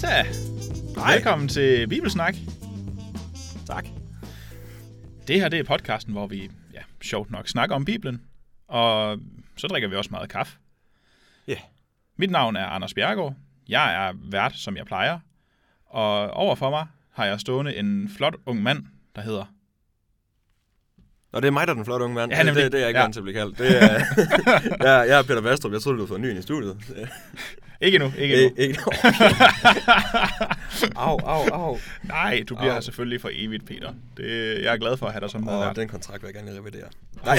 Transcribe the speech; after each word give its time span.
Hejsa! 0.00 0.24
Velkommen 1.14 1.48
til 1.48 1.88
Bibelsnak. 1.88 2.34
Tak. 3.66 3.86
Det 5.28 5.40
her 5.40 5.48
det 5.48 5.58
er 5.58 5.64
podcasten, 5.64 6.12
hvor 6.12 6.26
vi, 6.26 6.50
ja, 6.74 6.80
sjovt 7.02 7.30
nok, 7.30 7.48
snakker 7.48 7.76
om 7.76 7.84
Bibelen. 7.84 8.22
Og 8.68 9.18
så 9.56 9.66
drikker 9.66 9.88
vi 9.88 9.96
også 9.96 10.10
meget 10.10 10.30
kaffe. 10.30 10.56
Ja. 11.46 11.56
Mit 12.16 12.30
navn 12.30 12.56
er 12.56 12.66
Anders 12.66 12.94
Bjergård. 12.94 13.34
Jeg 13.68 14.08
er 14.08 14.12
vært, 14.30 14.54
som 14.56 14.76
jeg 14.76 14.86
plejer. 14.86 15.18
Og 15.86 16.30
overfor 16.30 16.70
mig 16.70 16.86
har 17.12 17.24
jeg 17.24 17.40
stående 17.40 17.76
en 17.76 18.10
flot 18.16 18.34
ung 18.46 18.62
mand, 18.62 18.86
der 19.16 19.22
hedder... 19.22 19.44
Og 21.32 21.42
det 21.42 21.48
er 21.48 21.52
mig, 21.52 21.66
der 21.66 21.72
er 21.72 21.76
den 21.76 21.84
flotte 21.84 22.04
unge 22.04 22.14
mand. 22.14 22.32
Ja, 22.32 22.42
nemlig. 22.42 22.64
det, 22.64 22.72
det 22.72 22.78
er 22.78 22.82
jeg 22.82 22.88
ikke 22.88 22.98
Ja. 22.98 23.04
vant 23.04 23.14
til 23.14 23.20
at 23.20 23.24
blive 23.24 23.34
kaldt. 23.38 23.58
Det 23.58 23.82
er, 23.82 23.88
jeg, 24.98 25.08
jeg 25.08 25.18
er 25.18 25.22
Peter 25.22 25.40
Vastrup. 25.40 25.72
Jeg 25.72 25.80
troede, 25.82 25.98
du 25.98 26.02
var 26.02 26.08
fået 26.08 26.20
ny 26.20 26.30
ind 26.30 26.38
i 26.38 26.42
studiet. 26.42 26.76
Ikke 27.80 27.98
nu, 27.98 28.12
ikke 28.18 28.36
nu. 28.36 28.42
Ikke, 28.42 28.62
ikke. 28.62 28.80
au, 30.96 31.18
au, 31.18 31.48
au. 31.48 31.78
Nej, 32.02 32.42
du 32.48 32.54
bliver 32.56 32.74
Au. 32.74 32.80
selvfølgelig 32.80 33.20
for 33.20 33.30
evigt, 33.32 33.66
Peter. 33.66 33.94
Det, 34.16 34.62
jeg 34.62 34.72
er 34.72 34.76
glad 34.76 34.96
for 34.96 35.06
at 35.06 35.12
have 35.12 35.20
dig 35.20 35.30
som 35.30 35.44
medvært. 35.44 35.76
den 35.76 35.88
kontrakt 35.88 36.22
vil 36.22 36.30
jeg 36.34 36.44
gerne 36.44 36.58
revidere. 36.60 36.88
Nej, 37.24 37.38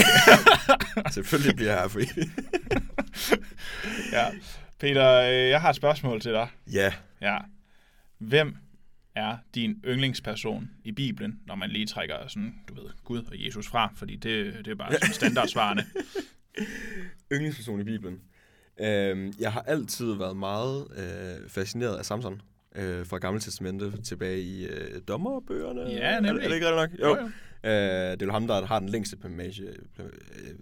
selvfølgelig 1.13 1.55
bliver 1.55 1.71
jeg 1.71 1.81
her 1.81 1.87
for 1.87 1.99
evigt. 1.99 2.29
Ja. 4.11 4.25
Peter, 4.79 5.13
øh, 5.21 5.49
jeg 5.49 5.61
har 5.61 5.69
et 5.69 5.75
spørgsmål 5.75 6.21
til 6.21 6.31
dig. 6.31 6.47
Ja, 6.73 6.93
Ja. 7.21 7.37
Hvem 8.17 8.55
er 9.15 9.37
din 9.55 9.75
yndlingsperson 9.85 10.69
i 10.83 10.91
Bibelen, 10.91 11.39
når 11.47 11.55
man 11.55 11.69
lige 11.69 11.85
trækker 11.85 12.15
sådan, 12.27 12.55
du 12.69 12.73
ved, 12.73 12.89
Gud 13.03 13.23
og 13.23 13.45
Jesus 13.45 13.67
fra? 13.67 13.93
Fordi 13.95 14.15
det, 14.15 14.53
det 14.65 14.71
er 14.71 14.75
bare 14.75 14.93
sådan 14.93 15.13
standardsvarende. 15.13 15.85
yndlingsperson 17.33 17.81
i 17.81 17.83
Bibelen. 17.83 18.19
Øhm, 18.81 19.33
jeg 19.39 19.53
har 19.53 19.61
altid 19.61 20.13
været 20.13 20.37
meget 20.37 20.87
øh, 20.97 21.49
fascineret 21.49 21.97
af 21.97 22.05
Samson 22.05 22.41
øh, 22.75 23.05
fra 23.05 23.17
Gamle 23.17 23.39
Testamente 23.39 24.01
tilbage 24.01 24.41
i 24.41 24.65
øh, 24.65 25.01
dommerbøgerne. 25.07 25.81
Ja, 25.81 26.19
nemlig. 26.19 26.41
Er, 26.41 26.45
er 26.45 26.47
det 26.47 26.55
ikke 26.55 26.67
rigtigt 26.67 26.75
nok? 26.75 26.89
Jo, 27.01 27.21
jo. 27.21 27.29
Øh, 27.69 28.11
det 28.11 28.21
er 28.21 28.25
jo 28.25 28.31
ham, 28.31 28.47
der 28.47 28.65
har 28.65 28.79
den 28.79 28.89
længste 28.89 29.17
plamage, 29.17 29.63
plam, 29.95 30.07
øh, 30.07 30.53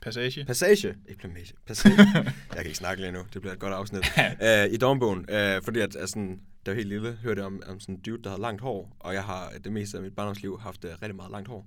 Passage. 0.00 0.44
passage. 0.44 0.94
Ikke 1.08 1.20
plamage. 1.20 1.54
Passage. 1.66 1.96
jeg 2.24 2.56
kan 2.56 2.64
ikke 2.64 2.78
snakke 2.78 3.02
lige 3.02 3.12
nu. 3.12 3.18
Det 3.34 3.40
bliver 3.40 3.54
et 3.54 3.58
godt 3.60 3.72
afsnit. 3.72 4.04
øh, 4.42 4.72
I 4.72 4.76
dommerbogen. 4.76 5.26
Øh, 5.30 5.62
fordi 5.62 5.80
at, 5.80 5.96
altså, 5.96 6.16
da 6.18 6.70
jeg 6.70 6.72
var 6.72 6.74
helt 6.74 6.88
lille, 6.88 7.12
hørte 7.12 7.38
jeg 7.38 7.46
om, 7.46 7.62
om 7.66 7.80
sådan 7.80 7.94
en 7.94 8.00
dude, 8.00 8.22
der 8.22 8.30
havde 8.30 8.42
langt 8.42 8.60
hår. 8.60 8.96
Og 9.00 9.14
jeg 9.14 9.24
har 9.24 9.52
det 9.64 9.72
meste 9.72 9.96
af 9.96 10.02
mit 10.02 10.14
barndomsliv 10.14 10.60
haft 10.60 10.84
uh, 10.84 10.90
rigtig 10.90 11.16
meget 11.16 11.30
langt 11.30 11.48
hår. 11.48 11.66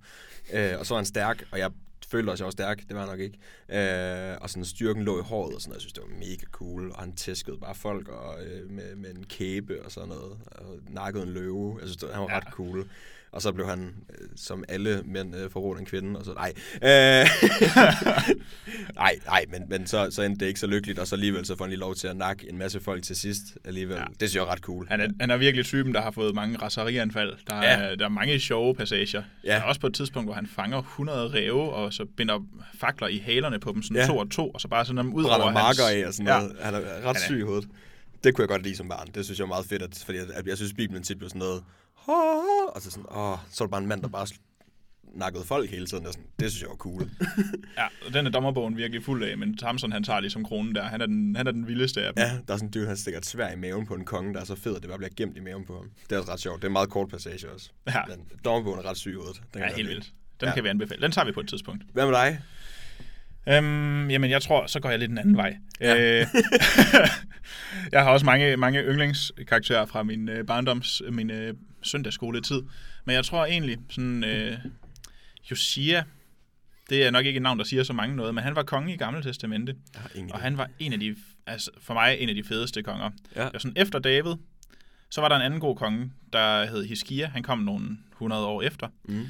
Øh, 0.53 0.79
og 0.79 0.85
så 0.85 0.93
var 0.93 0.99
han 0.99 1.05
stærk, 1.05 1.43
og 1.51 1.59
jeg 1.59 1.71
følte 2.11 2.31
også, 2.31 2.43
jeg 2.43 2.45
var 2.45 2.51
stærk. 2.51 2.77
Det 2.87 2.95
var 2.95 3.01
jeg 3.01 3.09
nok 3.09 3.19
ikke. 3.19 3.37
Øh, 3.69 4.37
og 4.41 4.49
sådan 4.49 4.65
styrken 4.65 5.03
lå 5.03 5.19
i 5.19 5.23
håret 5.23 5.55
og 5.55 5.61
sådan 5.61 5.69
noget. 5.69 5.77
Jeg 5.77 5.81
synes, 5.81 5.93
det 5.93 6.03
var 6.03 6.17
mega 6.19 6.45
cool. 6.51 6.91
Og 6.91 6.99
han 6.99 7.13
tæskede 7.15 7.57
bare 7.57 7.75
folk 7.75 8.07
og, 8.07 8.43
øh, 8.45 8.71
med, 8.71 8.95
med 8.95 9.09
en 9.09 9.23
kæbe 9.23 9.85
og 9.85 9.91
sådan 9.91 10.09
noget. 10.09 10.37
Og 10.45 10.79
nakkede 10.89 11.23
en 11.23 11.29
løve. 11.29 11.77
Jeg 11.79 11.87
synes, 11.87 11.97
det, 11.97 12.09
han 12.09 12.21
var 12.21 12.29
ja. 12.29 12.37
ret 12.37 12.53
cool. 12.53 12.89
Og 13.33 13.41
så 13.41 13.51
blev 13.51 13.67
han, 13.67 13.79
øh, 14.09 14.27
som 14.35 14.63
alle 14.69 15.01
mænd, 15.05 15.35
øh, 15.35 15.51
forrådt 15.51 15.79
en 15.79 15.85
kvinde, 15.85 16.19
og 16.19 16.25
så, 16.25 16.33
nej. 16.33 16.53
Øh, 16.83 17.27
nej, 18.95 19.15
nej, 19.25 19.45
men, 19.51 19.63
men 19.69 19.87
så, 19.87 20.07
så 20.11 20.21
endte 20.21 20.39
det 20.39 20.47
ikke 20.47 20.59
så 20.59 20.67
lykkeligt, 20.67 20.99
og 20.99 21.07
så 21.07 21.15
alligevel 21.15 21.45
så 21.45 21.57
får 21.57 21.65
han 21.65 21.69
lige 21.69 21.79
lov 21.79 21.95
til 21.95 22.07
at 22.07 22.17
nakke 22.17 22.49
en 22.49 22.57
masse 22.57 22.79
folk 22.79 23.03
til 23.03 23.15
sidst 23.15 23.41
alligevel. 23.65 23.95
Ja. 23.95 24.01
Det 24.01 24.29
synes 24.29 24.35
jeg 24.35 24.41
er 24.41 24.51
ret 24.51 24.59
cool. 24.59 24.87
Han 24.89 25.01
er, 25.01 25.07
han 25.19 25.31
er 25.31 25.37
virkelig 25.37 25.65
typen, 25.65 25.93
der 25.93 26.01
har 26.01 26.11
fået 26.11 26.35
mange 26.35 26.57
raserianfald. 26.57 27.33
Der 27.49 27.55
er, 27.55 27.83
Ja. 27.89 27.95
der 27.95 28.05
er 28.05 28.09
mange 28.09 28.39
sjove 28.39 28.75
passager. 28.75 29.23
Ja. 29.43 29.49
Der 29.49 29.55
er 29.55 29.63
også 29.63 29.81
på 29.81 29.87
et 29.87 29.93
tidspunkt, 29.93 30.27
hvor 30.27 30.33
han 30.35 30.47
fanger 30.47 30.77
100 30.77 31.27
ræve, 31.33 31.73
og 31.73 31.93
så 31.93 32.05
binder 32.17 32.39
fakler 32.79 33.07
i 33.07 33.17
halerne 33.17 33.59
på 33.59 33.71
dem, 33.71 33.81
sådan 33.83 33.97
ja. 33.97 34.07
To 34.07 34.17
og 34.17 34.31
to, 34.31 34.49
og 34.49 34.61
så 34.61 34.67
bare 34.67 34.85
sådan 34.85 34.97
dem 34.97 35.13
ud 35.13 35.23
Brænder 35.23 35.43
over 35.43 35.53
marker 35.53 35.83
hans... 35.83 35.95
af 36.03 36.07
og 36.07 36.13
sådan 36.13 36.27
Ja. 36.27 36.39
noget. 36.39 36.55
Han 36.61 36.73
er 36.73 36.79
ret 36.79 37.01
Han 37.05 37.15
er- 37.15 37.19
syg 37.19 37.37
i 37.39 37.41
hovedet. 37.41 37.67
Det 38.23 38.35
kunne 38.35 38.41
jeg 38.43 38.49
godt 38.49 38.63
lide 38.63 38.75
som 38.75 38.89
barn. 38.89 39.07
Det 39.15 39.25
synes 39.25 39.39
jeg 39.39 39.43
er 39.45 39.47
meget 39.47 39.65
fedt, 39.65 39.81
at, 39.81 40.03
fordi 40.05 40.17
at, 40.17 40.29
at 40.31 40.47
jeg 40.47 40.57
synes, 40.57 40.73
Bibelen 40.73 41.03
tit 41.03 41.17
blev 41.17 41.29
sådan 41.29 41.39
noget, 41.39 41.63
og 42.75 42.81
så 42.81 42.91
sådan, 42.91 43.05
åh, 43.11 43.37
så 43.51 43.63
er 43.63 43.67
der 43.67 43.71
bare 43.71 43.81
en 43.81 43.87
mand, 43.87 44.01
der 44.01 44.07
bare 44.07 44.27
nakkede 45.15 45.43
folk 45.43 45.69
hele 45.69 45.85
tiden. 45.87 46.05
Og 46.07 46.13
sådan, 46.13 46.27
det 46.39 46.51
synes 46.51 46.61
jeg 46.61 46.69
var 46.69 46.75
cool. 46.75 47.09
Ja, 47.77 47.85
og 48.07 48.13
den 48.13 48.25
er 48.27 48.31
dommerbogen 48.31 48.77
virkelig 48.77 49.03
fuld 49.03 49.23
af, 49.23 49.37
men 49.37 49.57
Samson 49.57 49.91
han 49.91 50.03
tager 50.03 50.19
ligesom 50.19 50.45
kronen 50.45 50.75
der. 50.75 50.83
Han 50.83 51.01
er 51.01 51.05
den, 51.05 51.35
han 51.35 51.47
er 51.47 51.51
den 51.51 51.67
vildeste 51.67 52.01
af 52.01 52.13
dem. 52.13 52.21
ja, 52.23 52.29
der 52.47 52.53
er 52.53 52.57
sådan 52.57 52.67
en 52.67 52.71
dude, 52.71 52.87
han 52.87 52.97
stikker 52.97 53.17
et 53.17 53.25
svær 53.25 53.51
i 53.51 53.55
maven 53.55 53.85
på 53.85 53.93
en 53.95 54.05
konge, 54.05 54.33
der 54.33 54.39
er 54.41 54.45
så 54.45 54.55
fed, 54.55 54.75
at 54.75 54.81
det 54.81 54.89
bare 54.89 54.97
bliver 54.97 55.11
gemt 55.17 55.37
i 55.37 55.39
maven 55.39 55.65
på 55.65 55.75
ham. 55.75 55.89
Det 56.09 56.15
er 56.15 56.19
også 56.19 56.31
ret 56.31 56.39
sjovt. 56.39 56.55
Det 56.61 56.63
er 56.63 56.69
en 56.69 56.73
meget 56.73 56.89
kort 56.89 57.09
passage 57.09 57.49
også. 57.49 57.69
Ja. 57.87 58.01
Men 58.07 58.17
dommerbogen 58.45 58.79
er 58.79 58.89
ret 58.89 58.97
syg 58.97 59.15
hovedet. 59.15 59.41
Den 59.53 59.61
Ja, 59.61 59.67
jeg 59.67 59.75
helt 59.75 59.89
vildt. 59.89 60.11
Den 60.39 60.47
Ja. 60.49 60.53
kan 60.53 60.63
vi 60.63 60.69
anbefale. 60.69 61.01
Den 61.01 61.11
tager 61.11 61.25
vi 61.25 61.31
på 61.31 61.39
et 61.39 61.47
tidspunkt. 61.47 61.83
Hvad 61.93 62.05
med 62.05 62.13
dig? 62.15 62.41
Øhm, 63.49 64.09
jamen, 64.09 64.29
jeg 64.29 64.41
tror, 64.41 64.67
så 64.67 64.79
går 64.79 64.89
jeg 64.89 64.99
lidt 64.99 65.09
den 65.09 65.17
anden 65.17 65.37
vej. 65.37 65.57
Ja. 65.81 66.19
Øh, 66.21 66.27
jeg 67.91 68.03
har 68.03 68.11
også 68.11 68.25
mange, 68.25 68.57
mange 68.57 68.83
yndlingskarakterer 68.83 69.85
fra 69.85 70.03
min 70.03 70.29
øh, 70.29 70.45
barndoms, 70.45 71.01
min 71.09 71.31
øh, 71.31 71.53
søndagsskoletid. 71.81 72.61
Men 73.05 73.15
jeg 73.15 73.25
tror 73.25 73.45
egentlig, 73.45 73.77
sådan, 73.89 74.23
øh, 74.23 74.57
Josia, 75.51 76.03
det 76.89 77.05
er 77.05 77.11
nok 77.11 77.25
ikke 77.25 77.37
et 77.37 77.43
navn, 77.43 77.57
der 77.57 77.63
siger 77.63 77.83
så 77.83 77.93
mange 77.93 78.15
noget, 78.15 78.35
men 78.35 78.43
han 78.43 78.55
var 78.55 78.63
konge 78.63 78.93
i 78.93 78.97
Gamle 78.97 79.23
Testamente, 79.23 79.75
og 80.33 80.39
han 80.39 80.57
var 80.57 80.69
en 80.79 80.93
af 80.93 80.99
de, 80.99 81.15
altså 81.47 81.71
for 81.81 81.93
mig, 81.93 82.17
en 82.19 82.29
af 82.29 82.35
de 82.35 82.43
fedeste 82.43 82.83
konger. 82.83 83.09
Ja. 83.35 83.43
Var 83.43 83.59
sådan, 83.59 83.73
efter 83.75 83.99
David, 83.99 84.33
så 85.09 85.21
var 85.21 85.29
der 85.29 85.35
en 85.35 85.41
anden 85.41 85.59
god 85.59 85.75
konge, 85.75 86.11
der 86.33 86.65
hed 86.65 86.85
Hiskia. 86.85 87.27
Han 87.27 87.43
kom 87.43 87.59
nogle 87.59 87.97
100 88.11 88.45
år 88.45 88.61
efter. 88.61 88.87
Mm. 89.03 89.27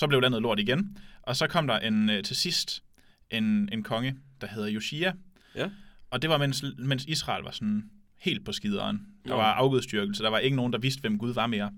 Så 0.00 0.06
blev 0.06 0.20
landet 0.20 0.42
lort 0.42 0.58
igen. 0.58 0.98
Og 1.22 1.36
så 1.36 1.46
kom 1.46 1.66
der 1.66 1.78
en, 1.78 2.10
øh, 2.10 2.22
til 2.24 2.36
sidst 2.36 2.82
en, 3.30 3.68
en 3.72 3.82
konge, 3.82 4.16
der 4.40 4.46
hedder 4.46 4.68
Josia. 4.68 5.12
Ja. 5.54 5.70
Og 6.10 6.22
det 6.22 6.30
var, 6.30 6.38
mens, 6.38 6.64
mens 6.78 7.04
Israel 7.04 7.44
var 7.44 7.50
sådan 7.50 7.90
helt 8.18 8.44
på 8.44 8.52
skideren. 8.52 9.06
Der 9.28 9.34
var 9.34 9.52
afgudstyrkelse. 9.52 10.22
Der 10.22 10.28
var 10.30 10.38
ikke 10.38 10.56
nogen, 10.56 10.72
der 10.72 10.78
vidste, 10.78 11.00
hvem 11.00 11.18
Gud 11.18 11.34
var 11.34 11.46
mere. 11.46 11.72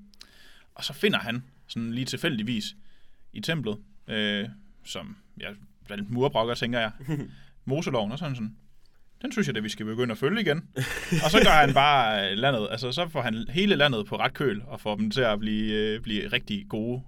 Og 0.74 0.84
så 0.84 0.92
finder 0.92 1.18
han, 1.18 1.44
sådan 1.66 1.92
lige 1.92 2.04
tilfældigvis, 2.04 2.76
i 3.32 3.40
templet, 3.40 3.78
øh, 4.08 4.48
som 4.84 5.16
ja, 5.40 5.48
blandt 5.86 6.10
murbrokker, 6.10 6.54
tænker 6.54 6.80
jeg, 6.80 6.90
Moseloven, 7.64 8.12
og 8.12 8.18
sådan 8.18 8.34
sådan, 8.34 8.56
den 9.22 9.32
synes 9.32 9.48
jeg, 9.48 9.56
at 9.56 9.64
vi 9.64 9.68
skal 9.68 9.86
begynde 9.86 10.12
at 10.12 10.18
følge 10.18 10.40
igen. 10.40 10.68
og 11.24 11.30
så 11.30 11.40
gør 11.44 11.50
han 11.50 11.74
bare 11.74 12.30
øh, 12.30 12.38
landet, 12.38 12.68
altså 12.70 12.92
så 12.92 13.08
får 13.08 13.22
han 13.22 13.46
hele 13.48 13.76
landet 13.76 14.06
på 14.06 14.16
ret 14.16 14.34
køl, 14.34 14.62
og 14.66 14.80
får 14.80 14.96
dem 14.96 15.10
til 15.10 15.20
at 15.20 15.38
blive, 15.38 15.74
øh, 15.74 16.00
blive 16.00 16.28
rigtig 16.28 16.66
gode, 16.68 17.02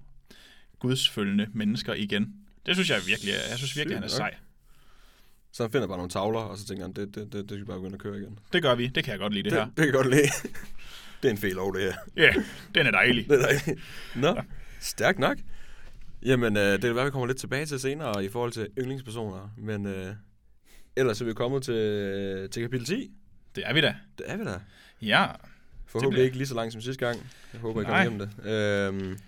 gudsfølgende 0.89 1.47
mennesker 1.53 1.93
igen. 1.93 2.33
Det 2.65 2.75
synes 2.75 2.89
jeg 2.89 2.97
virkelig, 3.07 3.31
er- 3.33 3.49
jeg 3.49 3.57
synes 3.57 3.75
virkelig, 3.77 3.95
Sygt 3.97 3.99
han 3.99 4.03
er 4.03 4.31
sej. 4.31 4.35
Så 5.51 5.63
han 5.63 5.71
finder 5.71 5.87
bare 5.87 5.97
nogle 5.97 6.09
tavler, 6.09 6.39
og 6.39 6.57
så 6.57 6.65
tænker 6.65 6.83
han, 6.85 6.93
det, 6.93 7.15
det, 7.15 7.33
det, 7.33 7.33
det 7.33 7.49
skal 7.49 7.59
vi 7.59 7.63
bare 7.65 7.77
begynde 7.77 7.93
at 7.95 8.01
køre 8.01 8.17
igen. 8.17 8.39
Det 8.53 8.61
gør 8.61 8.75
vi, 8.75 8.87
det 8.87 9.03
kan 9.03 9.11
jeg 9.11 9.19
godt 9.19 9.33
lide, 9.33 9.43
det, 9.43 9.51
Det, 9.51 9.59
her. 9.59 9.65
det 9.65 9.75
kan 9.75 9.85
jeg 9.85 9.93
godt 9.93 10.09
lide. 10.09 10.21
det 11.21 11.27
er 11.27 11.31
en 11.31 11.37
fed 11.37 11.53
lov, 11.53 11.75
det 11.75 11.81
her. 11.83 11.93
Ja, 12.17 12.33
den 12.75 12.87
er 12.87 12.91
dejlig. 12.91 13.25
Det 13.29 13.41
er 13.43 13.47
rigtigt. 13.49 13.79
Nå, 14.15 14.41
stærkt 14.79 15.19
nok. 15.19 15.37
Jamen, 16.25 16.57
øh, 16.57 16.63
det 16.63 16.83
er 16.85 16.93
hvad 16.93 17.05
vi 17.05 17.11
kommer 17.11 17.27
lidt 17.27 17.37
tilbage 17.37 17.65
til 17.65 17.79
senere 17.79 18.25
i 18.25 18.29
forhold 18.29 18.51
til 18.51 18.67
yndlingspersoner. 18.79 19.49
Men 19.57 19.85
øh, 19.85 20.13
ellers 20.95 21.21
er 21.21 21.25
vi 21.25 21.33
kommet 21.33 21.63
til, 21.63 22.49
til 22.51 22.61
kapitel 22.61 22.85
10. 22.85 23.11
Det 23.55 23.63
er 23.67 23.73
vi 23.73 23.81
da. 23.81 23.95
Det 24.17 24.25
er 24.29 24.37
vi 24.37 24.43
da. 24.43 24.59
Ja, 25.01 25.25
Forhåbentlig 25.85 26.11
bliver- 26.15 26.25
ikke 26.25 26.37
lige 26.37 26.47
så 26.47 26.55
langt 26.55 26.73
som 26.73 26.81
sidste 26.81 27.05
gang. 27.05 27.31
Jeg 27.53 27.61
håber, 27.61 27.81
jeg 27.81 27.89
Nej. 27.89 28.03
kommer 28.05 28.25
igennem 28.25 28.43
det. 28.43 28.51
Øhm, 29.07 29.19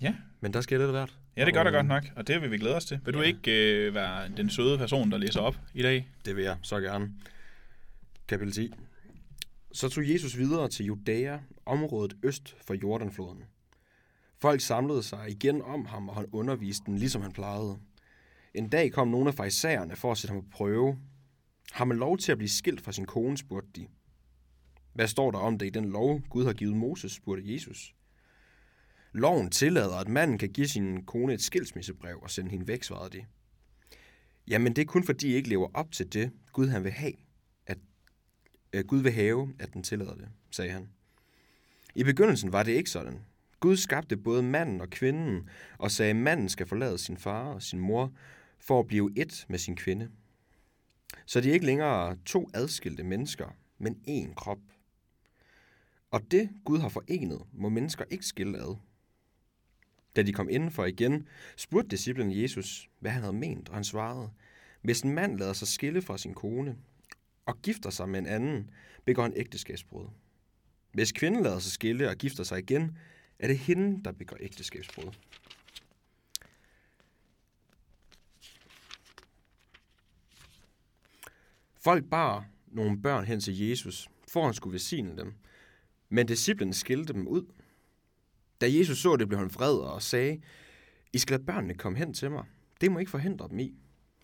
Ja. 0.00 0.14
Men 0.44 0.52
der 0.52 0.60
sker 0.60 0.78
lidt 0.78 0.86
af 0.86 0.92
hvert. 0.92 1.18
ja 1.36 1.44
det 1.44 1.54
gør 1.54 1.62
der 1.62 1.70
Og, 1.70 1.74
godt 1.74 1.86
nok, 1.86 2.04
og 2.16 2.26
det 2.26 2.42
vil 2.42 2.50
vi 2.50 2.58
glæde 2.58 2.76
os 2.76 2.84
til. 2.84 3.00
Vil 3.04 3.14
du 3.14 3.18
Ja. 3.20 3.26
ikke 3.26 3.86
øh, 3.86 3.94
være 3.94 4.28
den 4.28 4.50
søde 4.50 4.78
person, 4.78 5.10
der 5.10 5.18
læser 5.18 5.40
op 5.40 5.56
i 5.74 5.82
dag? 5.82 6.08
Det 6.24 6.36
vil 6.36 6.44
jeg 6.44 6.56
så 6.62 6.80
gerne. 6.80 7.12
Kapitel 8.28 8.52
10. 8.52 8.72
Så 9.72 9.88
tog 9.88 10.08
Jesus 10.10 10.38
videre 10.38 10.68
til 10.68 10.86
Judæa, 10.86 11.38
området 11.66 12.16
øst 12.22 12.56
for 12.66 12.74
Jordanfloden. 12.74 13.44
Folk 14.40 14.60
samlede 14.60 15.02
sig 15.02 15.30
igen 15.30 15.62
om 15.62 15.86
ham, 15.86 16.08
og 16.08 16.14
han 16.16 16.26
underviste 16.32 16.82
dem, 16.86 16.94
ligesom 16.94 17.22
han 17.22 17.32
plejede. 17.32 17.78
En 18.54 18.68
dag 18.68 18.92
kom 18.92 19.08
nogle 19.08 19.28
af 19.28 19.34
farisæerne 19.34 19.96
for 19.96 20.12
at 20.12 20.18
sætte 20.18 20.32
ham 20.34 20.42
på 20.42 20.48
prøve. 20.50 20.98
Har 21.72 21.84
man 21.84 21.96
lov 21.96 22.18
til 22.18 22.32
at 22.32 22.38
blive 22.38 22.50
skilt 22.50 22.80
fra 22.80 22.92
sin 22.92 23.06
kone, 23.06 23.36
spurgte 23.38 23.68
de. 23.76 23.86
Hvad 24.92 25.08
står 25.08 25.30
der 25.30 25.38
om 25.38 25.58
det 25.58 25.66
i 25.66 25.70
den 25.70 25.84
lov, 25.90 26.20
Gud 26.30 26.44
har 26.44 26.52
givet 26.52 26.76
Moses, 26.76 27.12
spurgte 27.12 27.52
Jesus. 27.54 27.94
Loven 29.14 29.50
tillader, 29.50 29.96
at 29.96 30.08
manden 30.08 30.38
kan 30.38 30.48
give 30.48 30.68
sin 30.68 31.04
kone 31.04 31.34
et 31.34 31.42
skilsmissebrev 31.42 32.18
og 32.22 32.30
sende 32.30 32.50
hende 32.50 32.68
væk, 32.68 32.82
svarede 32.82 33.18
de. 33.18 33.24
Jamen, 34.48 34.76
det 34.76 34.82
er 34.82 34.86
kun 34.86 35.04
fordi 35.04 35.28
I 35.28 35.34
ikke 35.34 35.48
lever 35.48 35.68
op 35.74 35.92
til 35.92 36.12
det, 36.12 36.30
Gud 36.52 36.68
han 36.68 36.84
vil 36.84 36.92
have, 36.92 37.12
at 37.66 37.78
øh, 38.72 38.84
Gud 38.84 39.02
vil 39.02 39.12
have, 39.12 39.54
at 39.58 39.74
den 39.74 39.82
tillader 39.82 40.14
det, 40.14 40.28
sagde 40.50 40.70
han. 40.70 40.88
I 41.94 42.04
begyndelsen 42.04 42.52
var 42.52 42.62
det 42.62 42.72
ikke 42.72 42.90
sådan. 42.90 43.20
Gud 43.60 43.76
skabte 43.76 44.16
både 44.16 44.42
manden 44.42 44.80
og 44.80 44.90
kvinden, 44.90 45.48
og 45.78 45.90
sagde, 45.90 46.10
at 46.10 46.16
manden 46.16 46.48
skal 46.48 46.66
forlade 46.66 46.98
sin 46.98 47.16
far 47.16 47.44
og 47.44 47.62
sin 47.62 47.80
mor, 47.80 48.12
for 48.58 48.80
at 48.80 48.86
blive 48.86 49.12
et 49.16 49.46
med 49.48 49.58
sin 49.58 49.76
kvinde. 49.76 50.10
Så 51.26 51.40
de 51.40 51.48
er 51.48 51.52
ikke 51.52 51.66
længere 51.66 52.16
to 52.26 52.50
adskilte 52.54 53.04
mennesker, 53.04 53.56
men 53.78 53.96
én 54.08 54.34
krop. 54.34 54.58
Og 56.10 56.30
det 56.30 56.50
Gud 56.64 56.78
har 56.78 56.88
forenet, 56.88 57.42
må 57.52 57.68
mennesker 57.68 58.04
ikke 58.10 58.26
skille 58.26 58.58
ad. 58.58 58.76
Da 60.16 60.22
de 60.22 60.32
kom 60.32 60.48
indenfor 60.48 60.84
igen, 60.84 61.28
spurgte 61.56 61.88
disciplen 61.88 62.42
Jesus, 62.42 62.88
hvad 62.98 63.10
han 63.10 63.22
havde 63.22 63.36
ment, 63.36 63.68
og 63.68 63.74
han 63.74 63.84
svarede, 63.84 64.30
hvis 64.82 65.00
en 65.00 65.14
mand 65.14 65.38
lader 65.38 65.52
sig 65.52 65.68
skille 65.68 66.02
fra 66.02 66.18
sin 66.18 66.34
kone, 66.34 66.76
og 67.46 67.62
gifter 67.62 67.90
sig 67.90 68.08
med 68.08 68.18
en 68.18 68.26
anden, 68.26 68.70
begår 69.04 69.22
han 69.22 69.32
ægteskabsbrud. 69.36 70.06
Hvis 70.92 71.12
kvinden 71.12 71.42
lader 71.42 71.58
sig 71.58 71.72
skille 71.72 72.08
og 72.08 72.16
gifter 72.16 72.44
sig 72.44 72.58
igen, 72.58 72.98
er 73.38 73.46
det 73.46 73.58
hende, 73.58 74.04
der 74.04 74.12
begår 74.12 74.36
ægteskabsbrud. 74.40 75.12
Folk 81.80 82.04
bar 82.10 82.46
nogle 82.66 83.02
børn 83.02 83.24
hen 83.24 83.40
til 83.40 83.58
Jesus, 83.58 84.08
for 84.28 84.44
han 84.44 84.54
skulle 84.54 84.72
velsigne 84.72 85.16
dem. 85.16 85.34
Men 86.08 86.26
disciplene 86.26 86.74
skilte 86.74 87.12
dem 87.12 87.28
ud. 87.28 87.44
Da 88.64 88.68
Jesus 88.72 88.98
så 88.98 89.16
det, 89.16 89.28
blev 89.28 89.38
han 89.38 89.54
vred 89.54 89.76
og 89.78 90.02
sagde, 90.02 90.40
I 91.12 91.18
skal 91.18 91.34
lade 91.34 91.44
børnene 91.44 91.74
komme 91.74 91.98
hen 91.98 92.14
til 92.14 92.30
mig. 92.30 92.44
Det 92.80 92.92
må 92.92 92.98
ikke 92.98 93.10
forhindre 93.10 93.48
dem 93.48 93.58
i. 93.58 93.74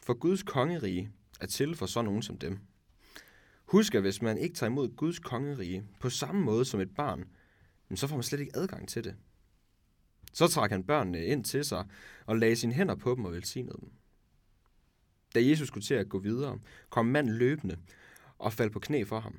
For 0.03 0.15
Guds 0.15 0.43
kongerige 0.43 1.13
er 1.41 1.47
til 1.47 1.75
for 1.75 1.87
sådan 1.87 2.05
nogen 2.05 2.23
som 2.23 2.39
dem. 2.39 2.59
Husk, 3.65 3.95
at 3.95 4.01
hvis 4.01 4.23
man 4.23 4.39
ikke 4.39 4.55
tager 4.55 4.71
imod 4.71 4.97
Guds 4.97 5.19
kongerige 5.19 5.85
på 6.01 6.11
samme 6.11 6.41
måde 6.41 6.65
som 6.65 6.81
et 6.81 6.95
barn, 6.95 7.25
så 7.95 8.07
får 8.07 8.17
man 8.17 8.23
slet 8.23 8.41
ikke 8.41 8.57
adgang 8.57 8.89
til 8.89 9.05
det. 9.05 9.15
Så 10.33 10.49
trak 10.49 10.71
han 10.71 10.85
børnene 10.85 11.25
ind 11.25 11.45
til 11.45 11.65
sig 11.65 11.87
og 12.27 12.37
lagde 12.37 12.57
sine 12.57 12.73
hænder 12.73 12.95
på 12.95 13.15
dem 13.15 13.25
og 13.25 13.33
velsignede 13.33 13.79
dem. 13.81 13.91
Da 15.35 15.47
Jesus 15.47 15.69
skulle 15.69 15.85
til 15.85 15.95
at 15.95 16.09
gå 16.09 16.19
videre, 16.19 16.59
kom 16.91 17.07
manden 17.07 17.35
løbende 17.35 17.77
og 18.39 18.53
faldt 18.53 18.73
på 18.73 18.79
knæ 18.79 19.05
for 19.05 19.21
ham. 19.21 19.39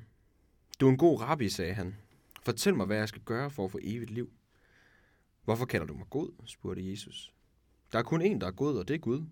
Du 0.80 0.86
er 0.86 0.90
en 0.90 0.98
god 0.98 1.20
rabbi, 1.20 1.48
sagde 1.48 1.74
han. 1.74 1.96
Fortæl 2.42 2.74
mig, 2.74 2.86
hvad 2.86 2.96
jeg 2.96 3.08
skal 3.08 3.22
gøre 3.22 3.50
for 3.50 3.64
at 3.64 3.70
få 3.70 3.78
evigt 3.82 4.10
liv. 4.10 4.32
Hvorfor 5.44 5.64
kalder 5.64 5.86
du 5.86 5.94
mig 5.94 6.06
god? 6.10 6.32
spurgte 6.46 6.90
Jesus. 6.90 7.32
Der 7.92 7.98
er 7.98 8.02
kun 8.02 8.22
én, 8.22 8.38
der 8.38 8.46
er 8.46 8.50
god, 8.50 8.78
og 8.78 8.88
det 8.88 8.94
er 8.94 8.98
Gud. 8.98 9.24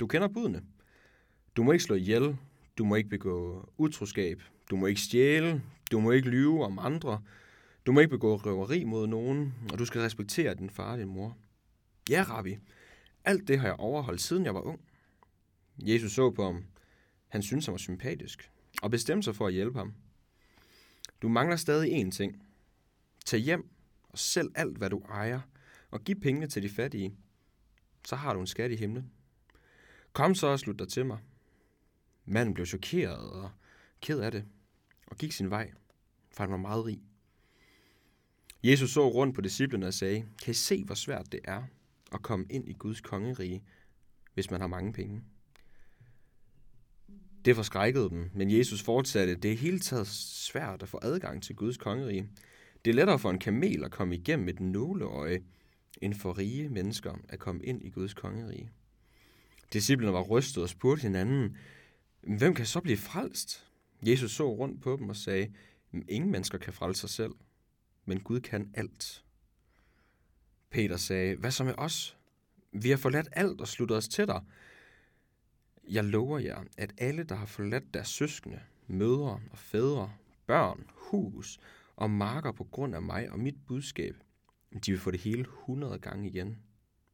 Du 0.00 0.06
kender 0.06 0.28
budene. 0.28 0.62
Du 1.56 1.62
må 1.62 1.72
ikke 1.72 1.84
slå 1.84 1.94
ihjel. 1.94 2.36
Du 2.78 2.84
må 2.84 2.94
ikke 2.94 3.08
begå 3.08 3.68
utroskab. 3.76 4.42
Du 4.70 4.76
må 4.76 4.86
ikke 4.86 5.00
stjæle. 5.00 5.62
Du 5.90 6.00
må 6.00 6.10
ikke 6.10 6.28
lyve 6.28 6.64
om 6.64 6.78
andre. 6.78 7.22
Du 7.86 7.92
må 7.92 8.00
ikke 8.00 8.10
begå 8.10 8.36
røveri 8.36 8.84
mod 8.84 9.06
nogen. 9.06 9.54
Og 9.72 9.78
du 9.78 9.84
skal 9.84 10.00
respektere 10.00 10.54
din 10.54 10.70
far 10.70 10.92
og 10.92 10.98
din 10.98 11.08
mor. 11.08 11.36
Ja, 12.10 12.24
rabbi. 12.28 12.58
Alt 13.24 13.48
det 13.48 13.58
har 13.58 13.66
jeg 13.66 13.76
overholdt, 13.76 14.20
siden 14.20 14.44
jeg 14.44 14.54
var 14.54 14.60
ung. 14.60 14.80
Jesus 15.78 16.12
så 16.12 16.30
på 16.30 16.44
ham. 16.44 16.64
Han 17.28 17.42
syntes, 17.42 17.66
han 17.66 17.72
var 17.72 17.78
sympatisk. 17.78 18.50
Og 18.82 18.90
bestemte 18.90 19.24
sig 19.24 19.36
for 19.36 19.46
at 19.46 19.52
hjælpe 19.52 19.78
ham. 19.78 19.94
Du 21.22 21.28
mangler 21.28 21.56
stadig 21.56 22.06
én 22.06 22.10
ting. 22.10 22.42
Tag 23.26 23.40
hjem 23.40 23.68
og 24.08 24.18
sælg 24.18 24.48
alt, 24.54 24.78
hvad 24.78 24.90
du 24.90 24.98
ejer, 24.98 25.40
og 25.90 26.04
giv 26.04 26.20
pengene 26.20 26.46
til 26.46 26.62
de 26.62 26.68
fattige. 26.68 27.14
Så 28.04 28.16
har 28.16 28.34
du 28.34 28.40
en 28.40 28.46
skat 28.46 28.70
i 28.70 28.76
himlen. 28.76 29.10
Kom 30.12 30.34
så 30.34 30.46
og 30.46 30.60
slut 30.60 30.78
dig 30.78 30.88
til 30.88 31.06
mig. 31.06 31.18
Manden 32.24 32.54
blev 32.54 32.66
chokeret 32.66 33.30
og 33.30 33.50
ked 34.00 34.20
af 34.20 34.30
det, 34.30 34.44
og 35.06 35.16
gik 35.16 35.32
sin 35.32 35.50
vej, 35.50 35.70
for 36.30 36.42
han 36.42 36.50
var 36.50 36.56
meget 36.56 36.84
rig. 36.84 37.02
Jesus 38.62 38.90
så 38.90 39.08
rundt 39.08 39.34
på 39.34 39.40
disciplene 39.40 39.86
og 39.86 39.94
sagde, 39.94 40.26
kan 40.42 40.50
I 40.50 40.54
se, 40.54 40.84
hvor 40.84 40.94
svært 40.94 41.32
det 41.32 41.40
er 41.44 41.62
at 42.12 42.22
komme 42.22 42.46
ind 42.50 42.68
i 42.68 42.72
Guds 42.72 43.00
kongerige, 43.00 43.64
hvis 44.34 44.50
man 44.50 44.60
har 44.60 44.68
mange 44.68 44.92
penge? 44.92 45.22
Det 47.44 47.56
forskrækkede 47.56 48.10
dem, 48.10 48.30
men 48.34 48.50
Jesus 48.50 48.82
fortsatte, 48.82 49.34
det 49.34 49.52
er 49.52 49.56
hele 49.56 49.78
taget 49.78 50.06
svært 50.06 50.82
at 50.82 50.88
få 50.88 50.98
adgang 51.02 51.42
til 51.42 51.56
Guds 51.56 51.76
kongerige. 51.76 52.30
Det 52.84 52.90
er 52.90 52.94
lettere 52.94 53.18
for 53.18 53.30
en 53.30 53.38
kamel 53.38 53.84
at 53.84 53.90
komme 53.90 54.14
igennem 54.14 54.48
et 54.48 54.60
nåleøje, 54.60 55.40
end 56.02 56.14
for 56.14 56.38
rige 56.38 56.68
mennesker 56.68 57.14
at 57.28 57.38
komme 57.38 57.64
ind 57.64 57.84
i 57.84 57.90
Guds 57.90 58.14
kongerige. 58.14 58.70
Disciplerne 59.72 60.12
var 60.12 60.22
rystet 60.22 60.62
og 60.62 60.68
spurgte 60.68 61.02
hinanden, 61.02 61.56
hvem 62.20 62.54
kan 62.54 62.66
så 62.66 62.80
blive 62.80 62.96
frelst? 62.96 63.66
Jesus 64.02 64.32
så 64.32 64.54
rundt 64.54 64.82
på 64.82 64.96
dem 64.96 65.08
og 65.08 65.16
sagde, 65.16 65.52
ingen 66.08 66.30
mennesker 66.30 66.58
kan 66.58 66.72
frelse 66.72 67.00
sig 67.00 67.10
selv, 67.10 67.32
men 68.04 68.20
Gud 68.20 68.40
kan 68.40 68.70
alt. 68.74 69.24
Peter 70.70 70.96
sagde, 70.96 71.36
hvad 71.36 71.50
så 71.50 71.64
med 71.64 71.74
os? 71.78 72.16
Vi 72.72 72.90
har 72.90 72.96
forladt 72.96 73.28
alt 73.32 73.60
og 73.60 73.68
sluttet 73.68 73.96
os 73.96 74.08
til 74.08 74.26
dig. 74.26 74.42
Jeg 75.90 76.04
lover 76.04 76.38
jer, 76.38 76.64
at 76.76 76.92
alle, 76.98 77.22
der 77.22 77.34
har 77.34 77.46
forladt 77.46 77.94
deres 77.94 78.08
søskende, 78.08 78.60
mødre 78.86 79.40
og 79.50 79.58
fædre, 79.58 80.12
børn, 80.46 80.84
hus 80.94 81.60
og 81.98 82.10
marker 82.10 82.52
på 82.52 82.64
grund 82.64 82.94
af 82.94 83.02
mig 83.02 83.30
og 83.30 83.38
mit 83.38 83.66
budskab, 83.66 84.16
de 84.86 84.90
vil 84.90 85.00
få 85.00 85.10
det 85.10 85.20
hele 85.20 85.44
hundrede 85.48 85.98
gange 85.98 86.28
igen, 86.28 86.58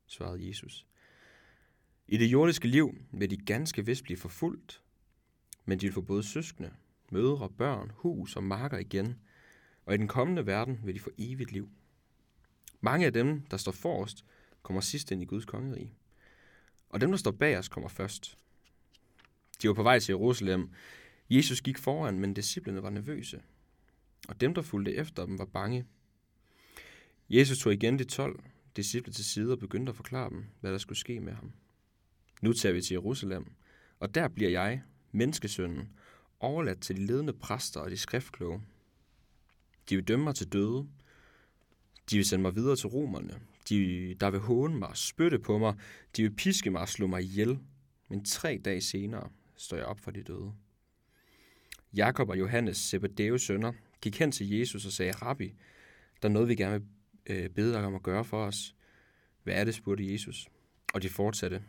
svarede 0.07 0.49
Jesus. 0.49 0.87
I 2.09 2.17
det 2.17 2.27
jordiske 2.27 2.69
liv 2.69 2.95
vil 3.13 3.31
de 3.31 3.37
ganske 3.37 3.87
vist 3.87 4.03
blive 4.03 4.17
forfulgt, 4.17 4.83
men 5.65 5.81
de 5.81 5.87
vil 5.87 5.93
få 5.93 6.01
både 6.01 6.23
søskende, 6.23 6.73
mødre, 7.11 7.51
børn, 7.51 7.91
hus 7.95 8.37
og 8.37 8.45
marker 8.45 8.79
igen, 8.79 9.19
og 9.87 9.95
i 9.95 9.97
den 9.97 10.09
kommende 10.09 10.47
verden 10.47 10.81
vil 10.85 10.95
de 10.95 11.01
få 11.01 11.11
evigt 11.19 11.53
liv. 11.53 11.71
Mange 12.81 13.07
af 13.07 13.13
dem, 13.13 13.41
der 13.41 13.57
står 13.57 13.73
forrest, 13.73 14.25
kommer 14.63 14.81
sidst 14.81 15.11
ind 15.11 15.23
i 15.23 15.25
Guds 15.25 15.45
kongerige, 15.45 15.95
og 16.89 17.01
dem, 17.01 17.11
der 17.11 17.17
står 17.17 17.31
bag 17.31 17.59
os, 17.59 17.69
kommer 17.69 17.89
først. 17.89 18.39
De 19.63 19.69
var 19.69 19.75
på 19.75 19.83
vej 19.83 19.99
til 19.99 20.13
Jerusalem. 20.13 20.71
Jesus 21.31 21.61
gik 21.61 21.79
foran, 21.79 22.19
men 22.21 22.35
disciplene 22.35 22.83
var 22.83 22.91
nervøse, 22.91 23.43
og 24.29 24.41
dem, 24.41 24.55
der 24.55 24.63
fulgte 24.63 24.95
efter 24.95 25.27
dem, 25.27 25.39
var 25.39 25.45
bange. 25.45 25.87
Jesus 27.31 27.59
tog 27.59 27.73
igen 27.73 27.99
de 27.99 28.05
tolv 28.05 28.41
disciple 28.77 29.13
til 29.13 29.25
side 29.25 29.53
og 29.53 29.59
begyndte 29.59 29.91
at 29.91 29.97
forklare 29.97 30.31
dem, 30.31 30.45
hvad 30.61 30.73
der 30.73 30.79
skulle 30.79 30.99
ske 30.99 31.21
med 31.21 31.33
ham. 31.33 31.53
Nu 32.43 32.53
tager 32.53 32.73
vi 32.73 32.83
til 32.83 32.95
Jerusalem, 32.95 33.53
og 34.01 34.15
der 34.15 34.29
bliver 34.29 34.51
jeg, 34.51 34.83
menneskesønnen, 35.13 35.89
overladt 36.41 36.81
til 36.81 36.97
de 36.97 37.07
ledende 37.07 37.33
præster 37.33 37.81
og 37.81 37.91
de 37.91 37.97
skriftkloge. 37.97 38.63
De 39.89 39.97
vil 39.97 40.09
dømme 40.09 40.25
mig 40.25 40.35
til 40.35 40.53
døde. 40.53 40.89
De 42.11 42.17
vil 42.17 42.25
sende 42.25 42.43
mig 42.43 42.55
videre 42.55 42.77
til 42.77 42.89
romerne. 42.89 43.41
De, 43.69 44.15
der 44.21 44.31
vil 44.31 44.41
håne 44.41 44.79
mig, 44.79 44.89
og 44.89 44.97
spytte 44.97 45.39
på 45.39 45.59
mig. 45.59 45.75
De 46.17 46.23
vil 46.23 46.35
piske 46.35 46.71
mig 46.71 46.81
og 46.81 46.89
slå 46.89 47.07
mig 47.07 47.23
ihjel. 47.23 47.59
Men 48.09 48.25
tre 48.25 48.61
dage 48.65 48.81
senere 48.81 49.31
står 49.57 49.77
jeg 49.77 49.87
op 49.87 50.01
for 50.01 50.11
de 50.11 50.23
døde. 50.23 50.53
Jakob 51.95 52.29
og 52.29 52.39
Johannes, 52.39 52.77
Zebedeus 52.77 53.43
sønner, 53.43 53.73
gik 54.05 54.19
hen 54.19 54.33
til 54.33 54.51
Jesus 54.51 54.87
og 54.87 54.93
sagde, 54.93 55.13
Rabbi, 55.13 55.55
der 56.23 56.29
er 56.29 56.33
noget, 56.33 56.49
vi 56.49 56.55
gerne 56.55 56.85
vil 57.27 57.37
øh, 57.37 57.51
bede 57.51 57.73
dig 57.73 57.85
om 57.85 57.95
at 57.95 58.03
gøre 58.03 58.25
for 58.25 58.45
os. 58.45 58.75
Hvad 59.43 59.55
er 59.55 59.65
det, 59.65 59.75
spurgte 59.75 60.13
Jesus. 60.13 60.49
Og 60.95 61.03
de 61.03 61.09
fortsatte. 61.09 61.63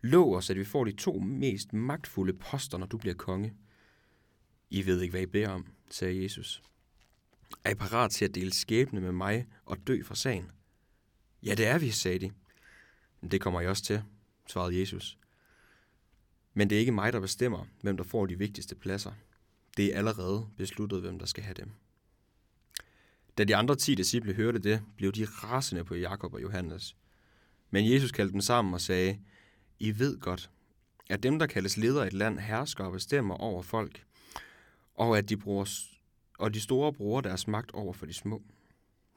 Lov 0.00 0.36
os, 0.36 0.50
at 0.50 0.56
vi 0.56 0.64
får 0.64 0.84
de 0.84 0.92
to 0.92 1.18
mest 1.18 1.72
magtfulde 1.72 2.32
poster, 2.32 2.78
når 2.78 2.86
du 2.86 2.98
bliver 2.98 3.14
konge. 3.14 3.54
I 4.70 4.86
ved 4.86 5.00
ikke, 5.00 5.12
hvad 5.12 5.22
I 5.22 5.26
beder 5.26 5.48
om, 5.48 5.66
sagde 5.90 6.22
Jesus. 6.22 6.62
Er 7.64 7.70
I 7.70 7.74
parat 7.74 8.10
til 8.10 8.24
at 8.24 8.34
dele 8.34 8.52
skæbne 8.52 9.00
med 9.00 9.12
mig 9.12 9.46
og 9.64 9.86
dø 9.86 10.02
for 10.02 10.14
sagen? 10.14 10.50
Ja, 11.42 11.54
det 11.54 11.66
er 11.66 11.78
vi, 11.78 11.90
sagde 11.90 12.18
de. 12.18 12.32
Det 13.30 13.40
kommer 13.40 13.60
I 13.60 13.66
også 13.66 13.84
til, 13.84 14.02
svarede 14.48 14.80
Jesus. 14.80 15.18
Men 16.54 16.70
det 16.70 16.76
er 16.76 16.80
ikke 16.80 16.92
mig, 16.92 17.12
der 17.12 17.20
bestemmer, 17.20 17.66
hvem 17.80 17.96
der 17.96 18.04
får 18.04 18.26
de 18.26 18.38
vigtigste 18.38 18.74
pladser. 18.74 19.12
Det 19.76 19.94
er 19.94 19.98
allerede 19.98 20.48
besluttet, 20.56 21.00
hvem 21.00 21.18
der 21.18 21.26
skal 21.26 21.44
have 21.44 21.54
dem. 21.54 21.70
Da 23.38 23.44
de 23.44 23.56
andre 23.56 23.76
ti 23.76 23.94
disciple 23.94 24.34
hørte 24.34 24.58
det, 24.58 24.82
blev 24.96 25.12
de 25.12 25.24
rasende 25.24 25.84
på 25.84 25.94
Jakob 25.94 26.34
og 26.34 26.42
Johannes. 26.42 26.96
Men 27.70 27.92
Jesus 27.92 28.12
kaldte 28.12 28.32
dem 28.32 28.40
sammen 28.40 28.74
og 28.74 28.80
sagde, 28.80 29.18
I 29.78 29.98
ved 29.98 30.20
godt, 30.20 30.50
at 31.10 31.22
dem, 31.22 31.38
der 31.38 31.46
kaldes 31.46 31.76
ledere 31.76 32.04
i 32.04 32.06
et 32.06 32.12
land, 32.12 32.38
hersker 32.38 32.84
og 32.84 32.92
bestemmer 32.92 33.34
over 33.34 33.62
folk, 33.62 34.04
og 34.94 35.18
at 35.18 35.28
de, 35.28 35.36
bruger, 35.36 35.80
og 36.38 36.54
de 36.54 36.60
store 36.60 36.92
bruger 36.92 37.20
deres 37.20 37.48
magt 37.48 37.70
over 37.70 37.92
for 37.92 38.06
de 38.06 38.12
små. 38.12 38.42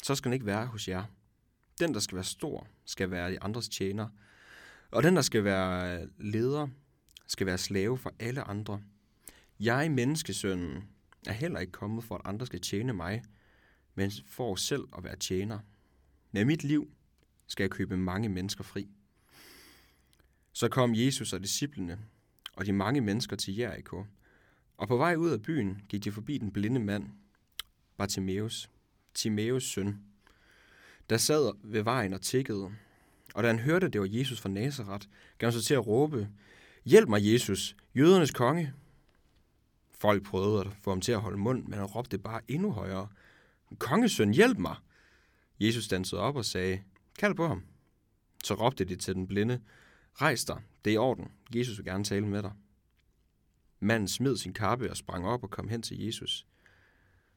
Så 0.03 0.15
skal 0.15 0.29
den 0.29 0.33
ikke 0.33 0.45
være 0.45 0.65
hos 0.65 0.87
jer. 0.87 1.03
Den, 1.79 1.93
der 1.93 1.99
skal 1.99 2.15
være 2.15 2.23
stor, 2.23 2.67
skal 2.85 3.11
være 3.11 3.31
de 3.31 3.43
andres 3.43 3.69
tjener, 3.69 4.07
og 4.91 5.03
den, 5.03 5.15
der 5.15 5.21
skal 5.21 5.43
være 5.43 6.07
leder, 6.17 6.67
skal 7.27 7.47
være 7.47 7.57
slave 7.57 7.97
for 7.97 8.13
alle 8.19 8.41
andre. 8.41 8.81
Jeg, 9.59 9.91
menneskesønnen, 9.91 10.83
er 11.27 11.33
heller 11.33 11.59
ikke 11.59 11.71
kommet 11.71 12.03
for, 12.03 12.15
at 12.15 12.21
andre 12.25 12.45
skal 12.45 12.61
tjene 12.61 12.93
mig, 12.93 13.23
men 13.95 14.11
for 14.25 14.55
selv 14.55 14.83
at 14.97 15.03
være 15.03 15.15
tjener. 15.15 15.59
Med 16.31 16.45
mit 16.45 16.63
liv 16.63 16.91
skal 17.47 17.63
jeg 17.63 17.71
købe 17.71 17.97
mange 17.97 18.29
mennesker 18.29 18.63
fri. 18.63 18.87
Så 20.53 20.67
kom 20.67 20.95
Jesus 20.95 21.33
og 21.33 21.39
disciplene 21.39 21.99
og 22.55 22.65
de 22.65 22.73
mange 22.73 23.01
mennesker 23.01 23.35
til 23.35 23.55
Jericho, 23.55 24.05
og 24.77 24.87
på 24.87 24.97
vej 24.97 25.15
ud 25.15 25.29
af 25.29 25.41
byen 25.41 25.81
gik 25.89 26.03
de 26.03 26.11
forbi 26.11 26.37
den 26.37 26.51
blinde 26.51 26.79
mand, 26.79 27.09
Bartimeus, 27.97 28.69
Timaeus 29.13 29.63
søn, 29.63 29.99
der 31.09 31.17
sad 31.17 31.51
ved 31.63 31.81
vejen 31.81 32.13
og 32.13 32.21
tikkede. 32.21 32.71
Og 33.33 33.43
da 33.43 33.47
han 33.47 33.59
hørte, 33.59 33.85
at 33.85 33.93
det 33.93 34.01
var 34.01 34.07
Jesus 34.11 34.41
fra 34.41 34.49
Nazareth, 34.49 35.07
gav 35.37 35.47
han 35.47 35.53
sig 35.53 35.63
til 35.63 35.73
at 35.73 35.87
råbe, 35.87 36.29
Hjælp 36.85 37.09
mig, 37.09 37.33
Jesus, 37.33 37.75
jødernes 37.95 38.31
konge. 38.31 38.73
Folk 40.05 40.23
prøvede 40.23 40.59
at 40.59 40.67
få 40.81 40.91
ham 40.91 41.01
til 41.01 41.11
at 41.11 41.21
holde 41.21 41.37
mund, 41.37 41.63
men 41.63 41.73
han 41.73 41.85
råbte 41.85 42.17
bare 42.17 42.41
endnu 42.47 42.71
højere. 42.71 43.07
Kongesøn, 43.79 44.33
hjælp 44.33 44.57
mig! 44.57 44.75
Jesus 45.59 45.85
stansede 45.85 46.21
op 46.21 46.35
og 46.35 46.45
sagde, 46.45 46.83
kald 47.19 47.35
på 47.35 47.47
ham. 47.47 47.63
Så 48.43 48.53
råbte 48.53 48.85
de 48.85 48.95
til 48.95 49.15
den 49.15 49.27
blinde, 49.27 49.61
rejs 50.13 50.45
dig, 50.45 50.61
det 50.85 50.91
er 50.91 50.93
i 50.93 50.97
orden, 50.97 51.31
Jesus 51.55 51.77
vil 51.77 51.85
gerne 51.85 52.03
tale 52.03 52.27
med 52.27 52.43
dig. 52.43 52.51
Manden 53.79 54.07
smed 54.07 54.37
sin 54.37 54.53
kappe 54.53 54.89
og 54.89 54.97
sprang 54.97 55.27
op 55.27 55.43
og 55.43 55.49
kom 55.49 55.69
hen 55.69 55.81
til 55.81 55.99
Jesus. 55.99 56.47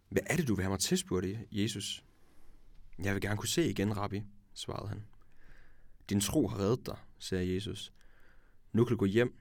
Hvad 0.08 0.22
er 0.26 0.36
det, 0.36 0.48
du 0.48 0.54
vil 0.54 0.62
have 0.62 0.70
mig 0.70 0.80
til, 0.80 0.98
spurgte 0.98 1.46
Jesus. 1.50 2.04
Jeg 2.98 3.14
vil 3.14 3.22
gerne 3.22 3.36
kunne 3.36 3.48
se 3.48 3.70
igen, 3.70 3.96
rabbi, 3.96 4.22
svarede 4.54 4.88
han. 4.88 5.04
Din 6.10 6.20
tro 6.20 6.48
har 6.48 6.58
reddet 6.58 6.86
dig, 6.86 6.96
sagde 7.18 7.54
Jesus. 7.54 7.92
Nu 8.72 8.84
kan 8.84 8.90
du 8.90 8.98
gå 8.98 9.04
hjem. 9.04 9.38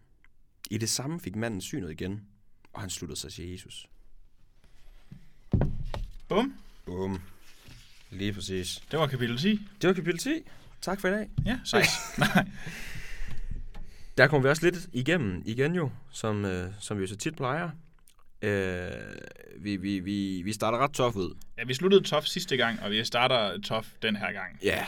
I 0.71 0.77
det 0.77 0.89
samme 0.89 1.19
fik 1.19 1.35
manden 1.35 1.61
synet 1.61 1.91
igen, 1.91 2.27
og 2.77 2.81
han 2.81 2.89
sluttede 2.89 3.19
sig 3.19 3.33
til 3.33 3.51
Jesus. 3.51 3.87
Bum. 6.27 6.53
Bum. 6.85 7.21
Lige 8.09 8.33
præcis. 8.33 8.83
Det 8.91 8.99
var 8.99 9.07
kapitel 9.07 9.37
10. 9.37 9.59
Det 9.81 9.87
var 9.87 9.93
kapitel 9.93 10.19
10. 10.19 10.29
Tak 10.81 11.01
for 11.01 11.07
i 11.07 11.11
dag. 11.11 11.29
Ja, 11.45 11.59
sejt. 11.65 11.87
Nej. 12.17 12.45
Der 14.17 14.27
kommer 14.27 14.47
vi 14.47 14.49
også 14.49 14.65
lidt 14.65 14.89
igennem 14.93 15.41
igen 15.45 15.75
jo, 15.75 15.91
som, 16.11 16.45
øh, 16.45 16.71
som 16.79 16.97
vi 16.97 17.01
jo 17.01 17.07
så 17.07 17.15
tit 17.15 17.35
plejer. 17.35 17.69
Øh, 18.41 18.91
vi, 19.59 19.77
vi, 19.77 19.99
vi, 19.99 20.41
vi 20.41 20.53
starter 20.53 20.77
ret 20.77 20.91
tof 20.91 21.15
ud. 21.15 21.37
Ja, 21.57 21.63
vi 21.63 21.73
sluttede 21.73 22.03
tof 22.03 22.25
sidste 22.25 22.57
gang, 22.57 22.81
og 22.81 22.91
vi 22.91 23.03
starter 23.03 23.61
tof 23.61 23.87
den 24.01 24.15
her 24.15 24.31
gang. 24.31 24.59
Ja. 24.63 24.85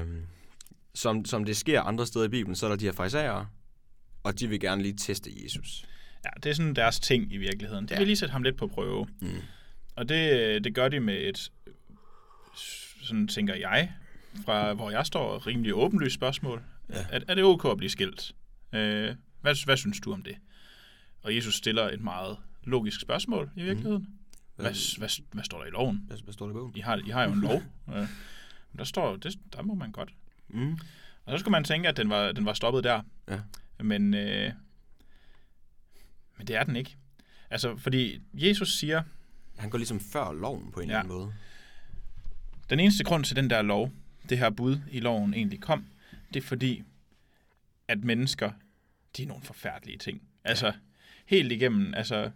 Øh, 0.00 0.06
som, 0.94 1.24
som 1.24 1.44
det 1.44 1.56
sker 1.56 1.80
andre 1.82 2.06
steder 2.06 2.24
i 2.24 2.28
Bibelen, 2.28 2.56
så 2.56 2.66
er 2.66 2.70
der 2.70 2.76
de 2.76 2.84
her 2.84 2.92
farisæere, 2.92 3.46
og 4.22 4.40
de 4.40 4.48
vil 4.48 4.60
gerne 4.60 4.82
lige 4.82 4.96
teste 4.96 5.30
Jesus. 5.44 5.86
Ja, 6.26 6.30
det 6.42 6.50
er 6.50 6.54
sådan 6.54 6.74
deres 6.74 7.00
ting 7.00 7.32
i 7.32 7.36
virkeligheden. 7.36 7.86
De 7.88 7.92
Ja. 7.94 7.98
vil 7.98 8.06
lige 8.06 8.16
sætte 8.16 8.32
ham 8.32 8.42
lidt 8.42 8.56
på 8.56 8.66
prøve. 8.66 9.06
Mm. 9.20 9.28
Og 9.96 10.08
det, 10.08 10.64
det 10.64 10.74
gør 10.74 10.88
de 10.88 11.00
med 11.00 11.16
et, 11.28 11.50
sådan 13.02 13.28
tænker 13.28 13.54
jeg, 13.54 13.92
fra 14.44 14.72
hvor 14.74 14.90
jeg 14.90 15.06
står, 15.06 15.46
rimelig 15.46 15.74
åbenlyst 15.74 16.14
spørgsmål. 16.14 16.62
Ja. 16.90 17.06
Er, 17.10 17.20
er 17.28 17.34
det 17.34 17.44
ok 17.44 17.64
at 17.64 17.76
blive 17.76 17.90
skilt? 17.90 18.32
Øh, 18.72 19.14
hvad, 19.40 19.64
hvad 19.64 19.76
synes 19.76 20.00
du 20.00 20.12
om 20.12 20.22
det? 20.22 20.36
Og 21.22 21.36
Jesus 21.36 21.54
stiller 21.54 21.88
et 21.90 22.00
meget 22.00 22.36
logisk 22.64 23.00
spørgsmål 23.00 23.50
i 23.56 23.62
virkeligheden. 23.62 24.02
Mm. 24.02 24.62
Hvad, 24.62 24.98
hvad, 24.98 25.08
hvad 25.32 25.44
står 25.44 25.58
der 25.58 25.66
i 25.66 25.70
loven? 25.70 26.04
Hvad, 26.06 26.16
hvad 26.24 26.32
står 26.34 26.46
der 26.46 26.52
i 26.52 26.54
bogen? 26.54 26.72
I 26.76 26.80
har, 26.80 26.96
I 27.06 27.10
har 27.10 27.24
jo 27.24 27.32
en 27.32 27.40
lov. 27.40 27.62
øh, 27.96 28.08
der 28.78 28.84
står, 28.84 29.16
det, 29.16 29.34
der 29.52 29.62
må 29.62 29.74
man 29.74 29.92
godt. 29.92 30.12
Mm. 30.48 30.78
Og 31.24 31.32
så 31.32 31.38
skulle 31.38 31.52
man 31.52 31.64
tænke, 31.64 31.88
at 31.88 31.96
den 31.96 32.08
var, 32.10 32.32
den 32.32 32.44
var 32.44 32.52
stoppet 32.52 32.84
der. 32.84 33.02
Ja. 33.30 33.38
Men, 33.80 34.14
øh, 34.14 34.52
men 36.38 36.46
det 36.46 36.56
er 36.56 36.64
den 36.64 36.76
ikke. 36.76 36.96
Altså, 37.50 37.76
fordi 37.76 38.20
Jesus 38.34 38.78
siger, 38.78 39.02
Han 39.58 39.70
går 39.70 39.78
ligesom 39.78 40.00
før 40.00 40.32
loven 40.32 40.72
på 40.72 40.80
en 40.80 40.88
Ja. 40.88 40.92
eller 40.92 40.98
anden 41.00 41.14
måde. 41.18 41.34
den 42.70 42.80
eneste 42.80 43.04
grund 43.04 43.24
til 43.24 43.36
den 43.36 43.50
der 43.50 43.62
lov, 43.62 43.90
det 44.28 44.38
her 44.38 44.50
bud 44.50 44.78
i 44.90 45.00
loven 45.00 45.34
egentlig 45.34 45.60
kom, 45.60 45.86
det 46.34 46.42
er 46.42 46.46
fordi, 46.46 46.82
at 47.88 48.04
mennesker, 48.04 48.50
de 49.16 49.22
er 49.22 49.26
nogle 49.26 49.42
forfærdelige 49.44 49.98
ting. 49.98 50.22
Altså, 50.44 50.72
helt 51.26 51.52
igennem, 51.52 51.94
altså, 51.94 52.30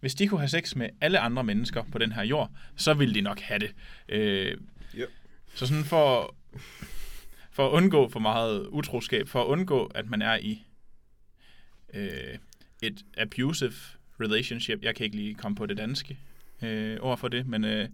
hvis 0.00 0.14
de 0.14 0.28
kunne 0.28 0.40
have 0.40 0.48
sex 0.48 0.74
med 0.76 0.88
alle 1.00 1.18
andre 1.18 1.44
mennesker 1.44 1.82
på 1.92 1.98
den 1.98 2.12
her 2.12 2.22
jord, 2.22 2.50
så 2.76 2.94
ville 2.94 3.14
de 3.14 3.20
nok 3.20 3.40
have 3.40 3.58
det. 3.58 3.74
Øh, 4.08 4.56
Ja. 4.96 5.04
Så 5.54 5.66
sådan 5.66 5.84
for, 5.84 6.36
for 7.50 7.66
at 7.68 7.72
undgå 7.72 8.08
for 8.08 8.20
meget 8.20 8.66
utroskab, 8.66 9.28
for 9.28 9.42
at 9.42 9.46
undgå, 9.46 9.84
at 9.86 10.06
man 10.10 10.22
er 10.22 10.36
i 10.36 10.66
øh, 11.94 12.38
et 12.86 13.04
abusive 13.18 13.72
relationship, 14.20 14.82
jeg 14.82 14.94
kan 14.94 15.04
ikke 15.04 15.16
lige 15.16 15.34
komme 15.34 15.56
på 15.56 15.66
det 15.66 15.76
danske 15.76 16.18
øh, 16.62 16.96
ord 17.00 17.18
for 17.18 17.28
det, 17.28 17.46
men 17.46 17.64
øh, 17.64 17.88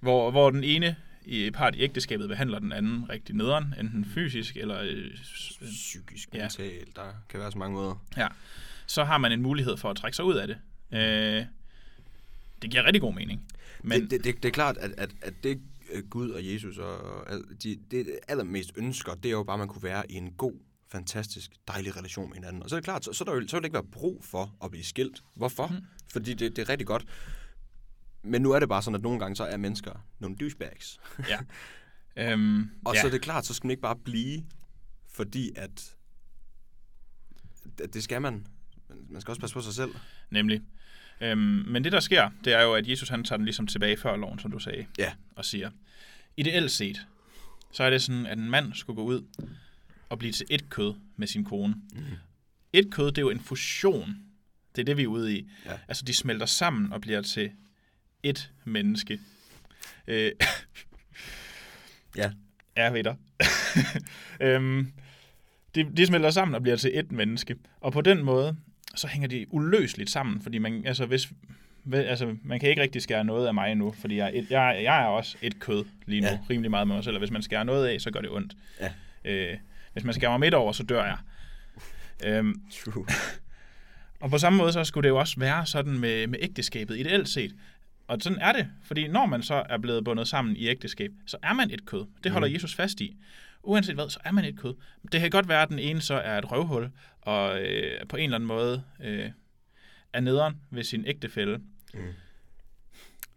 hvor, 0.00 0.30
hvor 0.30 0.50
den 0.50 0.64
ene 0.64 0.96
i 1.26 1.50
part 1.50 1.74
i 1.74 1.80
ægteskabet 1.82 2.28
behandler 2.28 2.58
den 2.58 2.72
anden 2.72 3.10
rigtig 3.10 3.34
nederen, 3.34 3.74
enten 3.80 4.04
fysisk 4.04 4.56
eller 4.56 4.80
øh, 4.82 5.10
s- 5.16 5.58
Psykisk, 5.62 6.34
Ja. 6.34 6.38
mentalt, 6.42 6.96
der 6.96 7.12
kan 7.28 7.40
være 7.40 7.52
så 7.52 7.58
mange 7.58 7.74
måder. 7.74 8.04
ja, 8.16 8.28
så 8.86 9.04
har 9.04 9.18
man 9.18 9.32
en 9.32 9.42
mulighed 9.42 9.76
for 9.76 9.90
at 9.90 9.96
trække 9.96 10.16
sig 10.16 10.24
ud 10.24 10.34
af 10.34 10.46
det. 10.46 10.56
Øh, 10.92 11.44
det 12.62 12.70
giver 12.70 12.84
rigtig 12.84 13.00
god 13.00 13.14
mening. 13.14 13.46
Men 13.82 14.00
det, 14.02 14.10
det, 14.10 14.24
det, 14.24 14.36
det 14.42 14.48
er 14.48 14.52
klart, 14.52 14.76
at, 14.76 14.90
at, 14.98 15.10
at 15.22 15.34
det 15.42 15.60
øh, 15.92 16.02
Gud 16.08 16.30
og 16.30 16.52
Jesus 16.52 16.78
og, 16.78 16.98
og 17.26 17.40
de, 17.62 17.78
det 17.90 18.06
allermest 18.28 18.72
ønsker, 18.76 19.14
det 19.14 19.26
er 19.26 19.30
jo 19.32 19.42
bare, 19.42 19.54
at 19.54 19.58
man 19.58 19.68
kunne 19.68 19.82
være 19.82 20.10
i 20.12 20.14
en 20.14 20.30
god, 20.32 20.52
fantastisk, 20.88 21.50
dejlig 21.68 21.96
relation 21.96 22.28
med 22.28 22.36
hinanden. 22.36 22.62
Og 22.62 22.68
så 22.70 22.76
er 22.76 22.80
det 22.80 22.84
klart, 22.84 23.04
så, 23.04 23.12
så, 23.12 23.24
er 23.24 23.28
der 23.28 23.34
jo, 23.34 23.48
så 23.48 23.56
vil 23.56 23.62
der 23.62 23.66
ikke 23.66 23.74
være 23.74 23.84
brug 23.92 24.24
for 24.24 24.56
at 24.64 24.70
blive 24.70 24.84
skilt. 24.84 25.22
Hvorfor? 25.36 25.66
Mm. 25.66 25.76
Fordi 26.12 26.34
det, 26.34 26.56
det 26.56 26.62
er 26.62 26.68
rigtig 26.68 26.86
godt. 26.86 27.04
Men 28.22 28.42
nu 28.42 28.52
er 28.52 28.58
det 28.58 28.68
bare 28.68 28.82
sådan, 28.82 28.94
at 28.94 29.02
nogle 29.02 29.18
gange 29.18 29.36
så 29.36 29.44
er 29.44 29.56
mennesker 29.56 30.06
nogle 30.18 30.36
douchebags. 30.36 31.00
ja. 31.28 31.38
Øhm, 32.16 32.70
Og 32.84 32.94
ja. 32.94 33.00
så 33.00 33.06
er 33.06 33.10
det 33.10 33.22
klart, 33.22 33.46
så 33.46 33.54
skal 33.54 33.66
man 33.66 33.70
ikke 33.70 33.80
bare 33.82 33.96
blive, 33.96 34.44
fordi 35.08 35.50
at, 35.56 35.96
at 37.82 37.94
det 37.94 38.02
skal 38.04 38.22
man. 38.22 38.46
Man 39.08 39.20
skal 39.20 39.30
også 39.32 39.40
passe 39.40 39.54
på 39.54 39.60
sig 39.60 39.74
selv. 39.74 39.90
Nemlig. 40.30 40.62
Øhm, 41.20 41.38
men 41.40 41.84
det, 41.84 41.92
der 41.92 42.00
sker, 42.00 42.30
det 42.44 42.52
er 42.52 42.62
jo, 42.62 42.74
at 42.74 42.88
Jesus 42.88 43.08
han 43.08 43.24
tager 43.24 43.36
den 43.36 43.44
ligesom 43.44 43.66
tilbage 43.66 43.96
før 43.96 44.16
loven, 44.16 44.38
som 44.38 44.50
du 44.50 44.58
sagde, 44.58 44.86
Ja. 44.98 45.12
og 45.36 45.44
siger, 45.44 45.70
ideelt 46.36 46.70
set, 46.70 47.06
så 47.72 47.84
er 47.84 47.90
det 47.90 48.02
sådan, 48.02 48.26
at 48.26 48.38
en 48.38 48.50
mand 48.50 48.72
skulle 48.74 48.96
gå 48.96 49.02
ud 49.04 49.22
og 50.14 50.18
blive 50.18 50.32
til 50.32 50.46
et 50.50 50.70
kød 50.70 50.94
med 51.16 51.26
sin 51.26 51.44
kone. 51.44 51.74
Mm. 51.92 52.00
Et 52.72 52.90
kød, 52.90 53.06
det 53.06 53.18
er 53.18 53.22
jo 53.22 53.30
en 53.30 53.40
fusion. 53.40 54.16
Det 54.76 54.80
er 54.80 54.84
det, 54.84 54.96
vi 54.96 55.02
er 55.02 55.06
ude 55.06 55.38
i. 55.38 55.50
Ja. 55.66 55.72
Altså, 55.88 56.04
de 56.04 56.14
smelter 56.14 56.46
sammen 56.46 56.92
og 56.92 57.00
bliver 57.00 57.22
til 57.22 57.50
et 58.22 58.52
menneske. 58.64 59.20
Øh, 60.06 60.32
Ja. 62.16 62.30
Ja, 62.76 62.90
ved 62.90 63.04
dig. 63.04 63.16
øhm, 64.46 64.92
de, 65.74 65.96
de 65.96 66.06
smelter 66.06 66.30
sammen 66.30 66.54
og 66.54 66.62
bliver 66.62 66.76
til 66.76 66.98
et 66.98 67.12
menneske. 67.12 67.56
Og 67.80 67.92
på 67.92 68.00
den 68.00 68.24
måde, 68.24 68.56
så 68.94 69.06
hænger 69.06 69.28
de 69.28 69.46
uløseligt 69.50 70.10
sammen, 70.10 70.40
fordi 70.42 70.58
man, 70.58 70.86
altså, 70.86 71.06
hvis, 71.06 71.32
altså, 71.92 72.36
man 72.42 72.60
kan 72.60 72.68
ikke 72.68 72.82
rigtig 72.82 73.02
skære 73.02 73.24
noget 73.24 73.46
af 73.46 73.54
mig 73.54 73.74
nu, 73.74 73.92
fordi 73.92 74.16
jeg, 74.16 74.30
et, 74.34 74.50
jeg, 74.50 74.80
jeg 74.82 75.02
er 75.02 75.06
også 75.06 75.36
et 75.42 75.60
kød 75.60 75.84
lige 76.06 76.20
nu, 76.20 76.26
ja. 76.26 76.38
rimelig 76.50 76.70
meget 76.70 76.88
med 76.88 76.96
mig 76.96 77.04
selv, 77.04 77.16
og 77.16 77.18
hvis 77.18 77.30
man 77.30 77.42
skærer 77.42 77.64
noget 77.64 77.86
af, 77.86 78.00
så 78.00 78.10
gør 78.10 78.20
det 78.20 78.30
ondt. 78.30 78.54
Ja. 78.80 78.92
Øh, 79.24 79.56
hvis 79.94 80.04
man 80.04 80.14
skærer 80.14 80.30
mig 80.30 80.40
midt 80.40 80.54
over, 80.54 80.72
så 80.72 80.82
dør 80.82 81.04
jeg. 81.04 81.18
Øhm, 82.24 82.62
True. 82.72 83.06
og 84.20 84.30
på 84.30 84.38
samme 84.38 84.56
måde, 84.56 84.72
så 84.72 84.84
skulle 84.84 85.02
det 85.02 85.08
jo 85.08 85.18
også 85.18 85.40
være 85.40 85.66
sådan 85.66 85.98
med, 85.98 86.26
med 86.26 86.38
ægteskabet, 86.42 86.98
ideelt 86.98 87.28
set. 87.28 87.54
Og 88.08 88.18
sådan 88.20 88.38
er 88.38 88.52
det, 88.52 88.68
fordi 88.82 89.08
når 89.08 89.26
man 89.26 89.42
så 89.42 89.54
er 89.68 89.78
blevet 89.78 90.04
bundet 90.04 90.28
sammen 90.28 90.56
i 90.56 90.66
ægteskab, 90.68 91.10
så 91.26 91.36
er 91.42 91.52
man 91.52 91.70
et 91.70 91.86
kød. 91.86 92.06
Det 92.24 92.32
holder 92.32 92.48
Mhm. 92.48 92.54
Jesus 92.54 92.74
fast 92.74 93.00
i. 93.00 93.16
Uanset 93.62 93.94
hvad, 93.94 94.08
så 94.10 94.18
er 94.24 94.32
man 94.32 94.44
et 94.44 94.58
kød. 94.58 94.74
Det 95.12 95.20
kan 95.20 95.30
godt 95.30 95.48
være, 95.48 95.62
at 95.62 95.68
den 95.68 95.78
ene 95.78 96.00
så 96.00 96.14
er 96.14 96.38
et 96.38 96.52
røvhul, 96.52 96.90
og 97.20 97.60
øh, 97.62 98.06
på 98.08 98.16
en 98.16 98.24
eller 98.24 98.34
anden 98.36 98.46
måde 98.46 98.84
øh, 99.00 99.30
er 100.12 100.20
nederen 100.20 100.56
ved 100.70 100.84
sin 100.84 101.04
ægtefælle. 101.06 101.60
Mm. 101.94 102.00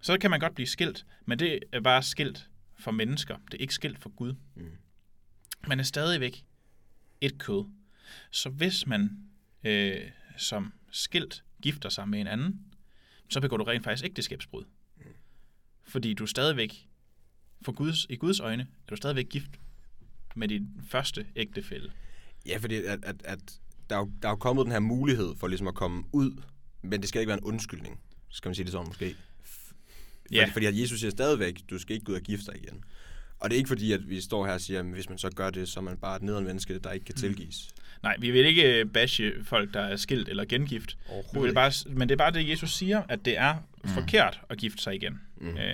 Så 0.02 0.18
kan 0.18 0.30
man 0.32 0.40
godt 0.40 0.56
blive 0.56 0.68
skilt, 0.68 1.06
men 1.26 1.40
det 1.40 1.60
er 1.72 1.80
bare 1.82 2.04
skilt 2.04 2.48
for 2.80 2.92
mennesker. 2.92 3.36
Det 3.46 3.54
er 3.54 3.62
ikke 3.62 3.74
skilt 3.74 4.00
for 4.00 4.10
Gud. 4.10 4.34
Mm. 4.56 4.72
Man 5.68 5.80
er 5.80 5.84
stadigvæk 5.84 6.44
et 7.22 7.38
kød. 7.38 7.66
Så 8.32 8.50
hvis 8.50 8.88
man 8.88 9.10
øh, 9.64 10.02
som 10.38 10.74
skilt 10.92 11.44
gifter 11.62 11.90
sig 11.90 12.10
med 12.10 12.22
en 12.22 12.28
anden, 12.28 12.60
så 13.30 13.42
begår 13.42 13.58
du 13.58 13.64
rent 13.64 13.84
faktisk 13.84 14.06
ægteskabsbrud. 14.06 14.64
Fordi 15.88 16.14
du 16.14 16.24
er 16.24 16.28
stadigvæk, 16.28 16.88
for 17.62 17.72
Guds, 17.72 18.06
i 18.10 18.16
Guds 18.16 18.40
øjne, 18.40 18.64
er 18.64 18.90
du 18.90 18.96
stadigvæk 18.96 19.30
gift 19.30 19.50
med 20.36 20.48
din 20.48 20.68
første 20.90 21.28
ægtefælle. 21.36 21.92
Ja, 22.46 22.58
fordi 22.58 22.76
at, 22.76 23.06
at, 23.06 23.22
at 23.26 23.60
der, 23.90 23.96
er 23.96 24.00
jo, 24.00 24.12
der 24.22 24.28
er 24.28 24.32
jo 24.32 24.36
kommet 24.36 24.66
den 24.66 24.72
her 24.72 24.80
mulighed 24.80 25.36
for 25.36 25.48
ligesom 25.48 25.68
at 25.68 25.76
komme 25.76 26.04
ud, 26.14 26.42
men 26.82 27.02
det 27.02 27.10
skal 27.10 27.22
ikke 27.22 27.28
være 27.30 27.38
en 27.38 27.44
undskyldning, 27.44 28.00
skal 28.30 28.50
man 28.50 28.56
sige 28.56 28.64
det 28.64 28.72
sådan 28.72 28.88
måske. 28.88 29.16
Fordi, 29.44 30.36
Ja. 30.36 30.50
fordi 30.54 30.66
at 30.66 30.80
Jesus 30.80 31.00
siger 31.00 31.12
stadigvæk, 31.12 31.60
du 31.70 31.80
skal 31.80 31.94
ikke 31.94 32.06
gå 32.06 32.12
ud 32.12 32.18
og 32.18 32.24
gifte 32.24 32.52
dig 32.52 32.64
igen. 32.64 32.84
Og 33.40 33.50
det 33.50 33.56
er 33.56 33.58
ikke 33.58 33.68
fordi, 33.68 33.92
at 33.92 34.10
vi 34.10 34.22
står 34.22 34.46
her 34.46 34.54
og 34.54 34.62
siger, 34.62 34.80
at 34.80 34.86
hvis 34.86 35.10
man 35.10 35.18
så 35.18 35.30
gør 35.36 35.50
det, 35.50 35.68
så 35.70 35.80
er 35.80 35.84
man 35.84 35.98
bare 35.98 36.16
et 36.16 36.22
nederen 36.22 36.46
menneske, 36.46 36.80
der 36.80 36.92
ikke 36.92 37.06
kan 37.06 37.16
tilgives. 37.16 37.70
Nej, 38.04 38.16
vi 38.20 38.32
vil 38.32 38.46
ikke 38.46 38.80
øh, 38.80 38.86
bashe 38.86 39.34
folk, 39.44 39.74
der 39.74 39.80
er 39.82 39.96
skilt 39.96 40.30
eller 40.30 40.46
gengift. 40.46 40.98
Vi 41.34 41.40
vil 41.40 41.54
bare, 41.54 41.72
men 41.90 42.10
det 42.10 42.16
er 42.16 42.18
bare 42.18 42.32
det, 42.32 42.50
Jesus 42.50 42.72
siger, 42.74 43.02
at 43.10 43.26
det 43.26 43.38
er 43.38 43.56
mm. 43.84 43.90
forkert 43.90 44.42
at 44.50 44.58
gifte 44.58 44.84
sig 44.84 44.96
igen. 44.96 45.22
Mm. 45.38 45.58
Øh, 45.58 45.74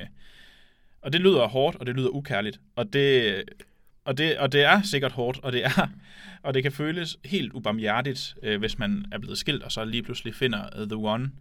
og 1.01 1.13
det 1.13 1.21
lyder 1.21 1.47
hårdt, 1.47 1.77
og 1.77 1.85
det 1.85 1.95
lyder 1.95 2.09
ukærligt. 2.09 2.59
Og 2.75 2.93
det, 2.93 3.43
og 4.05 4.17
det, 4.17 4.37
og 4.37 4.51
det 4.51 4.63
er 4.63 4.81
sikkert 4.81 5.11
hårdt, 5.11 5.39
og 5.43 5.51
det 5.51 5.65
er 5.65 5.87
og 6.43 6.53
det 6.53 6.63
kan 6.63 6.71
føles 6.71 7.17
helt 7.25 7.53
ubarmhjertigt, 7.53 8.35
øh, 8.43 8.59
hvis 8.59 8.79
man 8.79 9.05
er 9.11 9.17
blevet 9.17 9.37
skilt, 9.37 9.63
og 9.63 9.71
så 9.71 9.85
lige 9.85 10.03
pludselig 10.03 10.35
finder 10.35 10.81
uh, 10.81 10.87
the 10.87 10.95
one. 10.97 11.31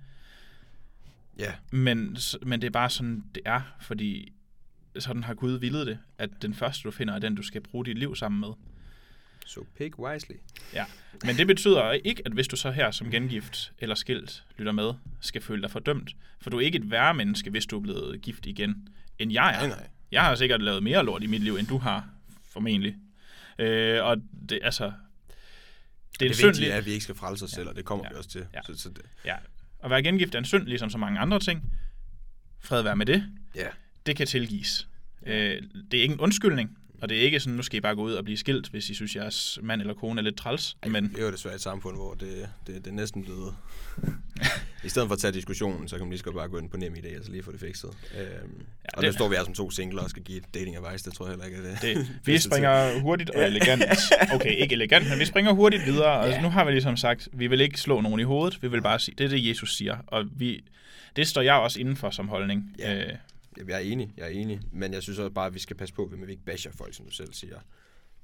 Ja, 1.38 1.52
Men, 1.70 2.16
s- 2.16 2.36
men 2.42 2.60
det 2.60 2.66
er 2.66 2.70
bare 2.70 2.90
sådan, 2.90 3.24
det 3.34 3.42
er, 3.44 3.60
fordi 3.80 4.32
sådan 4.98 5.24
har 5.24 5.34
Gud 5.34 5.52
villet 5.58 5.86
det, 5.86 5.98
at 6.18 6.30
den 6.42 6.54
første, 6.54 6.82
du 6.82 6.90
finder, 6.90 7.14
er 7.14 7.18
den, 7.18 7.34
du 7.34 7.42
skal 7.42 7.60
bruge 7.60 7.84
dit 7.84 7.98
liv 7.98 8.16
sammen 8.16 8.40
med. 8.40 8.48
so 9.46 9.66
pick 9.78 9.98
wisely. 9.98 10.34
Ja, 10.74 10.84
men 11.24 11.36
det 11.36 11.46
betyder 11.46 11.92
ikke, 11.92 12.22
at 12.26 12.32
hvis 12.32 12.48
du 12.48 12.56
så 12.56 12.70
her 12.70 12.90
som 12.90 13.10
gengift 13.10 13.72
eller 13.78 13.94
skilt 13.94 14.44
lytter 14.58 14.72
med, 14.72 14.92
skal 15.20 15.42
føle 15.42 15.62
dig 15.62 15.70
fordømt. 15.70 16.16
For 16.40 16.50
du 16.50 16.56
er 16.56 16.60
ikke 16.60 16.78
et 16.78 16.90
værre 16.90 17.14
menneske, 17.14 17.50
hvis 17.50 17.66
du 17.66 17.76
er 17.78 17.82
blevet 17.82 18.22
gift 18.22 18.46
igen, 18.46 18.88
end 19.18 19.32
jeg 19.32 19.54
er. 19.54 19.58
Nej, 19.58 19.68
nej. 19.68 19.88
Jeg 20.12 20.22
har 20.22 20.34
sikkert 20.34 20.62
lavet 20.62 20.82
mere 20.82 21.04
lort 21.04 21.22
i 21.22 21.26
mit 21.26 21.42
liv, 21.42 21.56
end 21.56 21.66
du 21.66 21.78
har, 21.78 22.08
formentlig. 22.52 22.96
Øh, 23.58 24.04
og 24.04 24.16
det, 24.48 24.58
altså, 24.62 24.84
det 24.84 26.20
det 26.20 26.26
er 26.26 26.28
det 26.30 26.36
synd, 26.36 26.48
vigtige 26.48 26.70
er, 26.70 26.76
at 26.76 26.86
vi 26.86 26.90
ikke 26.90 27.02
skal 27.04 27.14
frelse 27.14 27.44
os 27.44 27.50
selv, 27.50 27.68
og 27.68 27.76
det 27.76 27.84
kommer 27.84 28.04
Ja. 28.04 28.10
vi 28.10 28.16
også 28.18 28.30
til. 28.30 28.46
Ja. 28.54 28.60
Så, 28.66 28.78
så 28.82 28.88
det, 28.88 29.02
ja, 29.24 29.36
at 29.84 29.90
være 29.90 30.02
gengift 30.02 30.34
er 30.34 30.38
en 30.38 30.44
synd, 30.44 30.66
ligesom 30.66 30.90
så 30.90 30.98
mange 30.98 31.18
andre 31.20 31.40
ting. 31.40 31.72
Fred 32.60 32.82
være 32.82 32.96
med 32.96 33.06
det. 33.06 33.24
ja. 33.54 33.66
Det 34.06 34.16
kan 34.16 34.26
tilgives. 34.26 34.88
Øh, 35.26 35.62
det 35.90 35.98
er 35.98 36.02
ikke 36.02 36.12
en 36.14 36.20
undskyldning, 36.20 36.78
og 37.02 37.08
det 37.08 37.18
er 37.18 37.22
ikke 37.22 37.40
sådan, 37.40 37.56
nu 37.56 37.62
skal 37.62 37.76
I 37.76 37.80
bare 37.80 37.94
gå 37.94 38.02
ud 38.02 38.12
og 38.12 38.24
blive 38.24 38.36
skilt, 38.36 38.68
hvis 38.68 38.90
I 38.90 38.94
synes, 38.94 39.16
jeres 39.16 39.58
mand 39.62 39.80
eller 39.80 39.94
kone 39.94 40.20
er 40.20 40.22
lidt 40.24 40.36
træls. 40.36 40.76
Men 40.86 41.08
Det 41.08 41.18
er 41.18 41.24
jo 41.26 41.32
desværre 41.32 41.54
et 41.54 41.60
samfund, 41.60 41.96
hvor 41.96 42.14
det, 42.14 42.48
det, 42.66 42.74
det 42.84 42.86
er 42.86 42.94
næsten 42.94 43.22
blevet... 43.24 43.54
I 44.84 44.88
stedet 44.88 45.08
for 45.08 45.12
at 45.14 45.18
tage 45.18 45.32
diskussionen, 45.32 45.88
så 45.88 45.96
kan 45.96 46.06
man 46.06 46.10
lige 46.10 46.18
så 46.26 46.32
bare 46.32 46.48
gå 46.48 46.58
ind 46.58 46.70
på 46.70 46.76
nem 46.76 46.94
idé, 46.94 47.18
og 47.18 47.24
så 47.24 47.30
lige 47.32 47.42
få 47.42 47.52
det 47.52 47.60
fikset. 47.60 47.90
Øhm, 47.90 48.24
ja, 48.24 48.28
og 48.94 49.02
det- 49.02 49.08
nu 49.08 49.12
står 49.12 49.28
vi 49.28 49.36
her 49.36 49.44
som 49.44 49.54
to 49.54 49.70
singler 49.70 50.02
og 50.02 50.10
skal 50.10 50.22
give 50.22 50.40
dating 50.54 50.76
advice, 50.76 51.04
det 51.04 51.14
tror 51.16 51.26
jeg 51.26 51.30
heller 51.30 51.44
ikke, 51.46 51.58
at 51.58 51.82
det, 51.82 51.96
det, 51.96 52.08
vi 52.24 52.38
springer 52.38 53.00
hurtigt 53.00 53.30
og 53.30 53.42
elegant. 53.46 53.82
Okay, 54.34 54.56
ikke 54.56 54.72
elegant, 54.72 55.08
men 55.10 55.18
vi 55.18 55.24
springer 55.24 55.52
hurtigt 55.52 55.86
videre. 55.86 56.18
Og 56.20 56.28
Ja. 56.28 56.40
nu 56.42 56.48
har 56.48 56.64
vi 56.64 56.70
ligesom 56.70 56.96
sagt, 56.96 57.28
vi 57.32 57.46
vil 57.46 57.60
ikke 57.60 57.80
slå 57.80 58.00
nogen 58.00 58.20
i 58.20 58.22
hovedet. 58.22 58.62
Vi 58.62 58.68
vil 58.68 58.82
bare 58.82 58.98
sige, 58.98 59.14
det 59.18 59.24
er 59.24 59.28
det, 59.28 59.46
Jesus 59.48 59.76
siger. 59.76 59.96
Og 60.06 60.24
vi, 60.36 60.64
det 61.16 61.26
står 61.28 61.40
jeg 61.42 61.54
også 61.54 61.80
inden 61.80 61.96
for 61.96 62.10
som 62.10 62.28
holdning. 62.28 62.76
Ja. 62.78 62.94
Øh. 63.04 63.12
Jeg 63.56 63.74
er 63.74 63.78
enig, 63.78 64.12
jeg 64.16 64.24
er 64.24 64.28
enig. 64.30 64.60
Men 64.72 64.92
jeg 64.92 65.02
synes 65.02 65.18
også 65.18 65.30
bare, 65.30 65.46
at 65.46 65.54
vi 65.54 65.58
skal 65.58 65.76
passe 65.76 65.94
på, 65.94 66.04
at 66.04 66.26
vi 66.26 66.32
ikke 66.32 66.44
basher 66.44 66.72
folk, 66.72 66.94
som 66.94 67.04
du 67.06 67.12
selv 67.12 67.32
siger. 67.32 67.58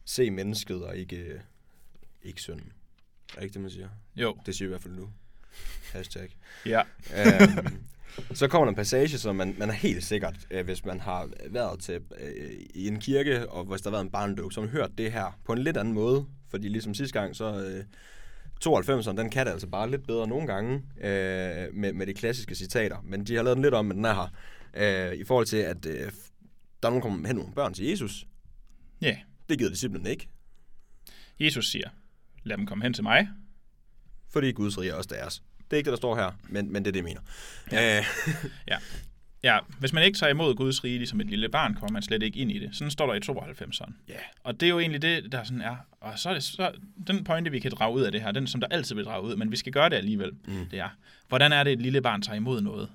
Se 0.04 0.30
mennesket 0.30 0.84
og 0.84 0.96
ikke, 0.96 1.40
ikke 2.22 2.40
synden. 2.40 2.72
Er 3.30 3.34
det 3.34 3.42
ikke 3.42 3.54
det, 3.54 3.62
man 3.62 3.70
siger? 3.70 3.88
jo, 4.16 4.36
Det 4.46 4.54
siger 4.54 4.68
vi 4.68 4.70
i 4.70 4.72
hvert 4.72 4.82
fald 4.82 4.94
nu. 4.94 5.10
Hashtag. 5.92 6.36
ja. 6.66 6.82
øhm, 7.16 7.78
så 8.34 8.48
kommer 8.48 8.64
der 8.64 8.70
en 8.70 8.76
passage, 8.76 9.18
som 9.18 9.36
man, 9.36 9.54
man 9.58 9.68
er 9.68 9.72
helt 9.72 10.04
sikkert, 10.04 10.36
øh, 10.50 10.64
hvis 10.64 10.84
man 10.84 11.00
har 11.00 11.28
været 11.50 11.80
til 11.80 12.00
øh, 12.20 12.50
i 12.74 12.88
en 12.88 13.00
kirke, 13.00 13.48
og 13.48 13.64
hvis 13.64 13.80
der 13.80 13.90
har 13.90 13.96
været 13.96 14.04
en 14.04 14.10
barndåb, 14.10 14.52
så 14.52 14.60
har 14.60 14.66
man 14.66 14.72
hørt 14.72 14.90
det 14.98 15.12
her 15.12 15.38
på 15.44 15.52
en 15.52 15.58
lidt 15.58 15.76
anden 15.76 15.94
måde. 15.94 16.26
Fordi 16.50 16.68
ligesom 16.68 16.94
sidste 16.94 17.20
gang, 17.20 17.36
så 17.36 17.44
øh, 17.64 17.84
92'eren, 18.66 19.16
den 19.16 19.30
kan 19.30 19.46
det 19.46 19.52
altså 19.52 19.66
bare 19.66 19.90
lidt 19.90 20.06
bedre 20.06 20.28
nogle 20.28 20.46
gange 20.46 20.74
øh, 21.00 21.74
med, 21.74 21.92
med 21.92 22.06
de 22.06 22.14
klassiske 22.14 22.54
citater. 22.54 22.96
Men 23.04 23.24
de 23.24 23.36
har 23.36 23.42
lavet 23.42 23.56
den 23.56 23.62
lidt 23.62 23.74
om, 23.74 23.84
men 23.84 23.96
den 23.96 24.04
er 24.04 24.14
her. 24.14 24.32
Øh, 24.78 25.14
I 25.14 25.24
forhold 25.24 25.46
til, 25.46 25.56
at 25.56 25.86
øh, 25.86 25.92
der 26.82 26.88
er 26.88 26.90
nogen, 26.90 26.94
der 27.02 27.08
kommer 27.08 27.26
hen 27.26 27.36
nogle 27.36 27.54
børn 27.54 27.74
til 27.74 27.84
Jesus. 27.86 28.26
Ja. 29.00 29.16
Det 29.48 29.58
gider 29.58 29.70
disciplen 29.70 30.06
ikke, 30.06 30.28
Jesus 31.40 31.70
siger, 31.70 31.88
lad 32.44 32.56
dem 32.56 32.66
komme 32.66 32.84
hen 32.84 32.92
til 32.92 33.02
mig. 33.04 33.28
fordi 34.30 34.52
Guds 34.52 34.78
rige 34.78 34.90
er 34.90 34.94
også 34.94 35.08
deres. 35.12 35.42
Det 35.58 35.72
er 35.72 35.76
ikke 35.76 35.86
det, 35.86 35.92
der 35.92 35.96
står 35.96 36.16
her, 36.16 36.30
men, 36.48 36.72
men 36.72 36.84
det 36.84 36.88
er 36.88 36.92
det, 36.92 36.96
jeg 36.98 37.04
mener. 37.04 37.20
Ja. 37.72 37.98
Øh, 37.98 38.04
Ja, 39.42 39.58
hvis 39.80 39.92
man 39.92 40.04
ikke 40.04 40.18
tager 40.18 40.30
imod 40.30 40.54
Guds 40.54 40.84
rige 40.84 40.98
ligesom 40.98 41.20
et 41.20 41.26
lille 41.26 41.48
barn, 41.48 41.74
kommer 41.74 41.92
man 41.92 42.02
slet 42.02 42.22
ikke 42.22 42.38
ind 42.38 42.52
i 42.52 42.58
det. 42.58 42.70
Sådan 42.76 42.90
står 42.90 43.06
der 43.06 43.14
i 43.14 43.50
92'eren. 43.50 43.92
ja. 44.08 44.14
Og 44.44 44.60
det 44.60 44.66
er 44.66 44.70
jo 44.70 44.78
egentlig 44.78 45.02
det, 45.02 45.32
der 45.32 45.44
sådan 45.44 45.60
er. 45.60 45.76
Og 46.00 46.18
så 46.18 46.28
er 46.28 46.34
det 46.34 46.42
så, 46.42 46.72
den 47.06 47.24
pointe, 47.24 47.50
vi 47.50 47.58
kan 47.60 47.70
drage 47.70 47.94
ud 47.94 48.02
af 48.02 48.12
det 48.12 48.22
her, 48.22 48.32
den 48.32 48.46
som 48.46 48.60
der 48.60 48.66
altid 48.70 48.94
vil 48.94 49.04
drage 49.04 49.22
ud, 49.22 49.36
men 49.36 49.50
vi 49.50 49.56
skal 49.56 49.72
gøre 49.72 49.88
det 49.90 49.96
alligevel, 49.96 50.30
Mm. 50.48 50.66
det 50.70 50.78
er, 50.78 50.88
hvordan 51.28 51.52
er 51.52 51.64
det, 51.64 51.72
et 51.72 51.82
lille 51.82 52.00
barn 52.02 52.22
tager 52.22 52.36
imod 52.36 52.60
noget? 52.60 52.90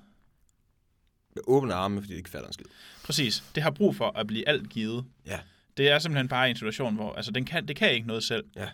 Med 1.34 1.42
åbne 1.46 1.74
arme, 1.74 2.00
fordi 2.00 2.12
det 2.12 2.18
ikke 2.18 2.30
fatter 2.30 2.46
en 2.46 2.52
skid. 2.52 2.66
Præcis. 3.04 3.44
Det 3.54 3.62
har 3.62 3.70
brug 3.70 3.96
for 3.96 4.18
at 4.18 4.26
blive 4.26 4.48
alt 4.48 4.70
givet. 4.70 5.04
Ja. 5.26 5.40
Det 5.76 5.88
er 5.88 5.98
simpelthen 5.98 6.28
bare 6.28 6.50
en 6.50 6.56
situation, 6.56 6.94
hvor 6.94 7.12
altså, 7.12 7.30
den 7.30 7.44
kan, 7.44 7.68
det 7.68 7.76
kan 7.76 7.92
ikke 7.92 8.06
noget 8.06 8.24
selv. 8.24 8.44
Ja. 8.56 8.68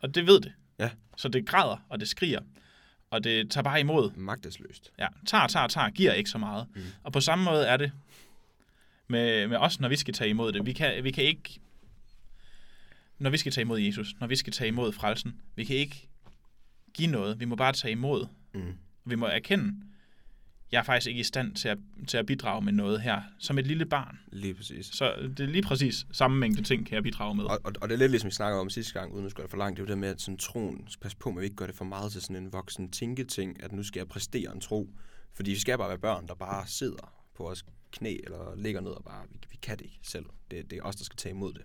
Og 0.00 0.14
det 0.14 0.26
ved 0.26 0.40
det. 0.40 0.52
Ja. 0.78 0.90
Så 1.16 1.28
det 1.28 1.46
græder, 1.46 1.76
og 1.88 2.00
det 2.00 2.08
skriger. 2.08 2.40
Og 3.10 3.24
det 3.24 3.50
tager 3.50 3.62
bare 3.62 3.80
imod. 3.80 4.10
Magtesløst. 4.16 4.92
Ja, 4.98 5.06
tager, 5.26 5.46
tager, 5.46 5.66
tager, 5.66 5.90
giver 5.90 6.12
ikke 6.12 6.30
så 6.30 6.38
meget. 6.38 6.66
Mm. 6.74 6.82
Og 7.02 7.12
på 7.12 7.20
samme 7.20 7.44
måde 7.44 7.66
er 7.66 7.76
det 7.76 7.92
med, 9.08 9.48
med 9.48 9.56
os, 9.56 9.80
når 9.80 9.88
vi 9.88 9.96
skal 9.96 10.14
tage 10.14 10.30
imod 10.30 10.52
det. 10.52 10.66
Vi 10.66 10.72
kan, 10.72 11.04
vi 11.04 11.10
kan 11.10 11.24
ikke, 11.24 11.60
når 13.18 13.30
vi 13.30 13.36
skal 13.36 13.52
tage 13.52 13.62
imod 13.62 13.80
Jesus, 13.80 14.14
når 14.20 14.26
vi 14.26 14.36
skal 14.36 14.52
tage 14.52 14.68
imod 14.68 14.92
frelsen, 14.92 15.40
vi 15.56 15.64
kan 15.64 15.76
ikke 15.76 16.08
give 16.94 17.08
noget. 17.08 17.40
Vi 17.40 17.44
må 17.44 17.56
bare 17.56 17.72
tage 17.72 17.92
imod. 17.92 18.26
Mm. 18.54 18.74
Vi 19.04 19.14
må 19.14 19.26
erkende, 19.26 19.74
jeg 20.74 20.80
er 20.80 20.84
faktisk 20.84 21.08
ikke 21.08 21.20
i 21.20 21.24
stand 21.24 21.54
til 21.54 21.68
at, 21.68 21.78
til 22.08 22.16
at 22.16 22.26
bidrage 22.26 22.64
med 22.64 22.72
noget 22.72 23.00
her, 23.00 23.22
som 23.38 23.58
et 23.58 23.66
lille 23.66 23.86
barn. 23.86 24.18
Lige 24.32 24.54
præcis. 24.54 24.86
Så 24.86 25.14
det 25.36 25.40
er 25.40 25.46
lige 25.46 25.62
præcis 25.62 26.06
samme 26.12 26.38
mængde 26.38 26.62
ting, 26.62 26.86
kan 26.86 26.94
jeg 26.94 27.02
bidrage 27.02 27.34
med. 27.34 27.44
Og, 27.44 27.60
og, 27.64 27.72
og 27.80 27.88
det 27.88 27.94
er 27.94 27.98
lidt 27.98 28.10
ligesom 28.10 28.28
vi 28.28 28.34
snakkede 28.34 28.60
om 28.60 28.70
sidste 28.70 28.92
gang, 28.92 29.12
uden 29.12 29.24
at 29.24 29.30
skulle 29.30 29.42
det 29.42 29.50
for 29.50 29.58
langt, 29.58 29.76
det 29.76 29.82
er 29.82 29.86
jo 29.86 29.90
det 29.90 29.98
med, 29.98 30.08
at 30.08 30.20
sådan 30.20 30.38
troen, 30.38 30.88
passe 31.00 31.16
på, 31.16 31.28
at 31.30 31.36
vi 31.36 31.44
ikke 31.44 31.56
gør 31.56 31.66
det 31.66 31.74
for 31.74 31.84
meget 31.84 32.12
til 32.12 32.22
sådan 32.22 32.36
en 32.36 32.52
voksen 32.52 32.90
tænketing, 32.90 33.62
at 33.62 33.72
nu 33.72 33.82
skal 33.82 34.00
jeg 34.00 34.08
præstere 34.08 34.52
en 34.54 34.60
tro. 34.60 34.90
Fordi 35.32 35.50
vi 35.50 35.58
skal 35.58 35.78
bare 35.78 35.88
være 35.88 35.98
børn, 35.98 36.26
der 36.26 36.34
bare 36.34 36.66
sidder 36.66 37.12
på 37.36 37.42
vores 37.42 37.64
knæ, 37.92 38.16
eller 38.24 38.56
ligger 38.56 38.80
ned 38.80 38.90
og 38.90 39.04
bare, 39.04 39.24
vi, 39.30 39.38
vi 39.50 39.58
kan 39.62 39.78
det 39.78 39.84
ikke 39.84 39.98
selv. 40.02 40.26
Det, 40.50 40.70
det 40.70 40.78
er 40.78 40.82
os, 40.82 40.96
der 40.96 41.04
skal 41.04 41.16
tage 41.16 41.34
imod 41.34 41.52
det. 41.52 41.62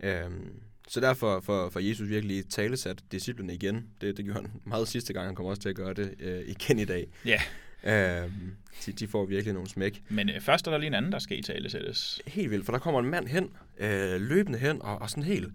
Øhm, 0.00 0.62
så 0.88 1.00
derfor 1.00 1.40
for, 1.40 1.68
for 1.70 1.80
Jesus 1.80 2.08
virkelig 2.08 2.48
talesat 2.48 3.04
disciplene 3.12 3.54
igen. 3.54 3.86
Det, 4.00 4.16
det 4.16 4.24
gjorde 4.24 4.40
han 4.40 4.60
meget 4.64 4.88
sidste 4.88 5.12
gang, 5.12 5.26
han 5.26 5.34
kommer 5.34 5.50
også 5.50 5.62
til 5.62 5.68
at 5.68 5.76
gøre 5.76 5.94
det 5.94 6.14
øh, 6.18 6.48
igen 6.48 6.78
i 6.78 6.84
dag. 6.84 7.06
Ja. 7.24 7.40
Øhm, 7.84 8.56
de, 8.86 8.92
de 8.92 9.08
får 9.08 9.24
virkelig 9.26 9.54
nogle 9.54 9.68
smæk. 9.68 10.02
Men 10.08 10.28
øh, 10.28 10.40
først 10.40 10.66
er 10.66 10.70
der 10.70 10.78
lige 10.78 10.86
en 10.86 10.94
anden, 10.94 11.12
der 11.12 11.18
skal 11.18 11.38
i 11.38 11.42
tale 11.42 11.70
sættes. 11.70 12.20
Helt 12.26 12.50
vildt, 12.50 12.64
for 12.64 12.72
der 12.72 12.78
kommer 12.78 13.00
en 13.00 13.06
mand 13.06 13.26
hen, 13.28 13.50
øh, 13.78 14.20
løbende 14.20 14.58
hen, 14.58 14.82
og, 14.82 15.02
og 15.02 15.10
sådan 15.10 15.24
helt... 15.24 15.48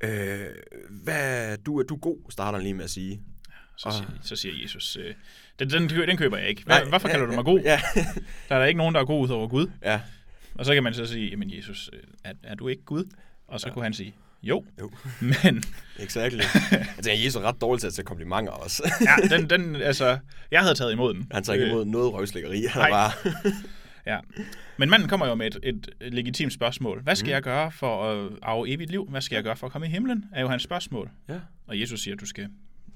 Øh, 0.00 0.46
hvad, 0.90 1.56
du, 1.58 1.78
er 1.78 1.82
du 1.82 1.94
er 1.94 1.98
god, 1.98 2.18
starter 2.30 2.58
han 2.58 2.62
lige 2.62 2.74
med 2.74 2.84
at 2.84 2.90
sige. 2.90 3.20
Så, 3.76 3.88
Og- 3.88 3.94
siger, 3.94 4.10
så 4.22 4.36
siger 4.36 4.54
Jesus, 4.62 4.96
øh, 4.96 5.14
den, 5.58 5.70
den, 5.70 5.88
den 5.88 6.16
køber 6.16 6.36
jeg 6.36 6.48
ikke. 6.48 6.64
Hvad, 6.64 6.80
hvorfor 6.88 7.08
kalder 7.08 7.26
du 7.26 7.32
mig 7.32 7.44
god? 7.44 7.60
Ja, 7.60 7.80
Der 8.48 8.54
er 8.54 8.58
der 8.58 8.64
ikke 8.66 8.78
nogen, 8.78 8.94
der 8.94 9.00
er 9.00 9.04
god 9.04 9.24
ud 9.28 9.28
over 9.34 9.48
Gud. 9.48 9.70
ja. 9.82 10.00
Og 10.54 10.64
så 10.64 10.74
kan 10.74 10.82
man 10.82 10.94
så 10.94 11.06
sige, 11.06 11.30
jamen 11.30 11.56
Jesus, 11.56 11.90
øh, 11.92 12.00
er, 12.24 12.32
er 12.42 12.54
du 12.54 12.68
ikke 12.68 12.82
Gud? 12.84 13.04
Og 13.46 13.60
så 13.60 13.68
ja. 13.68 13.72
kunne 13.74 13.82
han 13.82 13.94
sige, 13.94 14.14
jo. 14.44 14.64
Jo. 14.80 14.90
Men 15.42 15.62
exakt. 15.98 16.34
Tænker, 17.02 17.24
Jesus 17.24 17.34
er 17.36 17.40
ret 17.40 17.60
dårlig 17.60 17.80
til 17.80 17.86
at 17.86 17.94
tage 17.94 18.04
komplimenter 18.04 18.52
også. 18.52 18.90
ja, 19.00 19.28
den, 19.36 19.50
den, 19.50 19.76
altså, 19.76 20.18
jeg 20.50 20.60
havde 20.60 20.74
taget 20.74 20.92
imod 20.92 21.14
den. 21.14 21.26
Han 21.30 21.42
tager 21.42 21.54
ikke 21.54 21.66
Øh, 21.66 21.70
imod 21.72 21.84
noget 21.84 22.12
røvslækkeri. 22.12 22.64
Han 22.70 22.90
bare... 22.90 23.12
Ja. 24.06 24.18
Men 24.76 24.90
manden 24.90 25.08
kommer 25.08 25.26
jo 25.26 25.34
med 25.34 25.46
et, 25.46 25.58
et, 25.62 25.88
et 26.00 26.14
legitimt 26.14 26.52
spørgsmål. 26.52 27.02
Hvad 27.02 27.16
skal 27.16 27.26
mm. 27.26 27.32
jeg 27.32 27.42
gøre 27.42 27.72
for 27.72 28.04
at 28.04 28.30
arve 28.42 28.68
evigt 28.68 28.90
liv? 28.90 29.06
Hvad 29.10 29.20
skal 29.20 29.36
jeg 29.36 29.44
gøre 29.44 29.56
for 29.56 29.66
at 29.66 29.72
komme 29.72 29.86
i 29.86 29.90
himlen? 29.90 30.24
Er 30.32 30.40
jo 30.40 30.48
hans 30.48 30.62
spørgsmål. 30.62 31.10
Ja. 31.28 31.38
Og 31.66 31.80
Jesus 31.80 32.00
siger, 32.02 32.14
at 32.14 32.20
du 32.20 32.26
skal 32.26 32.48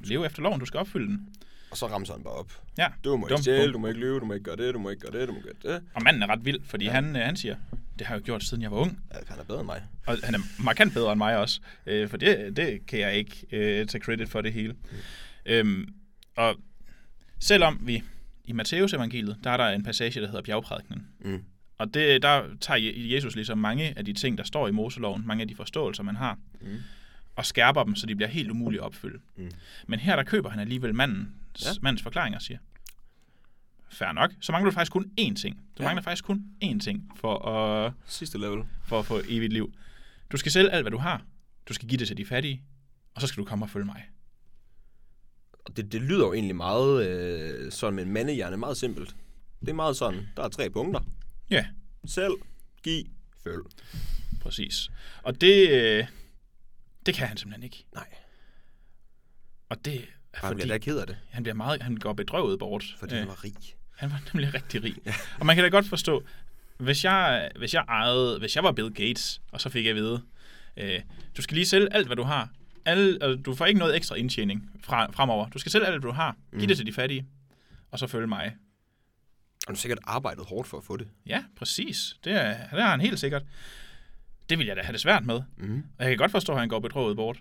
leve 0.05 0.27
efter 0.27 0.43
loven, 0.43 0.61
du 0.61 0.67
skal 0.67 0.81
opfylde 0.81 1.07
den. 1.07 1.29
Og 1.71 1.77
så 1.77 1.87
ramser 1.87 2.13
han 2.15 2.23
bare 2.23 2.35
op. 2.35 2.53
Ja. 2.79 2.87
Du 3.05 3.17
må 3.17 3.27
ikke 3.27 3.43
stjæle, 3.43 3.73
du 3.73 3.79
må 3.79 3.87
ikke 3.87 4.01
lyve, 4.01 4.21
du 4.21 4.25
må 4.25 4.33
ikke 4.33 4.45
gøre 4.45 4.57
det, 4.57 4.75
du 4.75 4.79
må 4.79 4.91
ikke 4.91 5.09
gøre 5.11 5.21
det, 5.21 5.29
du 5.29 5.33
må 5.33 5.41
gøre 5.41 5.73
det. 5.75 5.83
Og 5.95 6.03
manden 6.03 6.23
er 6.23 6.27
ret 6.27 6.45
vild, 6.45 6.61
fordi 6.65 6.85
ja. 6.85 6.91
han, 6.91 7.17
øh, 7.17 7.23
han 7.23 7.37
siger, 7.37 7.57
det 7.99 8.07
har 8.07 8.15
jeg 8.15 8.21
jo 8.21 8.25
gjort, 8.25 8.45
siden 8.45 8.63
jeg 8.63 8.71
var 8.71 8.77
ung. 8.77 8.99
Ja, 9.15 9.19
han 9.29 9.39
er 9.39 9.45
bedre 9.45 9.61
end 9.61 9.67
mig. 9.67 9.83
Og 10.07 10.17
han 10.25 10.35
er 10.35 10.39
markant 10.63 10.95
bedre 10.95 11.13
end 11.13 11.19
mig 11.19 11.37
også, 11.37 11.61
øh, 11.87 12.09
for 12.09 12.17
det, 12.17 12.57
det 12.57 12.87
kan 12.87 12.99
jeg 12.99 13.15
ikke 13.15 13.47
øh, 13.53 13.87
tage 13.87 14.05
credit 14.05 14.29
for 14.29 14.41
det 14.41 14.53
hele. 14.53 14.73
Mm. 14.73 14.97
Øhm, 15.47 15.89
og 16.37 16.55
selvom 17.41 17.79
vi 17.83 18.03
i 18.45 18.53
Matteus 18.53 18.93
evangeliet, 18.93 19.37
der 19.45 19.51
er 19.51 19.57
der 19.57 19.69
en 19.69 19.83
passage, 19.83 20.21
der 20.21 20.27
hedder 20.27 20.43
bjergprædikenen. 20.43 21.07
Mm. 21.21 21.43
Og 21.79 21.95
det, 21.95 22.23
der 22.23 22.43
tager 22.61 22.79
Je- 22.81 23.15
Jesus 23.15 23.35
ligesom 23.35 23.59
mange 23.59 23.99
af 23.99 24.05
de 24.05 24.13
ting, 24.13 24.39
der 24.39 24.45
står 24.45 24.69
i 24.69 24.71
Moseloven, 24.71 25.27
mange 25.27 25.43
af 25.43 25.49
de 25.49 25.55
forståelser, 25.57 26.03
man 26.03 26.17
har, 26.17 26.39
Mm. 26.61 26.69
Og 27.39 27.47
skærper 27.47 27.85
dem, 27.85 27.95
så 27.97 28.07
de 28.07 28.15
bliver 28.17 28.29
helt 28.29 28.51
umulige 28.51 28.81
at 28.81 28.85
opfylde. 28.87 29.21
Mm. 29.37 29.51
Men 29.87 29.99
her 29.99 30.17
der 30.17 30.23
køber 30.23 30.51
han 30.51 30.61
alligevel 30.61 30.95
mandens, 30.95 31.29
Ja. 31.65 31.71
mandens 31.83 32.03
forklaring 32.03 32.35
og 32.37 32.43
siger, 32.43 32.59
fair 33.93 34.13
nok, 34.13 34.31
så 34.41 34.53
mangler 34.53 34.71
du 34.71 34.75
faktisk 34.75 34.93
kun 34.93 35.11
én 35.21 35.35
ting. 35.35 35.57
Du 35.79 35.83
Ja. 35.83 35.85
mangler 35.85 36.03
faktisk 36.03 36.25
kun 36.25 36.45
én 36.65 36.79
ting 36.81 37.13
for 37.17 37.49
at, 37.49 37.93
Sidste 38.07 38.39
level. 38.39 38.63
for 38.85 38.99
at 38.99 39.07
få 39.07 39.21
evigt 39.29 39.53
liv. 39.53 39.73
Du 40.33 40.37
skal 40.37 40.53
sælge 40.53 40.71
alt, 40.71 40.83
hvad 40.85 40.91
du 40.91 40.99
har. 40.99 41.23
Du 41.69 41.73
skal 41.75 41.89
give 41.89 41.99
det 41.99 42.07
til 42.07 42.17
de 42.17 42.25
fattige, 42.27 42.63
og 43.15 43.21
så 43.21 43.27
skal 43.27 43.41
du 43.41 43.49
komme 43.49 43.65
og 43.65 43.71
følge 43.71 43.87
mig. 43.87 44.05
Og 45.65 45.77
det, 45.77 45.93
det 45.93 46.03
lyder 46.03 46.27
jo 46.27 46.33
egentlig 46.33 46.57
meget 46.57 47.07
øh, 47.09 47.73
sådan 47.73 47.95
med 47.95 48.05
en 48.07 48.13
mandehjerne, 48.13 48.57
meget 48.57 48.77
simpelt. 48.77 49.17
Det 49.61 49.69
er 49.69 49.73
meget 49.75 49.97
sådan, 49.97 50.29
der 50.37 50.43
er 50.45 50.49
tre 50.49 50.71
punkter. 50.71 51.01
Ja, 51.51 51.67
Selv, 52.07 52.33
giv, 52.83 53.05
følg. 53.45 53.63
præcis. 54.41 54.91
Og 55.23 55.41
det, 55.41 55.71
øh, 55.71 56.07
det 57.09 57.17
kan 57.17 57.29
han 57.29 57.37
simpelthen 57.37 57.63
ikke. 57.65 57.85
Nej, 57.95 58.07
Og 59.69 59.85
det 59.85 59.95
er 59.95 59.99
han 60.35 60.41
fordi, 60.49 60.55
bliver 60.55 60.67
da 60.75 60.79
ked 60.79 60.99
af 60.99 61.07
det, 61.07 61.17
han 61.31 61.43
bliver 61.43 61.55
meget, 61.55 61.83
han 61.83 61.97
går 61.97 62.13
bedrøvet 62.13 62.59
bort. 62.59 62.85
fordi 62.99 63.13
Øh, 63.15 63.19
han 63.19 63.29
var 63.29 63.45
rig. 63.45 63.55
Han 63.97 64.11
var 64.11 64.21
nemlig 64.33 64.55
rigtig 64.55 64.85
rig. 64.85 64.95
Ja. 65.07 65.15
Og 65.41 65.47
man 65.47 65.57
kan 65.57 65.63
da 65.65 65.69
godt 65.71 65.89
forstå, 65.89 66.25
hvis 66.79 67.05
jeg, 67.05 67.51
hvis 67.59 67.75
jeg 67.75 67.85
ejede, 67.89 68.39
hvis 68.39 68.57
jeg 68.57 68.65
var 68.65 68.73
Bill 68.73 68.91
Gates, 68.95 69.41
og 69.53 69.61
så 69.61 69.69
fik 69.69 69.85
jeg 69.85 69.91
at 69.91 69.97
vide, 69.97 70.23
øh, 70.77 71.01
du 71.37 71.43
skal 71.43 71.55
lige 71.55 71.67
sælge 71.67 71.89
alt, 71.95 72.07
hvad 72.07 72.17
du 72.17 72.23
har. 72.23 72.49
Alle, 72.85 73.19
altså, 73.23 73.43
du 73.43 73.55
får 73.55 73.67
ikke 73.67 73.79
noget 73.79 73.97
ekstra 73.97 74.15
indtjening 74.15 74.71
fra, 74.85 75.11
fremover. 75.11 75.49
Du 75.49 75.59
skal 75.59 75.73
sælge 75.73 75.87
alt, 75.87 75.95
hvad 75.95 76.01
du 76.11 76.11
har. 76.11 76.37
Giv 76.53 76.61
Mm. 76.61 76.67
det 76.69 76.77
til 76.77 76.87
de 76.87 76.93
fattige, 76.93 77.27
og 77.91 77.99
så 77.99 78.07
følge 78.07 78.27
mig. 78.27 78.57
Og 79.67 79.69
du 79.69 79.73
har 79.73 79.77
sikkert 79.77 79.99
arbejdet 80.05 80.47
hårdt 80.47 80.69
for 80.69 80.79
at 80.79 80.85
få 80.85 80.97
det. 80.97 81.09
Ja, 81.27 81.45
præcis. 81.57 82.17
Det, 82.25 82.33
er, 82.33 82.49
det 82.71 82.83
har 82.83 82.91
han 82.91 83.01
helt 83.01 83.19
sikkert. 83.21 83.43
Det 84.49 84.59
vil 84.59 84.67
jeg 84.67 84.77
da 84.77 84.83
have 84.83 84.93
det 84.93 85.01
svært 85.01 85.25
med. 85.25 85.43
Mm. 85.57 85.85
Og 85.99 86.05
jeg 86.05 86.11
kan 86.11 86.19
godt 86.19 86.31
forstå, 86.31 86.53
at 86.53 86.59
han 86.59 86.69
går 86.69 86.79
bedrøvet 86.79 87.17
bort. 87.17 87.41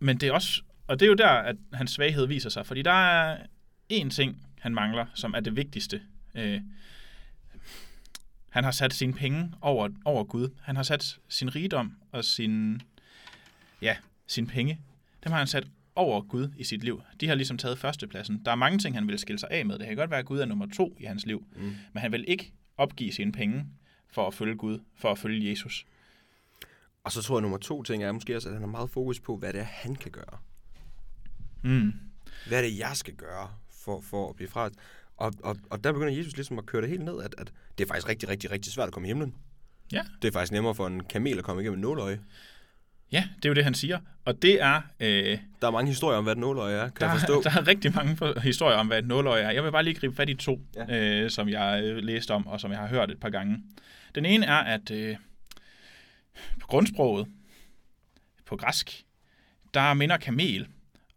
Men 0.00 0.18
det 0.18 0.28
er 0.28 0.32
også, 0.32 0.62
og 0.86 1.00
det 1.00 1.06
er 1.06 1.10
jo 1.10 1.14
der, 1.14 1.28
at 1.28 1.56
hans 1.72 1.90
svaghed 1.90 2.26
viser 2.26 2.50
sig. 2.50 2.66
Fordi 2.66 2.82
der 2.82 2.90
er 2.90 3.38
én 3.92 4.10
ting, 4.10 4.46
han 4.60 4.74
mangler, 4.74 5.06
som 5.14 5.34
er 5.34 5.40
det 5.40 5.56
vigtigste. 5.56 6.02
Øh, 6.34 6.60
han 8.50 8.64
har 8.64 8.70
sat 8.70 8.94
sine 8.94 9.12
penge 9.12 9.52
over, 9.60 9.88
over 10.04 10.24
Gud. 10.24 10.48
Han 10.62 10.76
har 10.76 10.82
sat 10.82 11.18
sin 11.28 11.54
rigdom 11.54 11.96
og 12.12 12.24
sin, 12.24 12.82
ja, 13.82 13.96
sine 14.26 14.46
penge, 14.46 14.80
dem 15.24 15.32
har 15.32 15.38
han 15.38 15.46
sat 15.46 15.66
over 15.94 16.20
Gud 16.20 16.48
i 16.56 16.64
sit 16.64 16.84
liv. 16.84 17.02
De 17.20 17.28
har 17.28 17.34
ligesom 17.34 17.58
taget 17.58 17.78
førstepladsen. 17.78 18.42
Der 18.44 18.50
er 18.50 18.54
mange 18.54 18.78
ting, 18.78 18.96
han 18.96 19.08
vil 19.08 19.18
skille 19.18 19.38
sig 19.38 19.48
af 19.50 19.66
med. 19.66 19.78
Det 19.78 19.86
kan 19.86 19.96
godt 19.96 20.10
være, 20.10 20.18
at 20.18 20.26
Gud 20.26 20.38
er 20.38 20.44
nummer 20.44 20.66
to 20.66 20.96
i 21.00 21.04
hans 21.04 21.26
liv. 21.26 21.46
Mm. 21.56 21.76
Men 21.92 22.00
han 22.00 22.12
vil 22.12 22.24
ikke 22.28 22.52
opgive 22.76 23.12
sine 23.12 23.32
penge 23.32 23.66
for 24.16 24.26
at 24.26 24.34
følge 24.34 24.56
Gud, 24.56 24.78
for 24.94 25.10
at 25.10 25.18
følge 25.18 25.50
Jesus. 25.50 25.86
Og 27.04 27.12
så 27.12 27.22
tror 27.22 27.34
jeg, 27.34 27.38
at 27.38 27.42
nummer 27.42 27.58
to 27.58 27.82
ting 27.82 28.02
er 28.02 28.12
måske 28.12 28.36
også, 28.36 28.48
at 28.48 28.54
han 28.54 28.62
har 28.62 28.70
meget 28.70 28.90
fokus 28.90 29.20
på, 29.20 29.36
hvad 29.36 29.52
det 29.52 29.60
er, 29.60 29.64
han 29.64 29.96
kan 29.96 30.10
gøre. 30.10 30.38
Mm. 31.62 31.92
Hvad 32.48 32.58
er 32.58 32.62
det, 32.62 32.78
jeg 32.78 32.96
skal 32.96 33.14
gøre 33.14 33.50
for, 33.70 34.00
for 34.00 34.30
at 34.30 34.36
blive 34.36 34.48
frelst? 34.48 34.78
Og, 35.16 35.32
og, 35.42 35.56
og 35.70 35.84
der 35.84 35.92
begynder 35.92 36.12
Jesus 36.12 36.36
ligesom 36.36 36.58
at 36.58 36.66
køre 36.66 36.82
det 36.82 36.90
helt 36.90 37.04
ned, 37.04 37.22
at, 37.22 37.34
at 37.38 37.52
det 37.78 37.84
er 37.84 37.88
faktisk 37.88 38.08
rigtig, 38.08 38.28
rigtig, 38.28 38.50
rigtig 38.50 38.72
svært 38.72 38.86
at 38.86 38.94
komme 38.94 39.08
i 39.08 39.10
himlen. 39.10 39.34
Ja. 39.92 40.04
Det 40.22 40.28
er 40.28 40.32
faktisk 40.32 40.52
nemmere 40.52 40.74
for 40.74 40.86
en 40.86 41.04
kamel 41.04 41.38
at 41.38 41.44
komme 41.44 41.62
igennem 41.62 41.80
nåløje. 41.80 42.20
Ja, 43.12 43.24
det 43.36 43.44
er 43.44 43.48
jo 43.48 43.54
det, 43.54 43.64
han 43.64 43.74
siger. 43.74 43.98
Og 44.24 44.42
det 44.42 44.62
er... 44.62 44.80
Øh, 45.00 45.38
Der 45.60 45.66
er 45.66 45.70
mange 45.70 45.88
historier 45.88 46.18
om, 46.18 46.24
hvad 46.24 46.32
et 46.32 46.38
nåløje 46.38 46.74
er, 46.74 46.88
kan 46.88 46.92
der, 47.00 47.06
jeg 47.12 47.18
forstå. 47.20 47.42
der 47.42 47.50
er 47.50 47.66
rigtig 47.66 47.94
mange 47.94 48.16
for- 48.16 48.40
historier 48.40 48.76
om, 48.76 48.86
hvad 48.86 48.98
et 48.98 49.06
nåløje 49.06 49.42
er. 49.42 49.50
Jeg 49.50 49.64
vil 49.64 49.72
bare 49.72 49.82
lige 49.82 49.94
gribe 49.94 50.14
fat 50.16 50.28
i 50.28 50.34
to, 50.34 50.60
Ja. 50.76 50.84
ja. 50.94 51.22
øh, 51.22 51.30
som 51.30 51.48
jeg 51.48 51.80
øh, 51.84 51.96
læste 52.04 52.30
om, 52.30 52.46
og 52.46 52.60
som 52.60 52.70
jeg 52.70 52.78
har 52.78 52.86
hørt 52.88 53.10
et 53.10 53.20
par 53.20 53.30
gange. 53.30 53.62
Den 54.14 54.24
ene 54.26 54.46
er, 54.46 54.54
at 54.56 54.90
øh, 54.90 55.16
på 56.60 56.66
grundsproget, 56.66 57.26
på 58.46 58.56
græsk, 58.56 59.04
der 59.74 59.94
minder 59.94 60.16
kamel 60.16 60.66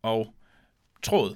og 0.02 0.34
tråd 1.04 1.36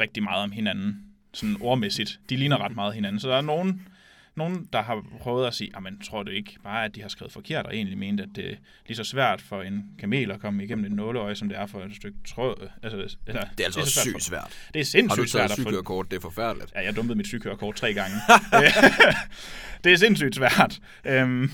rigtig 0.00 0.22
meget 0.22 0.42
om 0.42 0.50
hinanden, 0.52 1.02
sådan 1.32 1.56
ordmæssigt. 1.60 2.20
De 2.30 2.36
ligner 2.36 2.64
ret 2.64 2.74
meget 2.74 2.94
hinanden. 2.94 3.20
Så 3.20 3.28
der 3.28 3.36
er 3.36 3.40
nogen, 3.40 3.88
nogen 4.36 4.68
der 4.72 4.82
har 4.82 5.04
prøvet 5.20 5.46
at 5.46 5.54
sige, 5.54 5.72
men 5.82 6.00
tror 6.00 6.22
du 6.22 6.30
ikke 6.30 6.56
bare, 6.62 6.84
at 6.84 6.94
de 6.94 7.02
har 7.02 7.08
skrevet 7.08 7.32
forkert, 7.32 7.66
og 7.66 7.76
egentlig 7.76 7.98
mente, 7.98 8.22
at 8.22 8.28
det 8.36 8.50
er 8.52 8.56
lige 8.86 8.96
så 8.96 9.04
svært 9.04 9.40
for 9.40 9.62
en 9.62 9.84
kamel 9.98 10.30
at 10.30 10.40
komme 10.40 10.64
igennem 10.64 10.84
et 10.84 10.92
nåleøje, 10.92 11.34
som 11.34 11.48
det 11.48 11.58
er 11.58 11.66
for 11.66 11.80
et 11.84 11.96
stykke 11.96 12.18
tråd. 12.28 12.68
Altså, 12.82 13.16
eller, 13.26 13.40
Det 13.44 13.60
er 13.60 13.64
altså 13.64 13.80
også 13.80 13.92
svært 13.92 14.02
sygt 14.02 14.12
for- 14.14 14.20
svært. 14.20 14.58
Det 14.74 14.76
er 14.76 14.78
Har 14.80 14.84
sindssygt 14.84 15.22
du 15.22 15.28
svært 15.28 15.50
at 15.50 15.56
sygekørekort? 15.56 16.10
Det 16.10 16.16
er 16.16 16.20
forfærdeligt. 16.20 16.72
Ja, 16.74 16.80
jeg 16.84 16.96
dumpede 16.96 17.16
mit 17.16 17.26
sygekørekort 17.26 17.76
tre 17.76 17.94
gange. 17.94 18.16
det 19.84 19.92
er 19.92 19.96
sindssygt 19.96 20.34
svært. 20.34 20.80
Øhm, 21.04 21.50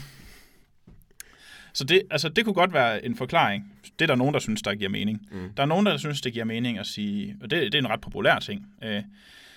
så 1.75 1.85
det, 1.85 2.03
altså, 2.11 2.29
det 2.29 2.45
kunne 2.45 2.55
godt 2.55 2.73
være 2.73 3.05
en 3.05 3.17
forklaring. 3.17 3.73
Det 3.99 4.03
er 4.03 4.07
der 4.07 4.15
nogen, 4.15 4.35
der 4.35 4.41
synes, 4.41 4.63
der 4.63 4.75
giver 4.75 4.91
mening. 4.91 5.29
Mm. 5.31 5.51
Der 5.57 5.63
er 5.63 5.67
nogen, 5.67 5.87
der 5.87 5.97
synes, 5.97 6.21
det 6.21 6.33
giver 6.33 6.45
mening 6.45 6.79
at 6.79 6.87
sige, 6.87 7.37
og 7.43 7.51
det, 7.51 7.63
det 7.73 7.75
er 7.75 7.79
en 7.83 7.91
ret 7.91 8.01
populær 8.01 8.39
ting, 8.39 8.67
øh, 8.83 9.03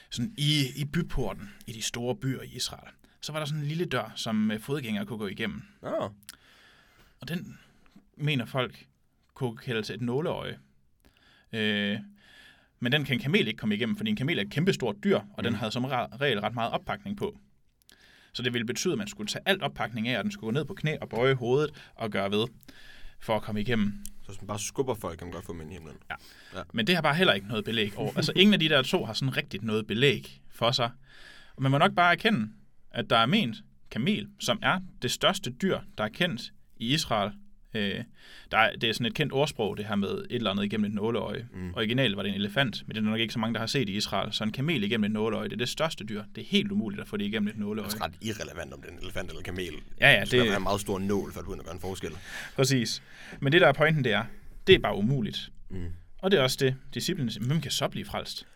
sådan 0.10 0.34
i, 0.38 0.64
i 0.76 0.86
byporten, 0.86 1.50
i 1.68 1.72
de 1.72 1.82
store 1.82 2.16
byer 2.16 2.42
i 2.42 2.50
Israel, 2.56 2.90
så 3.26 3.32
var 3.32 3.40
der 3.40 3.46
sådan 3.46 3.62
en 3.62 3.68
lille 3.68 3.86
dør, 3.86 4.12
som 4.16 4.52
øh, 4.52 4.60
fodgængere 4.60 5.06
kunne 5.06 5.20
gå 5.20 5.28
igennem. 5.28 5.62
Nå, 5.82 6.14
Og 7.20 7.28
den 7.28 7.60
mener 8.18 8.46
folk 8.46 8.86
kunne 9.34 9.58
kaldes 9.58 9.90
et 9.90 10.02
nåleøje. 10.02 10.60
Øh, 11.54 11.98
men 12.80 12.92
den 12.92 13.06
kan 13.06 13.14
en 13.16 13.22
kamel 13.22 13.48
ikke 13.48 13.58
komme 13.58 13.76
igennem, 13.76 13.98
fordi 13.98 14.10
en 14.10 14.16
kamel 14.16 14.38
er 14.38 14.42
et 14.42 14.52
kæmpestort 14.52 14.96
dyr, 15.04 15.18
og 15.18 15.26
mm. 15.38 15.44
den 15.44 15.56
havde 15.56 15.72
som 15.72 15.86
re- 15.86 16.18
regel 16.18 16.40
ret 16.40 16.54
meget 16.54 16.72
oppakning 16.72 17.18
på. 17.18 17.40
Så 18.34 18.42
det 18.44 18.54
ville 18.54 18.66
betyde, 18.66 18.94
at 18.94 18.98
man 18.98 19.08
skulle 19.08 19.28
tage 19.28 19.42
alt 19.46 19.64
oppakning 19.64 20.08
af, 20.08 20.18
og 20.18 20.24
den 20.24 20.32
skulle 20.32 20.48
gå 20.48 20.52
ned 20.52 20.66
på 20.66 20.74
knæ 20.74 20.98
og 21.02 21.10
bøje 21.10 21.34
hovedet 21.34 21.72
og 21.96 22.10
gøre 22.12 22.32
ved 22.32 22.48
for 23.20 23.36
at 23.36 23.42
komme 23.42 23.62
igennem. 23.62 24.04
så 24.22 24.28
hvis 24.32 24.42
man 24.42 24.48
bare 24.48 24.60
skubber 24.60 24.94
folk, 24.94 25.18
kan 25.18 25.28
man 25.28 25.34
godt 25.34 25.46
få 25.46 25.54
dem 25.54 25.62
ind 25.62 25.72
i 25.72 25.74
himlen. 25.74 25.96
Men 26.74 26.88
det 26.88 26.96
har 26.96 27.02
bare 27.02 27.16
heller 27.16 27.34
ikke 27.34 27.48
noget 27.48 27.66
belæg 27.66 27.98
over. 27.98 28.14
Altså 28.16 28.34
ingen 28.36 28.54
af 28.54 28.60
de 28.60 28.70
der 28.70 28.82
to 28.82 29.06
har 29.06 29.14
sådan 29.14 29.38
rigtigt 29.38 29.64
noget 29.64 29.88
belæg 29.88 30.42
for 30.50 30.72
sig. 30.72 30.90
Og 31.56 31.62
man 31.62 31.72
må 31.72 31.78
nok 31.78 31.96
bare 31.96 32.12
erkende, 32.12 32.50
at 32.96 33.10
der 33.10 33.18
er 33.18 33.26
ment 33.26 33.56
kamel, 33.92 34.28
som 34.40 34.60
er 34.62 34.80
det 35.02 35.12
største 35.12 35.50
dyr, 35.52 35.80
der 35.98 36.04
er 36.04 36.10
kendt 36.10 36.42
i 36.78 36.94
Israel. 36.94 37.32
Øh, 37.74 38.04
der 38.52 38.58
er, 38.58 38.76
det 38.76 38.90
er 38.90 38.94
sådan 38.94 39.06
et 39.06 39.14
kendt 39.14 39.34
ordsprog, 39.34 39.78
det 39.78 39.86
her 39.86 39.96
med 39.96 40.10
et 40.10 40.26
eller 40.30 40.52
andet 40.52 40.64
igennem 40.64 40.86
et 40.86 40.94
nåleøje. 40.94 41.48
Mm. 41.54 41.74
Originalt 41.74 42.18
var 42.18 42.24
det 42.24 42.30
en 42.30 42.36
elefant, 42.36 42.84
men 42.88 42.96
det 42.96 43.02
er 43.02 43.06
nok 43.06 43.20
ikke 43.20 43.34
så 43.34 43.40
mange, 43.40 43.54
der 43.54 43.60
har 43.60 43.68
set 43.68 43.90
i 43.90 43.92
Israel. 43.92 44.34
Så 44.34 44.44
en 44.44 44.52
kamel 44.52 44.84
igennem 44.84 45.04
et 45.04 45.12
nåleøje, 45.12 45.48
det 45.48 45.54
er 45.54 45.58
det 45.58 45.70
største 45.70 46.04
dyr. 46.04 46.24
Det 46.36 46.42
er 46.42 46.46
helt 46.46 46.72
umuligt 46.72 47.02
at 47.02 47.08
få 47.08 47.18
det 47.18 47.26
igennem 47.26 47.48
et 47.48 47.58
nåleøje. 47.58 47.90
Det 47.90 48.00
er 48.00 48.04
ret 48.04 48.14
irrelevant, 48.22 48.74
om 48.74 48.82
det 48.82 48.90
er 48.90 48.94
en 48.94 49.00
elefant 49.04 49.30
eller 49.30 49.40
en 49.40 49.44
kamel. 49.44 49.74
Ja, 50.02 50.12
ja, 50.12 50.20
Det 50.20 50.28
skal 50.28 50.46
være 50.46 50.58
en 50.58 50.64
meget 50.64 50.82
stor 50.82 51.00
nål, 51.00 51.34
for 51.34 51.40
at 51.40 51.60
at 51.60 51.66
gøre 51.66 51.74
en 51.74 51.82
forskel. 51.82 52.12
præcis. 52.56 53.04
Men 53.40 53.52
det, 53.52 53.62
der 53.62 53.68
er 53.68 53.74
pointen, 53.74 54.04
det 54.04 54.12
er, 54.14 54.24
det 54.68 54.76
er 54.76 54.80
bare 54.80 54.96
umuligt. 54.96 55.52
Mm. 55.70 55.86
Og 56.18 56.32
det 56.32 56.40
er 56.40 56.44
også 56.44 56.58
det, 56.60 56.76
disciplinen 56.94 57.32
hvem 57.42 57.62
kan 57.62 57.72
så 57.72 57.88
blive 57.88 58.06
frelst? 58.06 58.48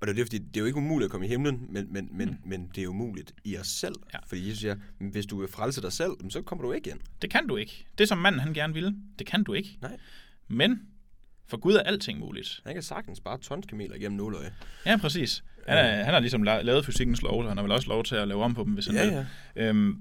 Og 0.00 0.06
det 0.06 0.18
er 0.18 0.24
fordi 0.24 0.38
det 0.38 0.56
er 0.56 0.60
jo 0.60 0.66
ikke 0.66 0.78
umuligt 0.78 1.04
at 1.04 1.10
komme 1.10 1.26
i 1.26 1.28
himlen, 1.28 1.66
men, 1.70 1.92
men, 1.92 2.08
men, 2.12 2.28
mm. 2.28 2.36
men 2.50 2.70
det 2.74 2.82
er 2.84 2.88
umuligt 2.88 3.32
i 3.44 3.56
os 3.56 3.66
selv. 3.66 3.94
Ja. 4.14 4.18
Fordi 4.26 4.48
Jesus 4.48 4.58
siger, 4.60 4.76
"Men 4.98 5.10
hvis 5.10 5.26
du 5.26 5.40
vil 5.40 5.48
frelse 5.48 5.82
dig 5.82 5.92
selv, 5.92 6.10
så 6.30 6.42
kommer 6.42 6.64
du 6.64 6.72
ikke 6.72 6.90
ind. 6.90 7.00
Det 7.22 7.30
kan 7.30 7.46
du 7.46 7.56
ikke. 7.56 7.86
Det, 7.98 8.08
som 8.08 8.18
manden 8.18 8.40
han 8.40 8.54
gerne 8.54 8.74
ville, 8.74 8.94
det 9.18 9.26
kan 9.26 9.42
du 9.44 9.52
ikke. 9.54 9.78
Nej. 9.82 9.96
Men 10.48 10.80
for 11.46 11.56
Gud 11.56 11.74
er 11.74 11.80
alting 11.82 12.18
muligt. 12.18 12.60
Han 12.66 12.74
kan 12.74 12.82
sagtens 12.82 13.20
bare 13.20 13.38
tonskameler 13.38 13.94
igennem 13.94 14.16
nåløje. 14.16 14.52
Ja, 14.86 14.96
præcis. 14.96 15.44
Han, 15.68 15.78
er, 15.78 16.04
han 16.04 16.14
har 16.14 16.20
ligesom 16.20 16.42
la- 16.48 16.60
lavet 16.62 16.86
fysikkens 16.86 17.22
lov, 17.22 17.42
så 17.44 17.48
han 17.48 17.56
har 17.56 17.62
vel 17.64 17.72
også 17.72 17.88
lov 17.88 18.04
til 18.04 18.14
at 18.14 18.28
lave 18.28 18.42
om 18.44 18.54
på 18.54 18.64
dem, 18.64 18.72
hvis 18.72 18.86
han 18.86 18.94
Ja, 18.94 19.04
vil. 19.04 19.26
ja. 19.56 19.68
Øhm, 19.68 19.96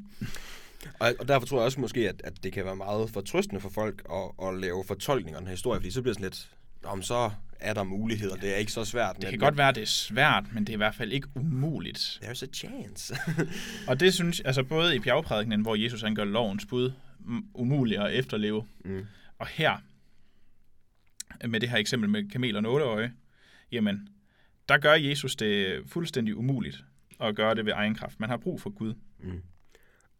Og, 1.00 1.14
og 1.20 1.28
derfor 1.28 1.48
tror 1.48 1.58
jeg 1.58 1.66
også 1.66 1.80
måske, 1.80 2.10
at, 2.10 2.22
at 2.24 2.44
det 2.44 2.54
kan 2.54 2.66
være 2.66 2.76
meget 2.76 3.10
fortrøstende 3.10 3.62
for 3.62 3.70
folk 3.70 4.06
at, 4.12 4.48
at 4.48 4.60
lave 4.60 4.84
fortolkninger 4.88 5.38
af 5.38 5.42
den 5.42 5.48
her 5.48 5.54
historie, 5.54 5.80
fordi 5.80 5.92
så 5.92 6.02
bliver 6.02 6.14
det 6.14 6.22
sådan 6.22 6.26
lidt, 6.30 6.50
om 6.84 7.02
så 7.02 7.32
er 7.60 7.74
der 7.74 7.84
muligheder, 7.84 8.36
det 8.36 8.54
er 8.54 8.56
ikke 8.56 8.72
så 8.72 8.86
svært. 8.86 9.16
det 9.22 9.30
kan 9.30 9.40
godt 9.40 9.58
være, 9.58 9.72
det 9.72 9.82
er 9.82 9.88
svært, 9.88 10.54
men 10.54 10.64
det 10.64 10.70
er 10.70 10.74
i 10.74 10.78
hvert 10.78 10.96
fald 10.96 11.12
ikke 11.12 11.28
umuligt. 11.36 12.20
There's 12.24 12.44
a 12.44 12.48
chance. 12.54 13.16
Og 13.88 14.00
det 14.00 14.14
synes 14.14 14.40
altså 14.40 14.64
både 14.64 14.96
i 14.96 15.00
bjergprædikenen, 15.00 15.62
hvor 15.62 15.76
Jesus 15.76 16.02
han 16.02 16.16
gør 16.16 16.24
lovens 16.24 16.66
bud 16.66 16.92
mm, 17.20 17.46
umuligt 17.54 18.02
at 18.02 18.14
efterleve, 18.14 18.66
mm. 18.86 19.06
og 19.40 19.48
her, 19.48 19.78
med 21.48 21.60
det 21.60 21.70
her 21.70 21.78
eksempel 21.78 22.10
med 22.10 22.30
kamel 22.30 22.56
og 22.56 22.64
nåleøje, 22.64 23.14
jamen, 23.72 24.10
der 24.70 24.78
gør 24.78 24.94
Jesus 24.94 25.36
det 25.36 25.82
fuldstændig 25.88 26.36
umuligt 26.36 26.84
at 27.20 27.36
gøre 27.36 27.56
det 27.56 27.66
ved 27.66 27.74
egen 27.74 27.96
kraft. 27.96 28.20
Man 28.20 28.30
har 28.30 28.38
brug 28.38 28.62
for 28.62 28.70
Gud. 28.70 28.94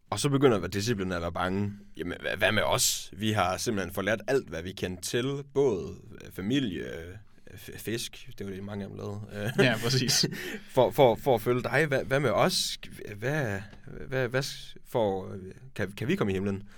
Og 0.10 0.20
så 0.20 0.30
begynder 0.30 0.68
disciplinen 0.68 1.12
at 1.12 1.22
være 1.22 1.32
bange. 1.32 1.74
Jamen, 1.98 2.18
hvad, 2.38 2.52
med 2.52 2.64
os? 2.64 3.12
Vi 3.14 3.32
har 3.32 3.58
simpelthen 3.58 3.94
forladt 3.94 4.22
alt, 4.28 4.50
hvad 4.50 4.64
vi 4.64 4.72
kendte 4.72 5.04
til. 5.04 5.44
Både 5.54 5.96
øh, 6.26 6.32
familie, 6.32 6.84
øh, 6.84 7.16
fisk, 7.78 8.30
det 8.38 8.48
var 8.48 8.54
det, 8.54 8.64
mange 8.64 8.84
af 8.84 8.90
dem 8.90 8.98
lavede. 8.98 9.22
øh, 9.34 9.66
Ja, 9.66 9.76
præcis. 9.84 10.26
for, 10.76 10.92
for, 10.92 11.16
for 11.16 11.36
at 11.36 11.42
følge 11.42 11.64
dig. 11.64 11.86
Hvad, 11.86 12.04
hvad 12.04 12.20
med 12.20 12.30
os? 12.30 12.78
Hvad, 13.16 13.60
hvad, 14.08 14.28
hvad 14.28 14.44
for, 14.86 15.36
kan, 15.76 15.92
kan 15.92 16.08
vi 16.08 16.16
komme 16.16 16.32
i 16.32 16.36
himlen? 16.36 16.70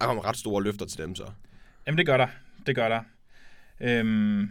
Der 0.00 0.06
kommer 0.06 0.24
ret 0.24 0.36
store 0.36 0.62
løfter 0.62 0.86
til 0.86 0.98
dem 0.98 1.14
så. 1.14 1.30
Jamen, 1.86 1.98
det 1.98 2.06
gør 2.06 2.16
der. 2.16 2.26
Det 2.66 2.74
gør 2.74 2.88
der. 2.88 3.00
Øhm, 3.80 4.48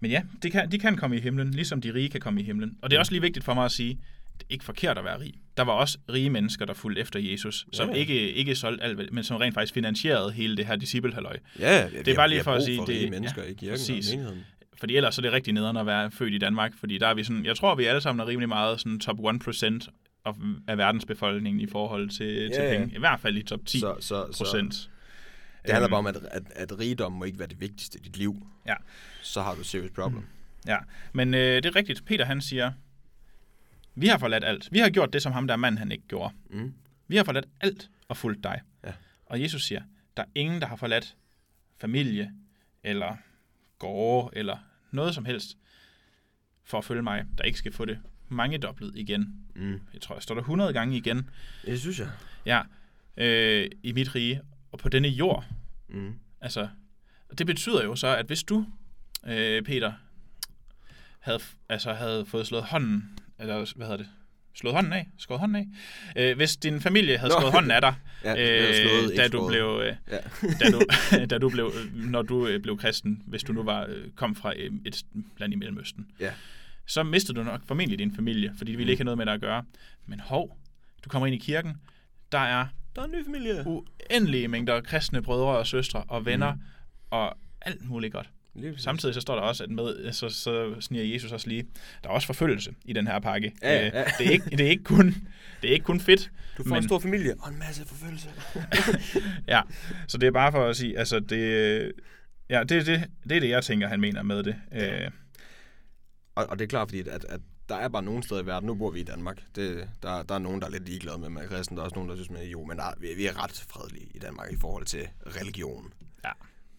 men 0.00 0.10
ja, 0.10 0.22
det 0.42 0.52
kan, 0.52 0.70
de 0.72 0.78
kan 0.78 0.96
komme 0.96 1.16
i 1.16 1.20
himlen, 1.20 1.50
ligesom 1.50 1.80
de 1.80 1.94
rige 1.94 2.08
kan 2.08 2.20
komme 2.20 2.40
i 2.40 2.44
himlen. 2.44 2.78
Og 2.82 2.90
det 2.90 2.96
er 2.96 3.00
også 3.00 3.12
lige 3.12 3.22
vigtigt 3.22 3.44
for 3.44 3.54
mig 3.54 3.64
at 3.64 3.72
sige, 3.72 4.00
det 4.38 4.42
er 4.42 4.52
ikke 4.52 4.64
forkert 4.64 4.98
at 4.98 5.04
være 5.04 5.20
rig. 5.20 5.34
Der 5.56 5.62
var 5.62 5.72
også 5.72 5.98
rige 6.12 6.30
mennesker, 6.30 6.64
der 6.64 6.74
fulgte 6.74 7.00
efter 7.00 7.20
Jesus, 7.20 7.66
som 7.72 7.88
Ja. 7.90 7.94
ikke, 7.94 8.32
ikke 8.32 8.54
solgte 8.54 8.84
alt, 8.84 9.12
men 9.12 9.24
som 9.24 9.36
rent 9.36 9.54
faktisk 9.54 9.74
finansierede 9.74 10.32
hele 10.32 10.56
det 10.56 10.66
her 10.66 10.76
disciplehalløj. 10.76 11.36
Ja, 11.58 11.88
Det 11.88 12.08
er 12.08 12.14
bare 12.14 12.28
lige 12.28 12.42
for 12.42 12.52
at 12.52 12.62
sige, 12.62 12.78
det, 12.80 12.86
det- 12.88 13.10
mennesker 13.10 13.42
ja, 13.42 13.48
i 13.48 13.52
kirken 13.52 13.70
præcis. 13.70 14.08
og 14.08 14.16
menigheden. 14.18 14.44
Fordi 14.78 14.96
ellers 14.96 15.18
er 15.18 15.22
det 15.22 15.32
rigtig 15.32 15.52
nederen 15.52 15.76
at 15.76 15.86
være 15.86 16.10
født 16.10 16.34
i 16.34 16.38
Danmark, 16.38 16.72
fordi 16.78 16.98
der 16.98 17.06
er 17.06 17.14
vi 17.14 17.24
sådan, 17.24 17.44
jeg 17.44 17.56
tror, 17.56 17.74
vi 17.74 17.84
alle 17.84 18.00
sammen 18.00 18.20
er 18.20 18.26
rimelig 18.26 18.48
meget 18.48 18.80
sådan 18.80 19.00
top 19.00 19.16
1% 19.18 19.88
af, 20.26 20.32
af 20.68 20.78
verdens 20.78 21.04
befolkning 21.04 21.62
i 21.62 21.66
forhold 21.66 22.10
til, 22.10 22.26
ja, 22.26 22.48
til 22.70 22.78
penge. 22.78 22.96
I 22.96 22.98
hvert 22.98 23.20
fald 23.20 23.36
i 23.36 23.42
top 23.42 23.60
10 23.66 23.80
Så, 23.80 23.94
så, 24.00 24.26
så 24.32 24.44
procent. 24.44 24.90
det 25.66 25.70
handler 25.72 25.84
Øhm, 25.84 25.90
bare 25.90 25.98
om, 25.98 26.06
at, 26.06 26.16
at, 26.30 26.42
at 26.70 26.78
rigdom 26.78 27.12
må 27.12 27.24
ikke 27.24 27.38
være 27.38 27.48
det 27.48 27.60
vigtigste 27.60 27.98
i 27.98 28.02
dit 28.02 28.16
liv. 28.16 28.46
Ja. 28.66 28.74
Så 29.22 29.42
har 29.42 29.54
du 29.54 29.60
et 29.60 29.66
serious 29.66 29.90
problem. 29.90 30.22
Ja, 30.66 30.76
men 31.12 31.34
øh, 31.34 31.40
det 31.56 31.66
er 31.66 31.76
rigtigt. 31.76 32.04
Peter 32.04 32.24
han 32.24 32.40
siger, 32.40 32.72
vi 33.94 34.06
har 34.06 34.18
forladt 34.18 34.44
alt. 34.44 34.68
Vi 34.72 34.78
har 34.78 34.90
gjort 34.90 35.12
det, 35.12 35.22
som 35.22 35.32
ham 35.32 35.46
der 35.46 35.56
mand 35.56 35.78
han 35.78 35.92
ikke 35.92 36.04
gjorde. 36.08 36.34
Mm. 36.50 36.74
Vi 37.08 37.16
har 37.16 37.24
forladt 37.24 37.46
alt 37.60 37.90
og 38.08 38.16
fulgt 38.16 38.44
dig. 38.44 38.60
Ja. 38.84 38.92
Og 39.26 39.40
Jesus 39.40 39.64
siger, 39.64 39.82
der 40.16 40.22
er 40.22 40.26
ingen, 40.34 40.60
der 40.60 40.66
har 40.66 40.76
forladt 40.76 41.16
familie, 41.76 42.32
eller 42.82 43.16
gårde, 43.78 44.36
eller 44.36 44.58
noget 44.90 45.14
som 45.14 45.24
helst, 45.24 45.58
for 46.64 46.78
at 46.78 46.84
følge 46.84 47.02
mig, 47.02 47.24
der 47.38 47.44
ikke 47.44 47.58
skal 47.58 47.72
få 47.72 47.84
det 47.84 47.98
mange 48.28 48.58
dobbelt 48.58 48.96
igen. 48.96 49.46
Mm. 49.54 49.80
Jeg 49.92 50.00
tror, 50.00 50.14
jeg 50.14 50.22
står 50.22 50.34
der 50.34 50.42
100 50.42 50.72
gange 50.72 50.96
igen. 50.96 51.30
Det 51.64 51.80
synes 51.80 51.98
jeg. 52.00 52.08
Ja, 52.46 52.62
øh, 53.16 53.70
i 53.82 53.92
mit 53.92 54.14
rige, 54.14 54.40
og 54.72 54.78
på 54.78 54.88
denne 54.88 55.08
jord. 55.08 55.44
Mm. 55.88 56.18
Altså, 56.40 56.68
det 57.38 57.46
betyder 57.46 57.84
jo 57.84 57.96
så, 57.96 58.16
at 58.16 58.26
hvis 58.26 58.42
du, 58.42 58.66
øh, 59.26 59.62
Peter, 59.62 59.92
havde, 61.20 61.40
altså 61.68 61.92
havde 61.92 62.26
fået 62.26 62.46
slået 62.46 62.64
hånden, 62.64 63.18
eller 63.38 63.72
hvad 63.76 63.86
hedder 63.86 63.96
det, 63.96 64.08
slået 64.54 64.74
hånden 64.74 64.92
af, 64.92 65.08
skåret 65.18 65.40
hånden 65.40 65.56
af, 66.16 66.30
øh, 66.30 66.36
hvis 66.36 66.56
din 66.56 66.80
familie 66.80 67.18
havde 67.18 67.32
Nå. 67.32 67.38
skåret 67.40 67.52
hånden 67.52 67.70
af 67.70 67.80
dig, 67.80 67.94
Ja, 68.24 68.34
slået, 68.82 69.10
øh, 69.12 69.16
da 69.20 69.28
du 69.28 69.48
blev, 69.48 69.80
øh, 69.84 69.96
Ja. 70.10 70.18
da 70.60 70.70
du, 70.70 70.80
da 71.26 71.38
du 71.38 71.48
blev, 71.48 71.72
når 71.94 72.22
du 72.22 72.46
øh, 72.46 72.60
blev 72.60 72.78
kristen, 72.78 73.22
hvis 73.26 73.42
du 73.42 73.52
nu 73.52 73.62
var 73.62 73.86
øh, 73.88 74.10
kom 74.10 74.34
fra 74.34 74.52
øh, 74.56 74.70
et 74.86 75.02
land 75.38 75.52
i 75.52 75.56
Mellemøsten, 75.56 76.06
Ja. 76.20 76.32
så 76.86 77.02
mistede 77.02 77.38
du 77.38 77.44
nok 77.44 77.60
formentlig 77.66 77.98
din 77.98 78.14
familie, 78.14 78.52
fordi 78.58 78.72
de 78.72 78.76
ville 78.76 78.90
ikke 78.92 79.00
have 79.00 79.04
noget 79.04 79.18
med 79.18 79.26
dig 79.26 79.34
at 79.34 79.40
gøre. 79.40 79.64
Men 80.06 80.20
hov, 80.20 80.58
du 81.04 81.08
kommer 81.08 81.26
ind 81.26 81.34
i 81.36 81.38
kirken, 81.38 81.72
der 82.32 82.38
er 82.38 82.66
Der 82.96 83.02
er 83.02 83.06
en 83.06 83.12
ny 83.12 83.24
familie. 83.24 83.64
uendelige 83.66 84.48
mængder 84.48 84.80
kristne 84.80 85.22
brødre 85.22 85.46
og 85.58 85.66
søstre 85.66 86.04
og 86.08 86.26
venner, 86.26 86.54
mm. 86.54 86.60
og 87.10 87.38
alt 87.60 87.88
muligt 87.88 88.12
godt. 88.12 88.30
Lige. 88.54 88.78
Samtidig 88.78 89.14
så 89.14 89.20
står 89.20 89.34
der 89.34 89.42
også, 89.42 89.64
at 89.64 89.70
med, 89.70 90.12
så, 90.12 90.28
så 90.28 90.80
sniger 90.80 91.04
Jesus 91.14 91.32
også 91.32 91.48
lige, 91.48 91.66
der 92.02 92.08
er 92.08 92.12
også 92.14 92.26
forfølgelse 92.26 92.74
i 92.84 92.92
den 92.92 93.06
her 93.06 93.18
pakke. 93.20 93.52
Ja, 93.62 93.86
Øh, 93.86 93.92
ja. 93.94 94.04
Det, 94.18 94.26
er 94.26 94.30
ikke, 94.30 94.50
det, 94.50 94.60
er 94.60 94.70
ikke 94.70 94.84
kun, 94.84 95.06
det 95.62 95.68
er 95.70 95.72
ikke 95.74 95.84
kun 95.84 96.00
fedt, 96.00 96.30
Du 96.58 96.62
får 96.62 96.68
men- 96.70 96.76
en 96.82 96.88
stor 96.88 96.98
familie 96.98 97.34
og 97.40 97.48
en 97.50 97.58
masse 97.58 97.84
forfølgelse. 97.86 98.28
ja. 99.48 99.60
Så 100.08 100.18
det 100.18 100.26
er 100.26 100.30
bare 100.30 100.52
for 100.52 100.66
at 100.66 100.76
sige, 100.76 100.98
altså 100.98 101.20
det, 101.20 101.92
ja, 102.50 102.60
det, 102.60 102.86
det, 102.86 103.04
det 103.28 103.36
er 103.36 103.40
det, 103.40 103.48
jeg 103.48 103.64
tænker, 103.64 103.88
han 103.88 104.00
mener 104.00 104.22
med 104.22 104.42
det. 104.42 104.56
Øh, 104.72 105.10
Og, 106.34 106.46
og 106.46 106.58
det 106.58 106.64
er 106.64 106.68
klart, 106.68 106.88
fordi 106.88 107.00
at, 107.00 107.24
at 107.28 107.40
der 107.68 107.74
er 107.76 107.88
bare 107.88 108.02
nogle 108.02 108.22
steder 108.22 108.42
i 108.42 108.46
verden, 108.46 108.66
nu 108.66 108.74
bor 108.74 108.90
vi 108.90 109.00
i 109.00 109.04
Danmark, 109.04 109.42
det, 109.56 109.88
der, 110.02 110.22
der 110.22 110.34
er 110.34 110.38
nogen, 110.38 110.60
der 110.60 110.66
er 110.66 110.70
lidt 110.70 110.84
ligeglade 110.88 111.18
med, 111.18 111.40
at 111.42 111.44
er 111.44 111.48
kristen, 111.56 111.76
der 111.76 111.82
er 111.82 111.84
også 111.84 111.94
nogen, 111.94 112.10
der 112.10 112.16
synes, 112.16 112.40
er 112.40 112.44
jo, 112.44 112.64
men 112.64 112.76
der, 112.78 112.84
er- 112.84 112.94
vi, 113.00 113.08
vi 113.16 113.26
er 113.26 113.44
ret 113.44 113.64
fredelige 113.68 114.06
i 114.14 114.18
Danmark 114.18 114.52
i 114.52 114.56
forhold 114.56 114.84
til 114.84 115.08
religion, 115.40 115.92
ja. 116.24 116.30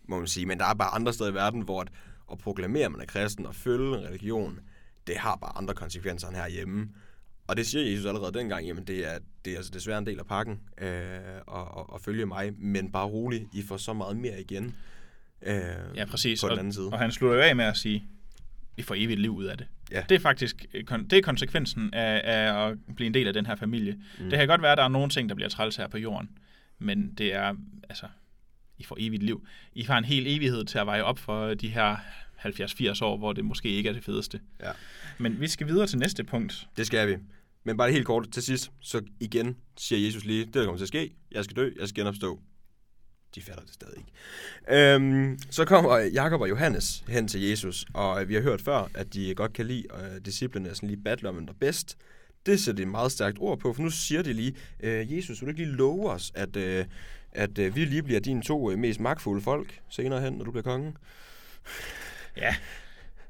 Må 0.07 0.17
man 0.17 0.27
sige. 0.27 0.45
Men 0.45 0.57
der 0.59 0.65
er 0.65 0.73
bare 0.73 0.93
andre 0.95 1.13
steder 1.13 1.29
i 1.29 1.33
verden, 1.33 1.61
hvor 1.61 1.81
at, 1.81 1.87
at 2.31 2.37
proklamere, 2.37 2.85
at 2.85 2.91
man 2.91 3.01
er 3.01 3.05
kristen 3.05 3.45
og 3.45 3.55
følge 3.55 3.87
en 3.87 4.05
religion, 4.05 4.59
det 5.07 5.17
har 5.17 5.35
bare 5.35 5.57
andre 5.57 5.73
konsekvenser 5.73 6.27
end 6.27 6.35
herhjemme. 6.37 6.89
Og 7.47 7.57
det 7.57 7.67
siger 7.67 7.91
Jesus 7.91 8.05
allerede 8.05 8.33
dengang, 8.39 8.65
jamen 8.65 8.83
det 8.83 9.13
er, 9.13 9.17
det 9.45 9.53
er 9.53 9.57
altså 9.57 9.71
desværre 9.71 9.97
en 9.97 10.05
del 10.05 10.19
af 10.19 10.25
pakken 10.25 10.59
øh, 10.81 10.87
at, 10.87 11.41
at, 11.77 11.85
at 11.95 12.01
følge 12.01 12.25
mig, 12.25 12.53
men 12.57 12.91
bare 12.91 13.05
rolig, 13.05 13.47
I 13.53 13.61
får 13.61 13.77
så 13.77 13.93
meget 13.93 14.17
mere 14.17 14.41
igen. 14.41 14.75
Øh, 15.41 15.61
Ja, 15.95 16.05
præcis. 16.05 16.41
På 16.41 16.47
den 16.47 16.53
og, 16.53 16.59
anden 16.59 16.73
side. 16.73 16.89
og 16.89 16.99
han 16.99 17.11
slutter 17.11 17.37
jo 17.37 17.43
af 17.43 17.55
med 17.55 17.65
at 17.65 17.77
sige, 17.77 18.03
vi 18.75 18.83
får 18.83 18.95
evigt 18.97 19.19
liv 19.19 19.35
ud 19.35 19.45
af 19.45 19.57
det. 19.57 19.67
Ja. 19.91 20.03
Det 20.09 20.15
er 20.15 20.19
faktisk 20.19 20.65
øh, 20.73 20.83
det 21.09 21.13
er 21.13 21.21
konsekvensen 21.21 21.93
af, 21.93 22.21
af 22.23 22.67
at 22.67 22.77
blive 22.95 23.07
en 23.07 23.13
del 23.13 23.27
af 23.27 23.33
den 23.33 23.45
her 23.45 23.55
familie. 23.55 23.93
Mm. 24.19 24.29
Det 24.29 24.39
kan 24.39 24.47
godt 24.47 24.61
være, 24.61 24.71
at 24.71 24.77
der 24.77 24.83
er 24.83 24.87
nogle 24.87 25.09
ting, 25.09 25.29
der 25.29 25.35
bliver 25.35 25.49
træls 25.49 25.75
her 25.75 25.87
på 25.87 25.97
jorden, 25.97 26.29
men 26.79 27.13
det 27.13 27.33
er, 27.33 27.55
altså, 27.89 28.05
I 28.77 28.83
får 28.83 28.97
evigt 28.99 29.23
liv. 29.23 29.47
I 29.73 29.83
har 29.83 29.97
en 29.97 30.05
hel 30.05 30.27
evighed 30.27 30.65
til 30.65 30.77
at 30.77 30.85
veje 30.85 31.03
op 31.03 31.19
for 31.19 31.53
de 31.53 31.67
her 31.67 31.95
70-80 32.45 33.03
år, 33.03 33.17
hvor 33.17 33.33
det 33.33 33.45
måske 33.45 33.69
ikke 33.69 33.89
er 33.89 33.93
det 33.93 34.03
fedeste. 34.03 34.39
Ja. 34.61 34.71
Men 35.17 35.41
vi 35.41 35.47
skal 35.47 35.67
videre 35.67 35.87
til 35.87 35.99
næste 35.99 36.23
punkt. 36.23 36.67
Det 36.77 36.87
skal 36.87 37.07
vi. 37.07 37.17
Men 37.63 37.77
bare 37.77 37.91
helt 37.91 38.05
kort 38.05 38.31
til 38.31 38.43
sidst, 38.43 38.71
så 38.81 39.01
igen 39.19 39.57
siger 39.77 40.05
Jesus 40.05 40.25
lige, 40.25 40.45
det 40.45 40.53
der 40.53 40.63
kommer 40.63 40.77
til 40.77 40.83
at 40.83 40.87
ske, 40.87 41.15
jeg 41.31 41.43
skal 41.43 41.57
dø, 41.57 41.71
jeg 41.79 41.87
skal 41.87 42.03
genopstå. 42.03 42.39
De 43.35 43.41
fatter 43.41 43.63
det 43.63 43.73
stadig 43.73 43.97
ikke. 43.97 44.93
Øhm, 44.95 45.39
så 45.49 45.65
kommer 45.65 45.97
Jakob 45.97 46.41
og 46.41 46.49
Johannes 46.49 47.03
hen 47.07 47.27
til 47.27 47.41
Jesus, 47.41 47.85
og 47.93 48.29
vi 48.29 48.33
har 48.33 48.41
hørt 48.41 48.61
før, 48.61 48.89
at 48.93 49.13
de 49.13 49.35
godt 49.35 49.53
kan 49.53 49.65
lide 49.65 49.83
øh, 49.93 50.21
disciplene, 50.25 50.75
sådan 50.75 50.89
lige 50.89 51.03
battler 51.03 51.29
om, 51.29 51.45
der 51.45 51.53
er 51.53 51.57
bedst. 51.59 51.97
Det 52.45 52.59
sætter 52.59 52.75
de 52.75 52.81
et 52.81 52.87
meget 52.87 53.11
stærkt 53.11 53.37
ord 53.39 53.59
på, 53.59 53.73
for 53.73 53.83
nu 53.83 53.89
siger 53.89 54.21
de 54.21 54.33
lige, 54.33 54.55
øh, 54.79 55.13
Jesus, 55.13 55.41
vil 55.41 55.45
du 55.45 55.49
ikke 55.49 55.63
lige 55.63 55.75
love 55.75 56.09
os, 56.09 56.31
at, 56.35 56.55
øh, 56.55 56.85
at 57.35 57.57
øh, 57.57 57.75
vi 57.75 57.85
lige 57.85 58.03
bliver 58.03 58.19
dine 58.19 58.41
to 58.41 58.71
øh, 58.71 58.77
mest 58.79 58.99
magtfulde 58.99 59.41
folk 59.41 59.79
senere 59.89 60.21
hen, 60.21 60.33
når 60.33 60.45
du 60.45 60.51
bliver 60.51 60.63
konge? 60.63 60.93
Ja, 62.37 62.55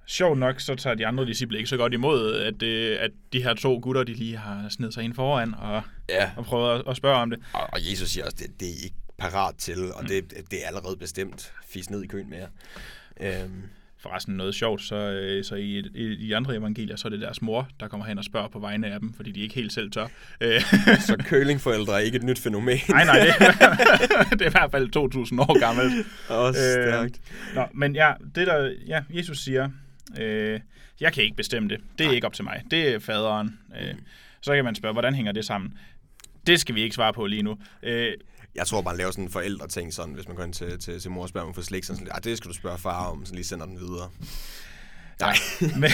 sjovt 0.06 0.38
nok, 0.40 0.60
så 0.60 0.76
tager 0.76 0.94
de 0.96 1.08
andre 1.08 1.26
disciple 1.26 1.58
ikke 1.58 1.70
så 1.70 1.78
godt 1.78 1.94
imod, 1.94 2.34
at, 2.36 2.54
det, 2.60 2.96
at 2.96 3.12
de 3.34 3.44
her 3.44 3.54
to 3.54 3.80
gutter, 3.82 4.04
de 4.04 4.14
lige 4.14 4.38
har 4.38 4.70
snedet 4.70 4.94
sig 4.94 5.04
ind 5.04 5.14
foran 5.14 5.54
og, 5.54 5.82
Ja. 6.10 6.32
og 6.38 6.46
prøvet 6.46 6.80
at, 6.80 6.84
at 6.88 6.98
spørge 6.98 7.18
om 7.18 7.30
det. 7.30 7.40
Og, 7.54 7.62
og 7.74 7.90
Jesus 7.92 8.10
siger 8.10 8.26
også, 8.26 8.38
det, 8.40 8.60
det 8.60 8.68
er 8.68 8.72
I 8.74 8.84
ikke 8.84 8.96
parat 9.18 9.56
til, 9.58 9.94
og 9.94 10.04
det, 10.10 10.34
det 10.52 10.64
er 10.64 10.68
allerede 10.68 10.98
bestemt. 10.98 11.54
Fis 11.68 11.90
ned 11.90 12.04
i 12.04 12.08
køen 12.08 12.30
med 12.30 12.38
jer. 12.38 12.48
Øhm, 13.44 13.62
Forresten 14.06 14.36
noget 14.36 14.56
sjovt, 14.56 14.82
så, 14.82 14.96
øh, 14.96 15.44
så 15.44 15.56
i, 15.56 15.80
i, 15.96 16.04
i 16.04 16.32
andre 16.32 16.56
evangelier, 16.56 16.96
så 16.96 17.08
er 17.08 17.10
det 17.10 17.22
deres 17.22 17.42
mor, 17.42 17.68
der 17.80 17.88
kommer 17.88 18.06
hen 18.06 18.18
og 18.18 18.24
spørger 18.24 18.48
på 18.48 18.60
vegne 18.60 18.88
af 18.88 19.00
dem, 19.00 19.14
fordi 19.14 19.32
de 19.32 19.40
ikke 19.40 19.56
helt 19.56 19.74
selv 19.74 19.92
tør. 19.92 20.08
Øh, 20.42 20.62
så 21.00 21.16
kølingforældre 21.30 21.94
er 21.94 21.98
ikke 22.00 22.16
et 22.18 22.24
nyt 22.24 22.40
fænomen. 22.40 22.78
nej, 22.90 23.06
nej, 23.06 23.20
det, 23.20 23.30
er- 23.40 24.24
det 24.38 24.42
er 24.42 24.48
i 24.48 24.52
hvert 24.52 24.72
fald 24.72 24.88
2.000 24.96 25.42
år 25.42 25.60
gammelt. 25.60 26.08
Også 26.30 26.60
Øh, 26.80 26.88
stærkt. 26.94 27.22
Nå, 27.56 27.66
men 27.74 27.96
ja, 27.96 28.12
det 28.36 28.48
der, 28.48 28.72
ja, 28.88 29.02
Jesus 29.10 29.38
siger, 29.44 29.70
øh, 30.20 30.60
jeg 31.00 31.14
kan 31.14 31.24
ikke 31.24 31.36
bestemme 31.36 31.70
det. 31.70 31.78
Det 32.00 32.08
er 32.08 32.12
ikke 32.12 32.28
op 32.28 32.34
til 32.34 32.44
mig. 32.44 32.64
Det 32.72 32.96
er 32.96 33.00
faderen. 33.00 33.60
Øh, 33.82 33.94
så 34.42 34.56
kan 34.56 34.64
man 34.66 34.76
spørge, 34.76 34.94
hvordan 34.94 35.14
hænger 35.16 35.32
det 35.32 35.46
sammen? 35.46 35.74
Det 36.48 36.60
skal 36.60 36.76
vi 36.76 36.82
ikke 36.82 36.96
svare 36.96 37.14
på 37.14 37.26
lige 37.26 37.42
nu. 37.44 37.58
Øh, 37.84 38.12
Jeg 38.56 38.68
tror, 38.68 38.82
man 38.82 38.98
laver 38.98 39.12
sådan 39.12 39.24
en 39.24 39.32
forældreting, 39.32 39.94
sådan, 39.94 40.14
hvis 40.14 40.28
man 40.28 40.38
går 40.38 40.44
ind 40.44 40.54
til, 40.54 40.80
til, 40.80 41.00
til 41.00 41.12
mor 41.12 41.22
og 41.24 41.30
spørger 41.30 41.48
om 41.48 41.54
for 41.54 41.62
slik, 41.62 41.84
sådan, 41.84 41.98
sådan, 42.00 42.12
"Ah, 42.16 42.24
det 42.24 42.38
skal 42.38 42.50
du 42.50 42.56
spørge 42.56 42.78
far 42.78 43.06
om, 43.12 43.26
så 43.26 43.34
lige 43.34 43.44
sender 43.44 43.66
den 43.66 43.80
videre. 43.80 44.10
Nej, 45.20 45.36
men, 45.82 45.90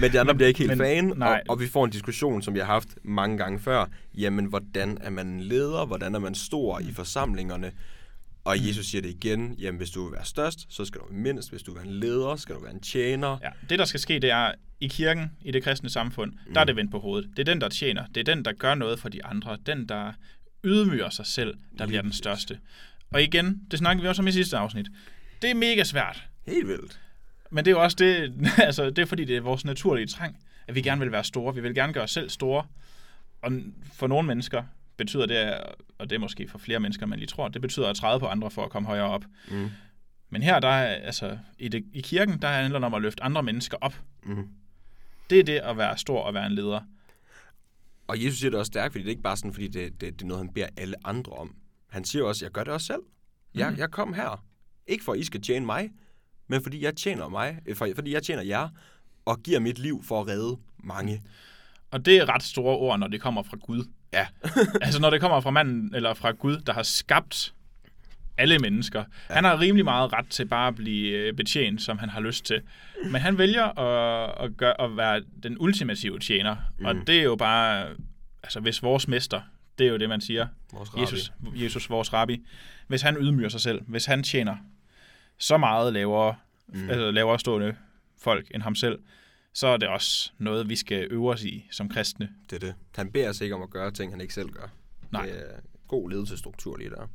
men 0.00 0.12
de 0.12 0.20
andre 0.20 0.34
bliver 0.34 0.48
ikke 0.48 0.58
helt 0.58 0.68
Men- 0.70 0.78
fan, 0.78 1.12
nej. 1.16 1.42
og, 1.48 1.52
og 1.52 1.60
vi 1.60 1.68
får 1.68 1.84
en 1.84 1.90
diskussion, 1.90 2.42
som 2.42 2.54
vi 2.54 2.58
har 2.58 2.66
haft 2.66 2.88
mange 3.02 3.38
gange 3.38 3.58
før. 3.60 3.86
Jamen, 4.14 4.44
hvordan 4.44 4.98
er 5.00 5.10
man 5.10 5.40
leder? 5.40 5.86
Hvordan 5.86 6.14
er 6.14 6.18
man 6.18 6.34
stor 6.34 6.80
i 6.80 6.92
forsamlingerne? 6.92 7.72
Og 8.44 8.68
Jesus 8.68 8.86
siger 8.86 9.02
det 9.02 9.08
igen, 9.10 9.54
jamen 9.58 9.78
hvis 9.78 9.90
du 9.90 10.04
vil 10.04 10.12
være 10.12 10.24
størst, 10.24 10.66
så 10.68 10.84
skal 10.84 11.00
du 11.00 11.06
være 11.10 11.18
mindst. 11.20 11.50
Hvis 11.50 11.62
du 11.62 11.70
vil 11.72 11.82
være 11.82 11.92
en 11.92 11.94
leder, 12.00 12.36
skal 12.36 12.54
du 12.54 12.60
være 12.60 12.72
en 12.74 12.80
tjener. 12.80 13.38
Ja, 13.42 13.48
det 13.70 13.78
der 13.78 13.84
skal 13.84 14.00
ske, 14.00 14.18
det 14.18 14.30
er, 14.30 14.52
i 14.80 14.88
kirken, 14.88 15.30
i 15.40 15.50
det 15.50 15.64
kristne 15.64 15.90
samfund, 15.90 16.32
der 16.54 16.60
er 16.60 16.64
det 16.64 16.76
vendt 16.76 16.90
på 16.90 16.98
hovedet. 16.98 17.30
Det 17.36 17.38
er 17.48 17.52
den, 17.52 17.60
der 17.60 17.68
tjener. 17.68 18.06
Det 18.06 18.28
er 18.28 18.34
den, 18.34 18.44
der 18.44 18.52
gør 18.52 18.74
noget 18.74 18.98
for 18.98 19.08
de 19.08 19.24
andre. 19.24 19.56
Den, 19.66 19.88
der 19.88 20.12
ydmyger 20.64 21.10
sig 21.10 21.26
selv, 21.26 21.54
der 21.78 21.86
bliver 21.86 22.02
den 22.02 22.12
største. 22.12 22.58
Og 23.10 23.22
igen, 23.22 23.62
det 23.70 23.78
snakkede 23.78 24.02
vi 24.02 24.08
også 24.08 24.22
om 24.22 24.28
i 24.28 24.32
sidste 24.32 24.56
afsnit. 24.56 24.86
Det 25.42 25.50
er 25.50 25.54
mega 25.54 25.84
svært. 25.84 26.28
Helt 26.46 26.68
vildt. 26.68 27.00
Men 27.50 27.64
det 27.64 27.70
er 27.70 27.74
jo 27.74 27.82
også 27.82 27.96
det, 28.00 28.34
altså 28.58 28.90
det 28.90 28.98
er 28.98 29.06
fordi, 29.06 29.24
det 29.24 29.36
er 29.36 29.40
vores 29.40 29.64
naturlige 29.64 30.06
trang, 30.06 30.36
at 30.68 30.74
vi 30.74 30.82
gerne 30.82 31.00
vil 31.00 31.12
være 31.12 31.24
store. 31.24 31.54
Vi 31.54 31.60
vil 31.60 31.74
gerne 31.74 31.92
gøre 31.92 32.04
os 32.04 32.10
selv 32.10 32.28
store. 32.28 32.66
Og 33.42 33.52
for 33.92 34.06
nogle 34.06 34.26
mennesker 34.26 34.62
betyder 34.96 35.26
det, 35.26 35.54
og 35.98 36.10
det 36.10 36.16
er 36.16 36.20
måske 36.20 36.48
for 36.48 36.58
flere 36.58 36.80
mennesker, 36.80 37.06
man 37.06 37.18
lige 37.18 37.26
tror, 37.26 37.48
det 37.48 37.62
betyder 37.62 37.88
at 37.88 37.96
træde 37.96 38.20
på 38.20 38.26
andre 38.26 38.50
for 38.50 38.64
at 38.64 38.70
komme 38.70 38.86
højere 38.88 39.08
op. 39.08 39.24
Mm. 39.50 39.70
Men 40.30 40.42
her, 40.42 40.60
der 40.60 40.68
er, 40.68 40.94
altså, 40.94 41.38
i, 41.58 41.68
det, 41.68 41.84
i 41.92 42.00
kirken, 42.00 42.42
der 42.42 42.48
handler 42.48 42.78
det 42.78 42.86
om 42.86 42.94
at 42.94 43.02
løfte 43.02 43.22
andre 43.22 43.42
mennesker 43.42 43.76
op. 43.80 43.94
Mm. 44.22 44.48
Det 45.30 45.40
er 45.40 45.44
det 45.44 45.58
at 45.58 45.76
være 45.76 45.98
stor 45.98 46.20
og 46.20 46.34
være 46.34 46.46
en 46.46 46.52
leder. 46.52 46.80
Og 48.06 48.24
Jesus 48.24 48.38
siger 48.38 48.50
det 48.50 48.58
også 48.58 48.70
stærkt, 48.70 48.92
fordi 48.92 49.02
det 49.02 49.08
er 49.08 49.10
ikke 49.12 49.22
bare 49.22 49.36
sådan, 49.36 49.52
fordi 49.52 49.68
det, 49.68 49.92
det, 50.00 50.00
det 50.00 50.22
er 50.22 50.26
noget, 50.26 50.44
han 50.44 50.54
beder 50.54 50.66
alle 50.76 50.94
andre 51.06 51.32
om. 51.32 51.54
Han 51.90 52.04
siger 52.04 52.24
også, 52.24 52.44
jeg 52.44 52.52
gør 52.52 52.64
det 52.64 52.72
også 52.72 52.86
selv. 52.86 53.02
Jeg, 53.54 53.70
Mhm. 53.70 53.78
jeg 53.78 53.90
kom 53.90 54.14
her. 54.14 54.44
Ikke 54.86 55.04
for, 55.04 55.12
at 55.12 55.18
I 55.18 55.24
skal 55.24 55.40
tjene 55.42 55.66
mig, 55.66 55.90
men 56.48 56.62
fordi 56.62 56.84
jeg 56.84 56.96
tjener 56.96 57.28
mig, 57.28 57.58
øh, 57.66 57.76
for, 57.76 57.88
fordi 57.94 58.12
jeg 58.12 58.22
tjener 58.22 58.42
jer, 58.42 58.68
og 59.24 59.42
giver 59.42 59.60
mit 59.60 59.78
liv 59.78 60.02
for 60.04 60.20
at 60.20 60.26
redde 60.26 60.56
mange. 60.84 61.22
Og 61.90 62.04
det 62.06 62.16
er 62.16 62.34
ret 62.34 62.42
store 62.42 62.76
ord, 62.76 62.98
når 62.98 63.08
det 63.08 63.20
kommer 63.20 63.42
fra 63.42 63.56
Gud. 63.56 63.84
Ja. 64.12 64.26
altså 64.82 65.00
når 65.00 65.10
det 65.10 65.20
kommer 65.20 65.40
fra 65.40 65.50
manden, 65.50 65.94
eller 65.94 66.14
fra 66.14 66.30
Gud, 66.30 66.56
der 66.58 66.72
har 66.72 66.82
skabt 66.82 67.54
alle 68.36 68.58
mennesker. 68.58 69.04
Ja. 69.30 69.34
Han 69.34 69.44
har 69.44 69.60
rimelig 69.60 69.84
meget 69.84 70.12
ret 70.12 70.26
til 70.26 70.46
bare 70.46 70.68
at 70.68 70.74
blive 70.74 71.16
øh, 71.18 71.34
betjent, 71.34 71.82
som 71.82 71.98
han 71.98 72.08
har 72.08 72.20
lyst 72.20 72.44
til. 72.44 72.62
Men 73.04 73.20
han 73.20 73.38
vælger 73.38 73.78
at, 73.78 74.44
at, 74.44 74.56
gøre, 74.56 74.80
at 74.80 74.96
være 74.96 75.22
den 75.42 75.56
ultimative 75.60 76.18
tjener. 76.18 76.56
Mm. 76.78 76.84
Og 76.84 76.94
det 77.06 77.18
er 77.18 77.22
jo 77.22 77.36
bare, 77.36 77.88
altså 78.42 78.60
hvis 78.60 78.82
vores 78.82 79.08
mester, 79.08 79.40
det 79.78 79.86
er 79.86 79.90
jo 79.90 79.96
det, 79.96 80.08
man 80.08 80.20
siger, 80.20 80.46
Vores 80.72 80.94
rabbi. 80.94 81.02
Jesus, 81.02 81.32
Jesus, 81.54 81.90
vores 81.90 82.12
rabbi, 82.12 82.46
hvis 82.86 83.02
han 83.02 83.16
ydmyger 83.20 83.48
sig 83.48 83.60
selv, 83.60 83.82
hvis 83.86 84.06
han 84.06 84.22
tjener 84.22 84.56
så 85.38 85.56
meget 85.56 85.92
lavere, 85.92 86.34
mm. 86.68 86.90
altså 86.90 87.10
lavere 87.10 87.38
stående 87.38 87.74
folk 88.18 88.50
end 88.54 88.62
ham 88.62 88.74
selv, 88.74 88.98
så 89.54 89.66
er 89.66 89.76
det 89.76 89.88
også 89.88 90.32
noget, 90.38 90.68
vi 90.68 90.76
skal 90.76 91.08
øve 91.10 91.30
os 91.30 91.44
i 91.44 91.68
som 91.70 91.88
kristne. 91.88 92.28
Det 92.50 92.56
er 92.56 92.60
det. 92.60 92.74
Han 92.96 93.12
beder 93.12 93.28
os 93.28 93.40
ikke 93.40 93.54
om 93.54 93.62
at 93.62 93.70
gøre 93.70 93.90
ting, 93.90 94.12
han 94.12 94.20
ikke 94.20 94.34
selv 94.34 94.48
gør. 94.48 94.68
Nej. 95.10 95.26
Det 95.26 95.38
er 95.38 95.60
god 95.88 96.10
ledelsesstruktur 96.10 96.76
lige 96.76 96.90
der. 96.90 97.08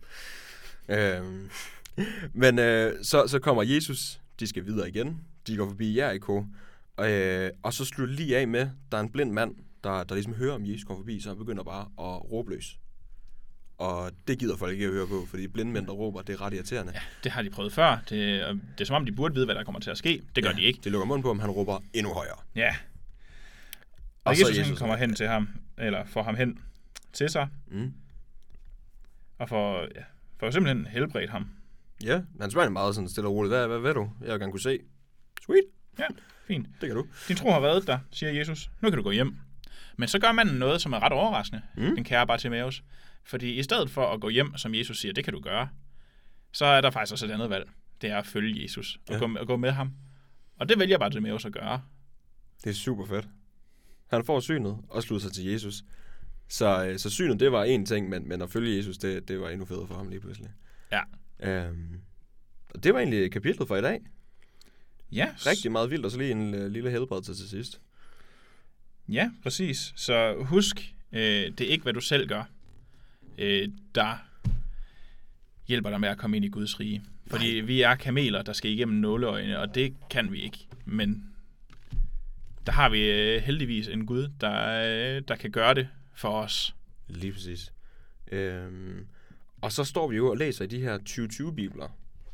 Øhm. 0.89 1.50
Men 2.34 2.60
øh, 2.60 3.04
så, 3.04 3.28
så 3.28 3.39
kommer 3.39 3.63
Jesus, 3.63 4.19
de 4.39 4.47
skal 4.47 4.65
videre 4.65 4.89
igen. 4.89 5.21
De 5.47 5.58
går 5.58 5.67
forbi 5.69 5.97
Jericho. 5.97 6.45
Øh, 7.00 7.50
og 7.63 7.73
så 7.73 7.86
slutter 7.86 8.15
lige 8.15 8.38
af 8.38 8.47
med, 8.47 8.69
der 8.91 8.97
er 8.97 9.02
en 9.02 9.12
blind 9.12 9.32
mand, 9.32 9.56
der, 9.84 10.04
der 10.04 10.15
ligesom 10.15 10.34
hører 10.34 10.54
om 10.56 10.65
Jesus 10.65 10.84
går 10.86 10.95
forbi, 10.95 11.19
så 11.21 11.30
han 11.30 11.38
begynder 11.38 11.63
bare 11.63 11.82
at 11.82 12.32
råbe 12.32 12.50
løs. 12.52 12.80
Og 13.78 14.12
det 14.28 14.39
gider 14.39 14.58
folk 14.58 14.73
ikke 14.73 14.86
at 14.86 14.91
høre 14.91 15.08
på, 15.08 15.26
fordi 15.30 15.47
blinde 15.47 15.71
mænd, 15.71 15.86
der 15.88 15.93
råber, 15.93 16.21
det 16.21 16.34
er 16.34 16.41
ret 16.41 16.54
irriterende. 16.54 16.91
Ja, 16.95 17.00
Det 17.23 17.32
har 17.32 17.41
de 17.41 17.50
prøvet 17.50 17.73
før. 17.73 18.00
Det, 18.10 18.43
og 18.45 18.54
det 18.56 18.82
er 18.82 18.86
som 18.86 18.95
om, 18.95 19.06
de 19.06 19.12
burde 19.12 19.34
vide, 19.34 19.45
hvad 19.45 19.56
der 19.56 19.63
kommer 19.63 19.80
til 19.82 19.89
at 19.91 19.97
ske. 19.97 20.21
Det 20.36 20.43
gør 20.43 20.50
ja. 20.52 20.56
de 20.56 20.62
ikke. 20.62 20.80
Det 20.84 20.91
lukker 20.91 21.06
munden 21.06 21.23
på, 21.23 21.30
om 21.30 21.39
han 21.39 21.50
råber 21.50 21.80
endnu 21.93 22.13
højere. 22.13 22.38
Ja. 22.56 22.69
Og, 22.69 22.76
Og 24.23 24.30
og 24.30 24.36
så 24.36 24.41
Jesus, 24.41 24.58
Jesus 24.58 24.67
Jesus- 24.71 24.80
kommer 24.80 24.95
hen 24.95 25.15
til 25.15 25.28
ham, 25.28 25.50
eller 25.78 26.06
får 26.06 26.23
ham 26.23 26.36
hen 26.36 26.60
til 27.13 27.30
sig, 27.30 27.47
Mm. 27.67 27.93
og 29.38 29.50
får, 29.50 29.82
ja, 29.82 30.04
får 30.39 30.52
simpelthen 30.52 30.86
helbredt 30.86 31.30
ham. 31.30 31.50
Ja, 32.04 32.21
han 32.41 32.52
spørger 32.52 32.69
meget 32.69 32.95
sådan 32.95 33.10
stille 33.10 33.28
og 33.30 33.34
roligt. 33.34 33.54
Hvad, 33.54 33.67
hvad, 33.67 33.80
hvad 33.80 33.93
du? 33.93 34.10
Jeg 34.21 34.32
vil 34.32 34.39
gerne 34.39 34.52
kunne 34.52 34.62
se. 34.62 34.80
Sweet, 35.45 35.63
Ja, 36.00 36.06
fint. 36.47 36.67
det 36.82 36.89
kan 36.89 36.95
du. 36.95 37.06
Din 37.28 37.36
tro 37.36 37.52
har 37.52 37.60
været 37.60 37.88
der, 37.88 38.00
siger 38.12 38.32
Jesus. 38.32 38.69
Nu 38.82 38.89
kan 38.89 38.97
du 38.97 39.04
gå 39.04 39.12
hjem. 39.12 39.38
Men 39.97 40.08
så 40.08 40.19
gør 40.19 40.32
manden 40.32 40.56
noget, 40.56 40.82
som 40.82 40.93
er 40.93 41.00
ret 41.04 41.12
overraskende, 41.12 41.62
mm. 41.78 41.95
den 41.95 42.04
kære 42.04 42.28
Bartimaeus. 42.28 42.84
Fordi 43.23 43.54
i 43.60 43.63
stedet 43.63 43.89
for 43.89 44.13
at 44.13 44.21
gå 44.21 44.30
hjem, 44.30 44.58
som 44.58 44.76
Jesus 44.76 45.00
siger, 45.02 45.13
det 45.13 45.23
kan 45.23 45.34
du 45.34 45.39
gøre, 45.39 45.69
så 46.52 46.65
er 46.65 46.82
der 46.82 46.91
faktisk 46.91 47.12
også 47.13 47.26
et 47.26 47.32
andet 47.32 47.50
valg. 47.50 47.69
Det 48.02 48.10
er 48.10 48.17
at 48.17 48.26
følge 48.28 48.63
Jesus 48.63 49.00
og, 49.08 49.13
Ja. 49.13 49.19
gå, 49.19 49.28
med, 49.28 49.41
og 49.41 49.47
gå 49.47 49.58
med 49.58 49.71
ham. 49.71 49.91
Og 50.60 50.69
det 50.69 50.80
vælger 50.80 50.97
Bartimaeus 50.97 51.45
at 51.45 51.52
gøre. 51.54 51.82
Det 52.63 52.69
er 52.69 52.73
super 52.73 53.06
fedt. 53.06 53.28
Han 54.10 54.26
får 54.26 54.39
synet 54.39 54.78
og 54.89 55.04
slutter 55.04 55.28
sig 55.28 55.36
til 55.36 55.45
Jesus. 55.45 55.84
Så, 56.48 56.86
øh, 56.86 57.00
så 57.00 57.10
synet, 57.10 57.40
det 57.40 57.52
var 57.52 57.64
en 57.64 57.86
ting, 57.86 58.10
men, 58.10 58.28
men 58.28 58.42
at 58.42 58.50
følge 58.50 58.78
Jesus, 58.78 58.98
det, 58.98 59.28
det 59.28 59.40
var 59.42 59.50
endnu 59.50 59.66
federe 59.66 59.88
for 59.88 59.96
ham 59.96 60.10
lige 60.10 60.20
pludselig. 60.20 60.50
Ja. 60.92 61.02
Øhm, 61.40 62.00
Så 62.72 62.78
det 62.84 62.94
var 62.94 63.00
egentlig 63.00 63.32
kapitlet 63.32 63.68
for 63.68 63.76
i 63.76 63.82
dag. 63.82 64.00
Ja, 65.12 65.28
Rigtig 65.46 65.72
meget 65.72 65.92
vildt, 65.92 66.06
og 66.06 66.12
så 66.12 66.18
lige 66.18 66.32
en 66.32 66.54
øh, 66.54 66.72
lille 66.72 66.92
helbredelse 66.92 67.36
til 67.36 67.50
sidst. 67.50 67.82
Ja, 69.10 69.32
præcis. 69.44 69.94
Så 69.96 70.36
husk, 70.40 70.94
øh, 71.12 71.20
det 71.22 71.62
er 71.62 71.68
ikke, 71.68 71.84
hvad 71.84 71.94
du 71.94 72.02
selv 72.02 72.28
gør, 72.28 72.44
øh, 73.38 73.70
der 73.96 74.18
hjælper 75.68 75.90
dig 75.90 76.00
med 76.00 76.10
at 76.10 76.18
komme 76.18 76.38
ind 76.38 76.46
i 76.46 76.50
Guds 76.50 76.80
rige. 76.80 77.04
Fordi 77.28 77.48
vi 77.48 77.82
er 77.82 77.96
kameler, 77.96 78.42
der 78.42 78.54
skal 78.54 78.72
igennem 78.72 78.98
nåleøjne, 78.98 79.60
og 79.60 79.76
det 79.76 79.94
kan 80.10 80.32
vi 80.32 80.42
ikke. 80.42 80.68
Men 80.86 81.30
der 82.66 82.72
har 82.72 82.90
vi 82.90 83.12
øh, 83.12 83.42
heldigvis 83.42 83.88
en 83.88 84.06
Gud, 84.06 84.30
der, 84.42 84.62
øh, 85.18 85.22
der 85.28 85.36
kan 85.36 85.52
gøre 85.52 85.74
det 85.74 85.88
for 86.18 86.30
os. 86.30 86.76
Lige 87.08 87.34
præcis. 87.34 87.74
Øhm, 88.32 89.08
og 89.62 89.72
så 89.72 89.84
står 89.84 90.08
vi 90.08 90.16
jo 90.16 90.30
og 90.30 90.38
læser 90.38 90.66
i 90.66 90.68
de 90.68 90.82
her 90.82 90.98
2020-bibler. 91.10 91.88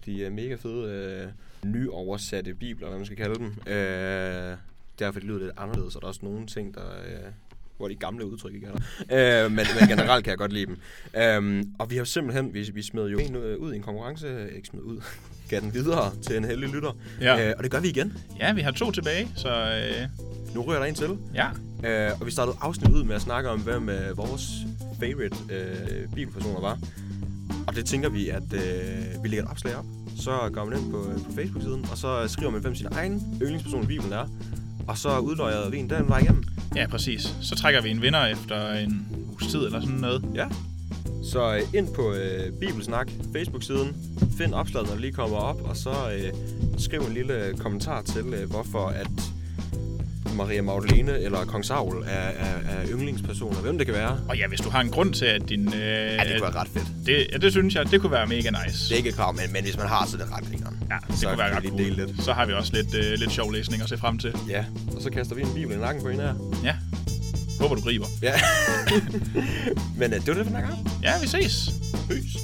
De 0.06 0.26
er 0.26 0.30
mega 0.30 0.56
fede, 0.56 0.92
øh, 0.92 1.32
nyoversatte 1.72 2.54
bibler, 2.54 2.88
hvad 2.88 2.98
man 2.98 3.06
skal 3.06 3.18
kalde 3.18 3.36
dem. 3.36 3.46
Øh, 3.68 4.58
derfor 5.00 5.20
det 5.20 5.24
lyder 5.24 5.40
lidt 5.40 5.52
anderledes, 5.58 5.96
og 5.96 6.02
der 6.02 6.06
er 6.06 6.10
også 6.10 6.26
nogle 6.26 6.48
ting, 6.48 6.74
der... 6.74 7.02
Øh, 7.06 7.32
hvor 7.84 7.88
de 7.90 7.96
gamle 7.96 8.26
udtryk 8.26 8.54
ikke 8.54 8.68
er 8.68 8.72
der. 9.10 9.44
Øh, 9.46 9.52
men, 9.52 9.66
men 9.80 9.88
generelt 9.90 10.24
kan 10.24 10.32
jeg 10.32 10.38
godt 10.38 10.54
lide 10.54 10.66
dem. 10.66 10.78
Øhm, 11.18 11.70
og 11.80 11.92
vi 11.92 11.98
har 11.98 12.04
simpelthen, 12.04 12.54
vi, 12.54 12.72
vi 12.74 12.82
smed 12.82 13.08
jo 13.10 13.18
en 13.18 13.36
øh, 13.36 13.58
ud 13.60 13.74
i 13.74 13.76
en 13.76 13.82
konkurrence, 13.84 14.28
ikke 14.56 14.68
smed 14.68 14.82
ud, 14.82 15.02
gav 15.50 15.60
den 15.62 15.74
videre 15.74 16.12
til 16.28 16.38
en 16.38 16.46
heldig 16.46 16.70
lytter. 16.70 16.98
Ja. 17.22 17.48
Øh, 17.50 17.54
og 17.58 17.64
det 17.64 17.72
gør 17.72 17.80
vi 17.80 17.90
igen. 17.90 18.14
Ja, 18.40 18.54
vi 18.54 18.62
har 18.62 18.72
to 18.72 18.92
tilbage, 18.92 19.28
så 19.36 19.50
øh, 19.50 20.08
Nu 20.56 20.62
rører 20.62 20.80
der 20.80 20.86
en 20.86 20.96
til. 20.96 21.18
ja. 21.36 21.48
Øh, 21.86 22.12
og 22.20 22.26
vi 22.26 22.32
startede 22.32 22.58
afsnit 22.62 22.92
ud 22.92 23.04
med 23.04 23.16
at 23.16 23.22
snakke 23.22 23.50
om, 23.50 23.60
hvem 23.60 23.90
øh, 23.90 24.18
vores 24.18 24.50
favorite 25.00 25.36
øh, 25.52 26.08
bibelpersoner 26.16 26.62
var. 26.62 26.80
Og 27.68 27.76
det 27.76 27.86
tænker 27.86 28.10
vi, 28.10 28.30
at 28.30 28.54
øh, 28.54 29.24
vi 29.24 29.28
lægger 29.28 29.44
et 29.46 29.52
opslag 29.52 29.76
op. 29.76 29.86
Så 30.18 30.50
går 30.54 30.66
man 30.66 30.80
ind 30.80 30.92
på, 30.92 31.12
på 31.26 31.32
Facebook-siden, 31.36 31.86
og 31.92 31.98
så 31.98 32.28
skriver 32.28 32.52
man, 32.52 32.62
hvem 32.62 32.76
sin 32.76 32.88
egen 32.92 33.38
yndlingsperson 33.42 33.84
i 33.84 33.86
Bibelen 33.88 34.14
er. 34.14 34.28
Og 34.88 34.98
så 34.98 35.18
udløjer 35.20 35.70
vi 35.70 35.78
en 35.78 35.90
den 35.90 36.10
vej 36.10 36.20
igennem. 36.20 36.44
Ja, 36.76 36.88
præcis. 36.88 37.36
Så 37.42 37.56
trækker 37.56 37.82
vi 37.82 37.90
en 37.90 38.02
vinder 38.02 38.26
efter 38.26 38.74
en 38.74 39.08
uges 39.32 39.52
tid 39.52 39.66
eller 39.66 39.82
sådan 39.82 39.96
noget. 39.96 40.26
Ja. 40.36 40.46
Så 41.32 41.56
øh, 41.56 41.62
ind 41.74 41.88
på 41.96 42.14
øh, 42.14 42.52
Bibelsnak 42.60 43.12
Facebook-siden, 43.36 43.96
find 44.38 44.54
opslaget, 44.54 44.88
når 44.88 44.94
det 44.94 45.02
lige 45.02 45.14
kommer 45.14 45.38
op, 45.38 45.62
og 45.70 45.78
så 45.78 45.90
øh, 46.18 46.34
skriv 46.78 47.00
en 47.00 47.14
lille 47.14 47.54
kommentar 47.60 48.02
til, 48.02 48.26
øh, 48.34 48.50
hvorfor 48.50 48.88
at 48.88 49.08
Maria 50.36 50.62
Magdalene 50.62 51.20
eller 51.20 51.46
Kong 51.46 51.66
Saul 51.66 52.04
er, 52.04 52.08
er, 52.10 52.56
er 52.70 52.88
yndlingspersoner. 52.92 53.60
Hvem 53.60 53.78
det 53.78 53.88
kan 53.88 53.96
være. 53.96 54.20
Og 54.30 54.38
ja, 54.38 54.48
hvis 54.48 54.60
du 54.60 54.70
har 54.70 54.82
en 54.82 54.90
grund 54.90 55.14
til, 55.14 55.26
at 55.26 55.50
din... 55.50 55.68
Øh, 55.68 55.80
Ja, 55.80 56.18
det 56.18 56.32
kunne 56.32 56.42
være 56.42 56.62
ret 56.62 56.68
fedt. 56.68 56.88
det, 57.06 57.28
ja, 57.32 57.38
det 57.38 57.52
synes 57.52 57.76
jeg, 57.76 57.92
det 57.92 58.02
kunne 58.02 58.12
være 58.12 58.28
mega 58.28 58.50
nice. 58.66 58.90
Det 58.90 58.92
er 58.92 58.96
ikke 58.98 59.10
et 59.10 59.16
krav, 59.16 59.34
men, 59.34 59.54
men 59.54 59.64
hvis 59.64 59.78
man 59.78 59.88
har, 59.88 60.06
så 60.06 60.18
er 60.18 60.22
det 60.26 60.34
ret 60.38 60.44
grineren. 60.50 60.73
Ja, 60.94 60.98
det 61.14 61.20
Så 61.20 61.28
kunne 61.28 61.38
være 61.38 61.56
ret 61.56 61.64
vi 61.64 61.68
cool. 61.68 61.80
lige 61.82 61.92
dele 61.96 62.06
lidt. 62.06 62.24
Så 62.24 62.34
har 62.34 62.46
vi 62.46 62.54
også 62.54 62.74
lidt, 62.74 62.94
øh, 62.96 63.14
lidt 63.14 63.32
sjov 63.32 63.52
læsning 63.52 63.84
at 63.84 63.90
se 63.90 63.98
frem 63.98 64.18
til. 64.18 64.36
Ja, 64.50 64.66
og 64.96 65.02
så 65.02 65.10
kaster 65.10 65.36
vi 65.36 65.42
en 65.42 65.54
bibel 65.56 65.76
i 65.76 65.80
nakken 65.80 66.04
på 66.04 66.10
en 66.10 66.20
her. 66.20 66.34
Ja. 66.64 66.76
Håber, 67.62 67.76
du 67.76 67.82
griber. 67.82 68.06
Ja. 68.22 68.34
men 70.00 70.14
øh, 70.14 70.20
det 70.20 70.28
var 70.28 70.34
det 70.34 70.46
for 70.46 70.54
den 70.54 70.56
her 70.56 70.62
gang. 70.68 70.90
Ja, 71.04 71.14
vi 71.22 71.28
ses. 71.28 71.74
Peace. 72.08 72.40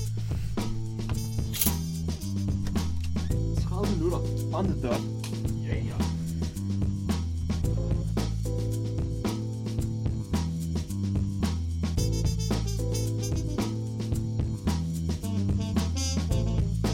30 3.69 3.95
minutter 3.95 4.19
on 4.53 4.65
the 4.65 4.88
dot. 4.88 5.18